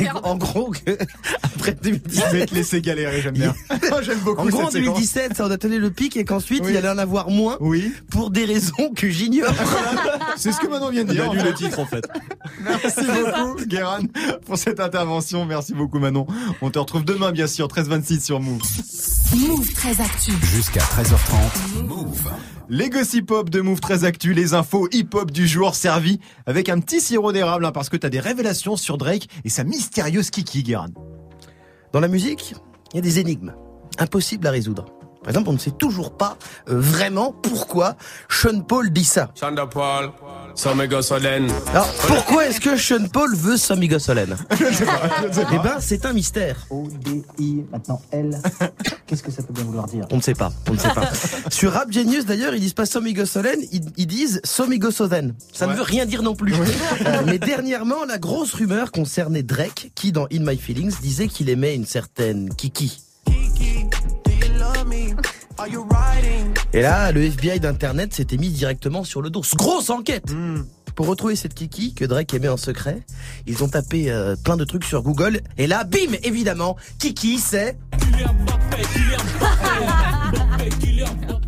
Mais 0.00 0.08
en 0.22 0.36
gros, 0.36 0.70
que, 0.70 0.96
après 1.42 1.72
2017, 1.82 2.24
Je 2.26 2.36
vais 2.36 2.46
te 2.46 2.54
laisser 2.54 2.80
galérer, 2.80 3.20
j'aime 3.22 3.34
bien. 3.34 3.54
j'aime 4.02 4.18
beaucoup 4.20 4.42
en 4.42 4.46
gros, 4.46 4.60
en 4.62 4.70
cette 4.70 4.82
séquence. 4.82 4.94
2017, 4.96 5.36
ça 5.36 5.46
en 5.46 5.50
a 5.50 5.56
tenu 5.58 5.78
le 5.78 5.90
pic 5.90 6.16
et 6.16 6.24
qu'ensuite, 6.24 6.62
Oui. 6.64 6.70
il 6.72 6.76
allait 6.76 6.88
en 6.88 6.98
avoir 6.98 7.30
moins 7.30 7.56
Oui. 7.60 7.92
pour 8.10 8.30
des 8.30 8.44
raisons 8.44 8.92
que 8.94 9.08
j'ignore. 9.08 9.52
C'est 10.36 10.52
ce 10.52 10.58
que 10.60 10.66
Manon 10.66 10.90
vient 10.90 11.04
de 11.04 11.10
Il 11.12 11.14
dire. 11.16 11.24
a 11.24 11.28
en 11.28 11.32
lu 11.34 11.42
le 11.42 11.54
titre, 11.54 11.78
en 11.78 11.86
fait. 11.86 12.06
Merci 12.62 13.00
beaucoup, 13.06 13.64
Guérin, 13.66 14.00
pour 14.44 14.58
cette 14.58 14.80
intervention. 14.80 15.44
Merci 15.46 15.72
beaucoup, 15.74 15.98
Manon. 15.98 16.26
On 16.62 16.70
te 16.70 16.78
retrouve 16.78 17.04
demain, 17.04 17.32
bien 17.32 17.46
sûr, 17.46 17.68
13h26 17.68 18.20
sur 18.24 18.40
Move. 18.40 18.60
Move 19.34 19.72
très 19.74 20.00
actu. 20.00 20.32
Jusqu'à 20.42 20.80
13h30. 20.80 21.82
Move. 21.88 22.30
Les 22.68 22.88
gossip 22.88 23.30
hop 23.32 23.50
de 23.50 23.60
Move 23.60 23.80
très 23.80 24.04
actu, 24.04 24.34
les 24.34 24.54
infos 24.54 24.88
hip-hop 24.92 25.30
du 25.32 25.48
jour 25.48 25.74
servis 25.74 26.20
avec 26.46 26.68
un 26.68 26.78
petit 26.78 27.00
sirop 27.00 27.32
d'érable, 27.32 27.64
hein, 27.66 27.72
parce 27.72 27.88
que 27.88 27.96
t'as 27.96 28.08
des 28.08 28.20
révélations 28.20 28.76
sur 28.76 28.98
Drake 28.98 29.28
et 29.44 29.48
sa 29.48 29.64
mystérieuse 29.64 30.30
Kiki, 30.30 30.62
Guérin. 30.62 30.90
Dans 31.92 32.00
la 32.00 32.08
musique, 32.08 32.54
il 32.92 32.96
y 32.96 32.98
a 32.98 33.02
des 33.02 33.18
énigmes 33.18 33.54
impossibles 33.98 34.46
à 34.46 34.50
résoudre. 34.52 34.86
Par 35.22 35.30
exemple, 35.30 35.48
on 35.48 35.54
ne 35.54 35.58
sait 35.58 35.72
toujours 35.72 36.16
pas 36.16 36.36
euh, 36.68 36.78
vraiment 36.78 37.32
pourquoi 37.32 37.96
Sean 38.28 38.60
Paul 38.60 38.90
dit 38.90 39.04
ça. 39.04 39.32
Sean 39.34 39.56
Paul, 39.68 40.12
Solen. 40.56 41.48
Alors, 41.70 41.92
pourquoi 42.06 42.46
est-ce 42.46 42.60
que 42.60 42.76
Sean 42.76 43.06
Paul 43.12 43.34
veut 43.36 43.56
Solen 43.56 44.36
Eh 44.60 45.58
ben, 45.58 45.76
c'est 45.80 46.06
un 46.06 46.12
mystère. 46.12 46.56
O-D-I, 46.70 47.64
maintenant 47.70 48.00
L. 48.10 48.40
Qu'est-ce 49.06 49.22
que 49.22 49.30
ça 49.30 49.42
peut 49.42 49.52
bien 49.52 49.64
vouloir 49.64 49.86
dire 49.86 50.06
On 50.10 50.16
ne 50.16 50.22
sait 50.22 50.34
pas, 50.34 50.50
on 50.68 50.72
ne 50.72 50.78
sait 50.78 50.88
pas. 50.88 51.10
Sur 51.50 51.72
Rap 51.72 51.92
Genius, 51.92 52.24
d'ailleurs, 52.24 52.54
ils 52.54 52.60
disent 52.60 52.72
pas 52.72 52.86
Somigo 52.86 53.26
Solen, 53.26 53.60
ils, 53.70 53.82
ils 53.96 54.06
disent 54.06 54.40
Soden. 54.44 55.34
Ça 55.52 55.66
ne 55.66 55.74
veut 55.74 55.82
rien 55.82 56.06
dire 56.06 56.22
non 56.22 56.34
plus. 56.34 56.54
Euh, 57.06 57.22
mais 57.26 57.38
dernièrement, 57.38 58.04
la 58.04 58.18
grosse 58.18 58.54
rumeur 58.54 58.90
concernait 58.90 59.42
Drake, 59.42 59.90
qui 59.94 60.12
dans 60.12 60.26
In 60.32 60.40
My 60.40 60.56
Feelings 60.56 60.94
disait 61.00 61.28
qu'il 61.28 61.48
aimait 61.50 61.74
une 61.74 61.84
certaine 61.84 62.52
Kiki. 62.54 63.00
Et 66.76 66.82
là, 66.82 67.10
le 67.10 67.22
FBI 67.22 67.58
d'Internet 67.58 68.12
s'était 68.12 68.36
mis 68.36 68.50
directement 68.50 69.02
sur 69.02 69.22
le 69.22 69.30
dos. 69.30 69.40
Grosse 69.54 69.88
enquête 69.88 70.26
Pour 70.94 71.06
retrouver 71.06 71.34
cette 71.34 71.54
Kiki 71.54 71.94
que 71.94 72.04
Drake 72.04 72.34
aimait 72.34 72.50
en 72.50 72.58
secret, 72.58 73.00
ils 73.46 73.64
ont 73.64 73.68
tapé 73.68 74.10
euh, 74.10 74.36
plein 74.36 74.58
de 74.58 74.64
trucs 74.64 74.84
sur 74.84 75.02
Google. 75.02 75.40
Et 75.56 75.66
là, 75.66 75.84
bim 75.84 76.18
Évidemment, 76.22 76.76
Kiki, 76.98 77.38
c'est... 77.38 77.78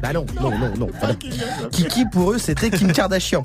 Bah 0.00 0.14
non, 0.14 0.24
non, 0.40 0.56
non, 0.56 0.72
non. 0.78 0.88
Kiki, 1.72 2.06
pour 2.10 2.32
eux, 2.32 2.38
c'était 2.38 2.70
Kim 2.70 2.90
Kardashian. 2.92 3.42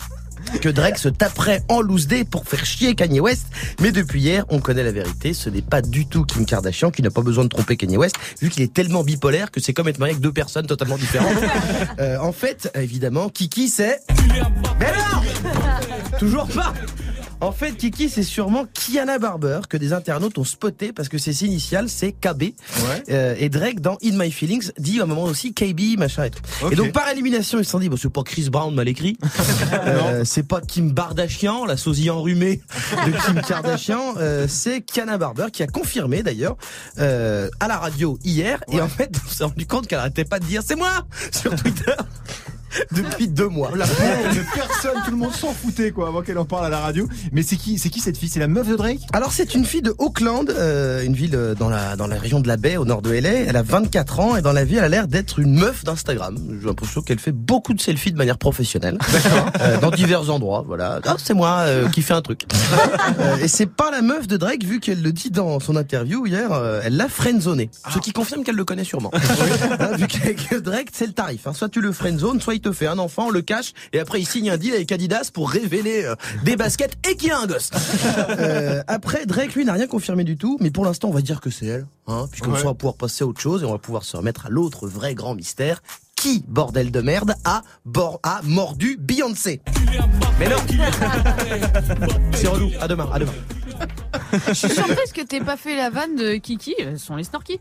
Que 0.61 0.69
Drake 0.69 0.97
se 0.97 1.09
taperait 1.09 1.61
en 1.67 1.81
loose 1.81 2.07
day 2.07 2.23
pour 2.23 2.47
faire 2.47 2.65
chier 2.65 2.95
Kanye 2.95 3.19
West. 3.19 3.47
Mais 3.81 3.91
depuis 3.91 4.21
hier, 4.21 4.45
on 4.49 4.59
connaît 4.59 4.83
la 4.83 4.91
vérité. 4.91 5.33
Ce 5.33 5.49
n'est 5.49 5.61
pas 5.61 5.81
du 5.81 6.05
tout 6.05 6.23
Kim 6.25 6.45
Kardashian 6.45 6.91
qui 6.91 7.01
n'a 7.01 7.09
pas 7.09 7.21
besoin 7.21 7.43
de 7.43 7.49
tromper 7.49 7.75
Kanye 7.75 7.97
West, 7.97 8.15
vu 8.41 8.49
qu'il 8.49 8.63
est 8.63 8.73
tellement 8.73 9.03
bipolaire 9.03 9.51
que 9.51 9.59
c'est 9.59 9.73
comme 9.73 9.87
être 9.87 9.99
marié 9.99 10.13
avec 10.13 10.21
deux 10.21 10.31
personnes 10.31 10.67
totalement 10.67 10.97
différentes. 10.97 11.33
Euh, 11.99 12.17
en 12.19 12.31
fait, 12.31 12.71
évidemment, 12.75 13.29
Kiki, 13.29 13.69
c'est... 13.69 13.99
Mais 14.79 14.91
non 14.91 16.17
Toujours 16.17 16.47
pas 16.47 16.73
en 17.43 17.51
fait, 17.51 17.73
Kiki, 17.73 18.09
c'est 18.09 18.23
sûrement 18.23 18.65
Kiana 18.73 19.19
Barber 19.19 19.61
que 19.69 19.75
des 19.75 19.91
internautes 19.91 20.37
ont 20.37 20.45
spoté 20.45 20.93
parce 20.93 21.09
que 21.09 21.17
ses 21.17 21.43
initiales, 21.43 21.89
c'est 21.89 22.13
KB. 22.13 22.53
Euh, 23.09 23.35
et 23.37 23.49
Drake, 23.49 23.81
dans 23.81 23.97
In 24.03 24.17
My 24.17 24.31
Feelings, 24.31 24.71
dit 24.77 24.99
à 24.99 25.03
un 25.03 25.05
moment 25.05 25.23
aussi 25.23 25.53
KB, 25.53 25.97
machin 25.97 26.25
et 26.25 26.29
tout. 26.31 26.41
Et 26.71 26.75
donc, 26.75 26.93
par 26.93 27.09
élimination, 27.09 27.59
ils 27.59 27.65
se 27.65 27.71
sont 27.71 27.79
dit, 27.79 27.89
bon, 27.89 27.97
c'est 27.97 28.09
pas 28.09 28.23
Chris 28.23 28.49
Brown 28.49 28.73
mal 28.73 28.87
écrit. 28.87 29.17
Euh, 29.85 30.23
c'est 30.23 30.43
pas 30.47 30.61
Kim 30.61 30.91
Bardashian, 30.91 31.65
la 31.65 31.77
sosie 31.77 32.09
enrhumée 32.09 32.61
de 33.05 33.25
Kim 33.25 33.41
Kardashian. 33.47 34.15
Euh, 34.17 34.45
c'est 34.47 34.81
Kiana 34.81 35.17
Barber 35.17 35.47
qui 35.51 35.63
a 35.63 35.67
confirmé 35.67 36.23
d'ailleurs 36.23 36.57
à 36.97 37.67
la 37.67 37.77
radio 37.77 38.17
hier. 38.23 38.63
Et 38.71 38.79
en 38.79 38.87
fait, 38.87 39.11
on 39.25 39.29
s'est 39.29 39.43
rendu 39.43 39.65
compte 39.65 39.87
qu'elle 39.87 39.99
arrêtait 39.99 40.25
pas 40.25 40.39
de 40.39 40.45
dire 40.45 40.61
c'est 40.65 40.75
moi 40.75 41.05
sur 41.31 41.55
Twitter 41.55 41.91
depuis 42.91 43.27
deux 43.27 43.47
mois. 43.47 43.71
La 43.75 43.85
pauvre, 43.85 44.45
personne, 44.53 45.01
tout 45.05 45.11
le 45.11 45.17
monde 45.17 45.33
s'en 45.33 45.53
foutait, 45.53 45.91
quoi, 45.91 46.07
avant 46.07 46.21
qu'elle 46.21 46.37
en 46.37 46.45
parle 46.45 46.65
à 46.65 46.69
la 46.69 46.79
radio. 46.79 47.07
Mais 47.31 47.41
c'est 47.43 47.55
qui, 47.55 47.77
c'est 47.79 47.89
qui 47.89 47.99
cette 47.99 48.17
fille? 48.17 48.29
C'est 48.29 48.39
la 48.39 48.47
meuf 48.47 48.67
de 48.67 48.75
Drake? 48.75 49.01
Alors 49.13 49.31
c'est 49.31 49.53
une 49.55 49.65
fille 49.65 49.81
de 49.81 49.93
Auckland, 49.97 50.49
euh, 50.49 51.03
une 51.03 51.13
ville 51.13 51.35
euh, 51.35 51.55
dans 51.55 51.69
la 51.69 51.95
dans 51.95 52.07
la 52.07 52.17
région 52.17 52.39
de 52.39 52.47
la 52.47 52.57
baie 52.57 52.77
au 52.77 52.85
nord 52.85 53.01
de 53.01 53.11
LA. 53.11 53.29
Elle 53.47 53.55
a 53.55 53.61
24 53.63 54.19
ans 54.19 54.35
et 54.35 54.41
dans 54.41 54.53
la 54.53 54.63
vie 54.65 54.75
elle 54.77 54.83
a 54.85 54.89
l'air 54.89 55.07
d'être 55.07 55.39
une 55.39 55.53
meuf 55.55 55.83
d'Instagram. 55.83 56.37
J'ai 56.61 56.67
l'impression 56.67 57.01
qu'elle 57.01 57.19
fait 57.19 57.31
beaucoup 57.31 57.73
de 57.73 57.81
selfies 57.81 58.11
de 58.11 58.17
manière 58.17 58.37
professionnelle, 58.37 58.97
euh, 59.61 59.77
dans 59.79 59.91
divers 59.91 60.29
endroits. 60.29 60.63
Voilà, 60.65 60.99
ah, 61.05 61.15
c'est 61.17 61.33
moi 61.33 61.59
euh, 61.61 61.89
qui 61.89 62.01
fais 62.01 62.13
un 62.13 62.21
truc. 62.21 62.43
Et 63.41 63.47
c'est 63.47 63.65
pas 63.69 63.91
la 63.91 64.01
meuf 64.01 64.27
de 64.27 64.37
Drake 64.37 64.63
vu 64.63 64.79
qu'elle 64.79 65.01
le 65.01 65.11
dit 65.11 65.29
dans 65.31 65.59
son 65.59 65.75
interview 65.75 66.25
hier. 66.25 66.49
elle 66.83 66.95
l'a 66.97 67.07
friendzoné, 67.07 67.69
ce 67.93 67.99
qui 67.99 68.11
confirme 68.13 68.43
qu'elle 68.43 68.55
le 68.55 68.65
connaît 68.65 68.83
sûrement. 68.83 69.11
Hein, 69.13 69.95
vu 69.97 70.07
qu'avec 70.07 70.53
Drake 70.61 70.89
c'est 70.93 71.07
le 71.07 71.13
tarif. 71.13 71.47
hein. 71.47 71.53
Soit 71.53 71.69
tu 71.69 71.81
le 71.81 71.91
friendzone, 71.91 72.41
soit 72.41 72.55
il 72.55 72.61
te 72.63 72.71
fait 72.71 72.87
un 72.87 72.97
enfant, 72.97 73.29
le 73.29 73.41
cache 73.43 73.73
et 73.93 73.99
après 73.99 74.19
il 74.19 74.25
signe 74.25 74.49
un 74.49 74.57
deal 74.57 74.73
avec 74.73 74.91
Adidas 74.91 75.29
pour 75.31 75.51
révéler 75.51 76.03
euh, 76.05 76.15
des 76.43 76.55
baskets 76.55 76.95
et 77.07 77.15
qu'il 77.15 77.29
y 77.29 77.31
a 77.31 77.39
un 77.39 77.45
gosse. 77.45 77.69
Euh, 78.39 78.81
après, 78.87 79.25
Drake, 79.25 79.53
lui, 79.53 79.63
n'a 79.65 79.73
rien 79.73 79.85
confirmé 79.87 80.23
du 80.23 80.37
tout, 80.37 80.57
mais 80.59 80.71
pour 80.71 80.85
l'instant, 80.85 81.09
on 81.09 81.13
va 81.13 81.21
dire 81.21 81.39
que 81.41 81.49
c'est 81.49 81.65
elle, 81.67 81.85
hein, 82.07 82.27
puisqu'on 82.31 82.51
Ouais. 82.53 82.63
va 82.63 82.73
pouvoir 82.73 82.95
passer 82.95 83.23
à 83.23 83.27
autre 83.27 83.39
chose 83.41 83.61
et 83.63 83.65
on 83.65 83.71
va 83.71 83.77
pouvoir 83.77 84.03
se 84.03 84.17
remettre 84.17 84.45
à 84.47 84.49
l'autre 84.49 84.87
vrai 84.87 85.13
grand 85.13 85.35
mystère. 85.35 85.81
Qui, 86.15 86.43
bordel 86.47 86.89
de 86.91 87.01
merde, 87.01 87.35
a, 87.43 87.63
bor- 87.85 88.19
a 88.23 88.39
mordu 88.43 88.97
Beyoncé? 88.99 89.61
Mais 90.39 90.47
non 90.47 90.55
C'est 92.33 92.47
relou, 92.47 92.71
à 92.79 92.87
demain, 92.87 93.09
à 93.11 93.19
demain. 93.19 93.33
Je 94.47 94.53
suis 94.53 94.69
surprise 94.69 95.11
que 95.13 95.21
t'aies 95.21 95.41
pas 95.41 95.57
fait 95.57 95.75
la 95.75 95.89
vanne 95.89 96.15
de 96.15 96.35
Kiki, 96.35 96.75
elles 96.79 96.99
sont 96.99 97.15
les 97.15 97.23
snorkies. 97.25 97.59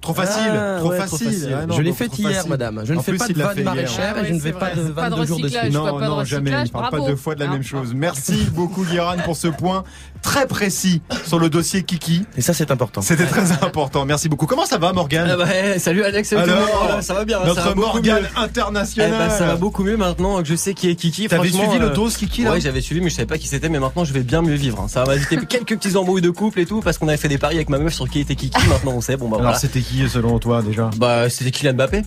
Trop 0.00 0.14
facile, 0.14 0.50
Ah, 0.54 0.76
trop, 0.78 0.88
ouais, 0.90 0.98
facile. 0.98 1.56
Ah 1.60 1.66
non, 1.66 1.74
je 1.74 1.82
l'ai 1.82 1.92
faite 1.92 2.18
hier, 2.18 2.30
facile. 2.32 2.48
madame. 2.50 2.80
Je 2.84 2.94
ne 2.94 2.98
En 2.98 3.02
fais 3.02 3.12
plus, 3.12 3.18
pas 3.18 3.28
de 3.28 3.38
l'a 3.38 3.46
vanne 3.52 3.64
maraîchère 3.64 4.14
Ah 4.16 4.22
et 4.22 4.26
je 4.28 4.32
ne 4.34 4.38
vais 4.40 4.52
pas 4.52 4.70
de. 4.74 4.88
Pas 4.88 5.10
de 5.10 5.14
22 5.16 5.26
jours 5.26 5.36
de 5.38 5.42
recyclage. 5.42 5.64
suite. 5.64 5.74
Je 5.74 5.78
vois 5.78 5.90
Non, 5.92 5.98
non, 6.16 6.24
jamais. 6.24 6.50
recyclage, 6.50 6.68
Il 6.68 6.72
parle 6.72 6.90
pas 6.90 7.06
deux 7.06 7.16
fois 7.16 7.34
de 7.34 7.40
la 7.40 7.48
même 7.48 7.62
chose. 7.62 7.92
Merci 7.94 8.46
beaucoup, 8.54 8.84
Guérin, 8.86 9.18
pour 9.18 9.36
ce 9.36 9.48
point 9.48 9.84
très 10.22 10.46
précis 10.46 11.02
sur 11.26 11.38
le 11.38 11.48
dossier 11.50 11.82
Kiki. 11.82 12.24
Et 12.36 12.42
ça, 12.42 12.52
c'est 12.54 12.70
important. 12.70 13.00
C'était 13.02 13.26
très 13.26 13.52
important. 13.52 14.04
Merci 14.04 14.28
beaucoup. 14.28 14.46
Comment 14.46 14.66
ça 14.66 14.78
va, 14.78 14.92
Morgane 14.92 15.28
Ah 15.30 15.36
bah, 15.36 15.46
hey, 15.54 15.80
salut 15.80 16.02
Alex, 16.04 16.32
Alors, 16.32 17.02
ça 17.02 17.14
va 17.14 17.24
bien, 17.24 17.38
ça 17.40 17.46
notre 17.46 17.62
va 17.62 17.74
beaucoup 17.74 17.86
Morgane 17.94 18.22
mieux. 18.22 18.28
internationale. 18.36 19.10
Eh 19.14 19.18
ben, 19.18 19.30
ça 19.30 19.46
va 19.46 19.56
beaucoup 19.56 19.82
mieux 19.84 19.96
maintenant 19.96 20.40
que 20.42 20.48
je 20.48 20.54
sais 20.54 20.74
qui 20.74 20.88
est 20.90 20.94
Kiki. 20.94 21.28
T'avais 21.28 21.48
suivi 21.48 21.76
euh, 21.76 21.78
le 21.78 21.90
dos, 21.90 22.08
Kiki, 22.08 22.42
là 22.42 22.52
Ouais, 22.52 22.60
j'avais 22.60 22.80
suivi, 22.80 23.00
mais 23.00 23.10
je 23.10 23.14
savais 23.16 23.26
pas 23.26 23.38
qui 23.38 23.48
c'était. 23.48 23.68
Mais 23.68 23.78
maintenant, 23.80 24.04
je 24.04 24.12
vais 24.12 24.22
bien 24.22 24.42
mieux 24.42 24.54
vivre. 24.54 24.80
hein. 24.80 24.88
Ça 24.88 25.04
va 25.04 25.16
éviter 25.16 25.36
quelques 25.48 25.76
petits 25.78 25.96
embrouilles 25.96 26.22
de 26.22 26.30
couple 26.30 26.60
et 26.60 26.66
tout, 26.66 26.80
parce 26.80 26.98
qu'on 26.98 27.08
avait 27.08 27.16
fait 27.16 27.28
des 27.28 27.38
paris 27.38 27.56
avec 27.56 27.68
ma 27.68 27.78
meuf 27.78 27.94
sur 27.94 28.08
qui 28.08 28.20
était 28.20 28.34
Kiki. 28.36 28.66
Maintenant, 28.68 28.92
on 28.92 29.00
sait. 29.00 29.16
Bon 29.16 29.28
bah 29.28 29.36
Alors, 29.36 29.42
voilà. 29.52 29.58
c'était 29.58 29.80
qui, 29.80 30.08
selon 30.08 30.38
toi, 30.38 30.62
déjà? 30.62 30.90
Bah, 30.96 31.28
c'était 31.30 31.50
Kylian 31.50 31.74
Mbappé. 31.74 32.02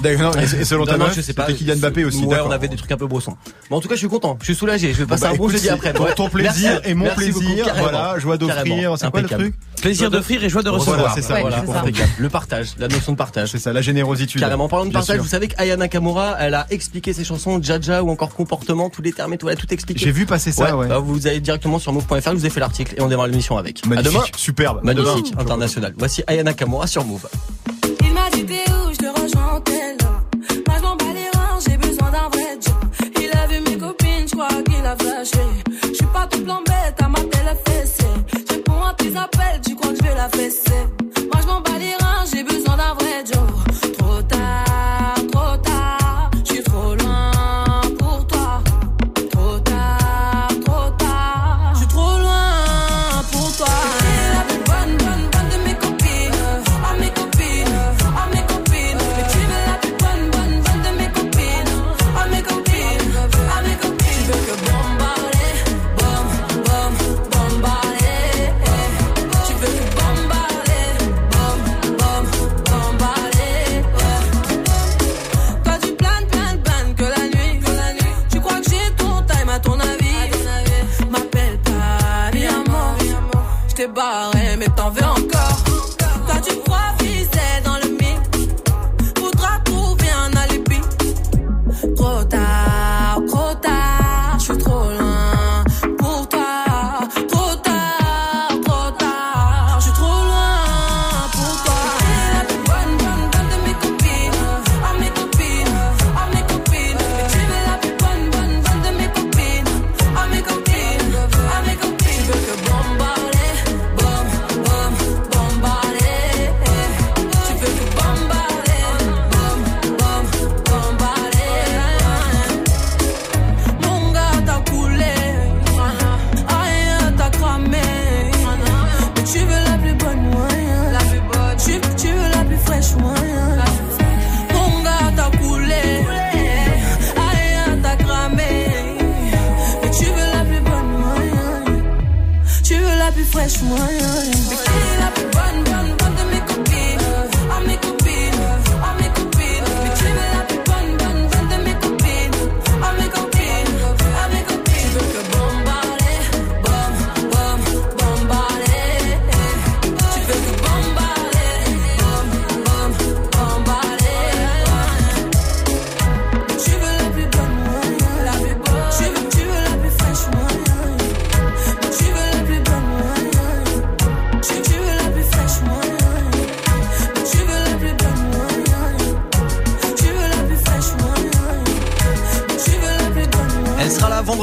D'accord, 0.00 0.34
non, 0.36 0.40
et- 0.42 0.60
et 0.60 0.64
selon 0.64 0.84
ta 0.84 0.92
Non, 0.92 0.98
non, 0.98 1.04
meuf, 1.06 1.16
je 1.16 1.20
sais 1.22 1.32
pas. 1.32 1.46
c'était 1.46 1.58
Kylian 1.58 1.76
Mbappé 1.76 2.04
aussi, 2.04 2.24
Ouais, 2.24 2.38
on 2.44 2.50
avait 2.50 2.68
des 2.68 2.76
trucs 2.76 2.90
un 2.92 2.96
peu 2.96 3.06
brossons. 3.06 3.36
Mais 3.70 3.76
en 3.76 3.80
tout 3.80 3.88
cas, 3.88 3.94
je 3.94 3.98
suis 4.00 4.08
content. 4.08 4.36
Je 4.40 4.44
suis 4.46 4.54
soulagé. 4.54 4.92
Je 4.92 4.98
vais 4.98 5.06
passer 5.06 5.22
bah, 5.22 5.28
un 5.30 5.34
bon 5.34 5.48
écoute, 5.48 5.52
jeudi 5.56 5.68
après. 5.68 5.92
ton 6.14 6.28
plaisir 6.28 6.70
Merci. 6.72 6.88
et 6.90 6.94
mon 6.94 7.04
beaucoup, 7.06 7.16
plaisir, 7.16 7.74
voilà, 7.78 8.18
joie 8.18 8.36
d'offrir, 8.36 8.94
c'est 8.96 9.10
quoi 9.10 9.20
le 9.20 9.26
Impeccable. 9.26 9.42
truc 9.44 9.54
Plaisir 9.80 10.10
d'offrir 10.10 10.42
et 10.44 10.48
joie 10.48 10.62
de 10.62 10.68
recevoir. 10.70 10.98
Voilà, 10.98 11.14
c'est 11.14 11.22
ça, 11.22 11.34
Ouais, 11.34 11.40
voilà. 11.42 11.62
c'est 11.66 11.72
ça. 11.72 11.80
Impeccable. 11.80 12.10
Le 12.18 12.28
partage, 12.28 12.68
la 12.78 12.88
notion 12.88 13.12
de 13.12 13.16
partage. 13.16 13.50
C'est 13.50 13.58
ça, 13.58 13.72
la 13.72 13.80
générosité. 13.80 14.38
Carrément. 14.38 14.64
En 14.64 14.68
parlant 14.68 14.86
de 14.86 14.92
partage, 14.92 15.16
sûr. 15.16 15.22
vous 15.22 15.28
savez 15.28 15.48
qu'Aya 15.48 15.76
Nakamura, 15.76 16.36
elle 16.40 16.54
a 16.54 16.66
expliqué 16.70 17.12
ses 17.12 17.24
chansons, 17.24 17.60
Jaja 17.62 18.02
ou 18.02 18.10
encore 18.10 18.34
comportement, 18.34 18.90
tous 18.90 19.02
les 19.02 19.12
termes 19.12 19.32
et 19.34 19.38
tout, 19.38 19.48
elle 19.48 19.54
a 19.54 19.60
tout 19.60 19.72
expliqué. 19.72 20.04
J'ai 20.04 20.12
vu 20.12 20.26
passer 20.26 20.52
ça, 20.52 20.76
ouais. 20.76 20.86
Bah, 20.88 20.98
vous 20.98 21.26
allez 21.26 21.40
directement 21.40 21.78
sur 21.78 21.92
move.fr, 21.92 22.30
je 22.30 22.36
vous 22.36 22.46
ai 22.46 22.50
fait 22.50 22.60
l'article 22.60 22.94
et 22.96 23.00
on 23.02 23.08
démarre 23.08 23.26
l'émission 23.28 23.56
avec. 23.58 23.84
Magnifique, 23.86 24.08
À 24.08 24.10
demain. 24.18 24.24
superbe. 24.36 24.80
Magnifique, 24.84 25.32
international. 25.38 25.94
Voici 25.98 26.22
Aya 26.26 26.42
Nakamura 26.42 26.86
sur 26.86 27.04
Move. 27.04 27.26
Il 28.08 28.14
m'a 28.14 28.30
dit 28.30 28.46
t'es 28.46 28.64
où, 28.72 28.90
je 28.90 28.96
te 28.96 29.20
rejoins 29.20 29.56
en 29.56 29.60
tel 29.60 29.96
là. 30.00 30.22
Moi 30.66 30.76
je 30.78 30.82
m'en 30.82 30.96
bats 30.96 31.12
les 31.14 31.28
j'ai 31.68 31.76
besoin 31.76 32.10
d'un 32.10 32.28
vrai 32.32 32.56
job. 32.58 32.82
Il 33.20 33.30
a 33.36 33.46
vu 33.46 33.60
mes 33.60 33.76
copines, 33.76 34.26
je 34.26 34.34
crois 34.34 34.48
qu'il 34.62 34.86
a 34.86 34.96
flashé. 34.96 35.44
Je 35.82 35.92
suis 35.92 36.06
pas 36.06 36.26
tout 36.30 36.42
plan 36.42 36.62
bête, 36.64 36.96
à 37.02 37.08
ma 37.08 37.20
télé 37.20 37.54
fessée. 37.66 38.14
Je 38.48 38.54
réponds 38.54 38.82
à 38.82 38.94
tes 38.94 39.14
appels, 39.14 39.60
tu 39.62 39.74
crois 39.74 39.92
que 39.92 39.98
je 39.98 40.02
vais 40.04 40.14
la 40.14 40.28
fesser. 40.30 40.82
Moi 41.30 41.42
je 41.42 41.46
m'en 41.48 41.60
bats 41.60 41.78
les 41.78 41.94
j'ai 42.32 42.42
besoin 42.44 42.78
d'un 42.78 42.87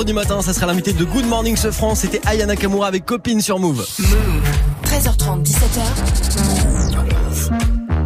Vendredi 0.05 0.27
matin, 0.27 0.41
ça 0.43 0.53
sera 0.53 0.67
l'invité 0.67 0.93
de 0.93 1.03
Good 1.03 1.25
Morning 1.25 1.55
Ce 1.55 1.71
France. 1.71 2.01
C'était 2.01 2.21
Aya 2.27 2.45
Nakamura 2.45 2.85
avec 2.85 3.05
copine 3.05 3.41
sur 3.41 3.57
Move. 3.57 3.83
13h30, 4.83 5.43
17h. 5.43 6.44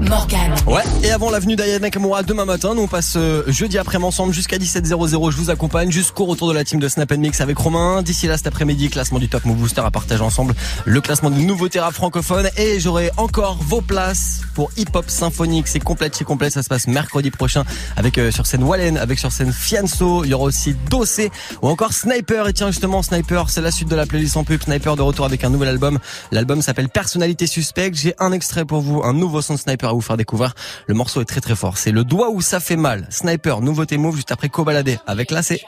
Morgane. 0.10 0.56
Ouais, 0.66 0.82
et 1.04 1.12
avant 1.12 1.30
l'avenue 1.30 1.56
d'Aya 1.56 1.78
Nakamura 1.78 2.24
demain 2.24 2.46
matin, 2.46 2.74
nous 2.74 2.82
on 2.82 2.88
passe 2.88 3.14
euh, 3.16 3.44
jeudi 3.46 3.78
après-midi 3.78 4.08
ensemble 4.08 4.34
jusqu'à 4.34 4.58
17h00. 4.58 5.32
Je 5.32 5.38
vous 5.38 5.52
accompagne 5.52 5.92
jusqu'au 5.92 6.26
retour 6.26 6.48
de 6.48 6.54
la 6.54 6.64
team 6.64 6.80
de 6.80 6.88
Snap 6.88 7.12
Mix 7.12 7.42
avec 7.42 7.58
Romain. 7.58 8.02
D'ici 8.02 8.26
là, 8.26 8.36
cet 8.36 8.48
après-midi, 8.48 8.90
classement 8.90 9.20
du 9.20 9.30
Top 9.30 9.46
Move 9.46 9.58
Booster 9.58 9.82
à 9.82 9.92
partager 9.92 10.24
ensemble. 10.24 10.56
Le 10.86 11.00
classement 11.00 11.30
du 11.30 11.44
nouveau 11.46 11.68
rap 11.76 11.94
francophone. 11.94 12.50
Et 12.58 12.80
j'aurai 12.80 13.12
encore 13.18 13.58
vos 13.62 13.82
places 13.82 14.42
pour 14.56 14.72
Hip 14.78 14.88
Hop 14.94 15.10
Symphonique. 15.10 15.68
C'est 15.68 15.80
complète 15.80 16.18
chez 16.18 16.26
complète. 16.26 16.54
Ça 16.54 16.64
se 16.64 16.70
passe 16.70 16.88
mercredi 16.88 17.30
prochain 17.30 17.64
avec 17.96 18.18
euh, 18.18 18.32
sur 18.32 18.48
scène 18.48 18.64
Wallen, 18.64 18.98
avec 18.98 19.20
sur 19.20 19.32
scène 19.32 19.54
Fianso. 19.54 20.24
Il 20.24 20.32
y 20.32 20.34
aura 20.34 20.46
aussi 20.46 20.76
Dossé 20.90 21.30
ou 21.62 21.68
encore 21.68 21.94
Sniper. 21.94 22.48
Et 22.48 22.54
tiens, 22.54 22.68
justement, 22.72 23.04
Sniper, 23.04 23.50
c'est 23.50 23.62
la 23.62 23.72
suite 23.72 23.90
de 23.90 23.96
la 23.96 24.08
playlist 24.08 24.38
en 24.38 24.44
pub. 24.44 24.64
Sniper 24.64 24.96
de 24.96 25.04
retour 25.04 25.26
avec 25.26 25.44
un 25.44 25.50
nouvel 25.50 25.70
album. 25.70 26.00
L'album 26.32 26.62
s'appelle 26.64 26.90
Personnalité 26.90 27.46
Suspecte. 27.46 27.96
J'ai 27.96 28.16
un 28.18 28.32
extrait 28.32 28.66
pour 28.66 28.82
vous, 28.82 29.04
un 29.04 29.14
nouveau 29.14 29.42
son 29.42 29.54
de 29.54 29.60
Sniper 29.60 29.99
vous 30.00 30.06
faire 30.06 30.18
découvrir. 30.18 30.54
Le 30.88 30.94
morceau 30.94 31.22
est 31.22 31.26
très 31.26 31.42
très 31.42 31.56
fort. 31.56 31.78
C'est 31.78 31.92
le 31.92 32.04
doigt 32.04 32.30
où 32.32 32.42
ça 32.42 32.60
fait 32.60 32.76
mal. 32.76 33.06
Sniper, 33.10 33.62
nouveauté 33.62 33.98
move 33.98 34.16
juste 34.16 34.32
après 34.32 34.50
Cobaladé 34.50 34.98
avec 35.06 35.32
l'AC. 35.32 35.60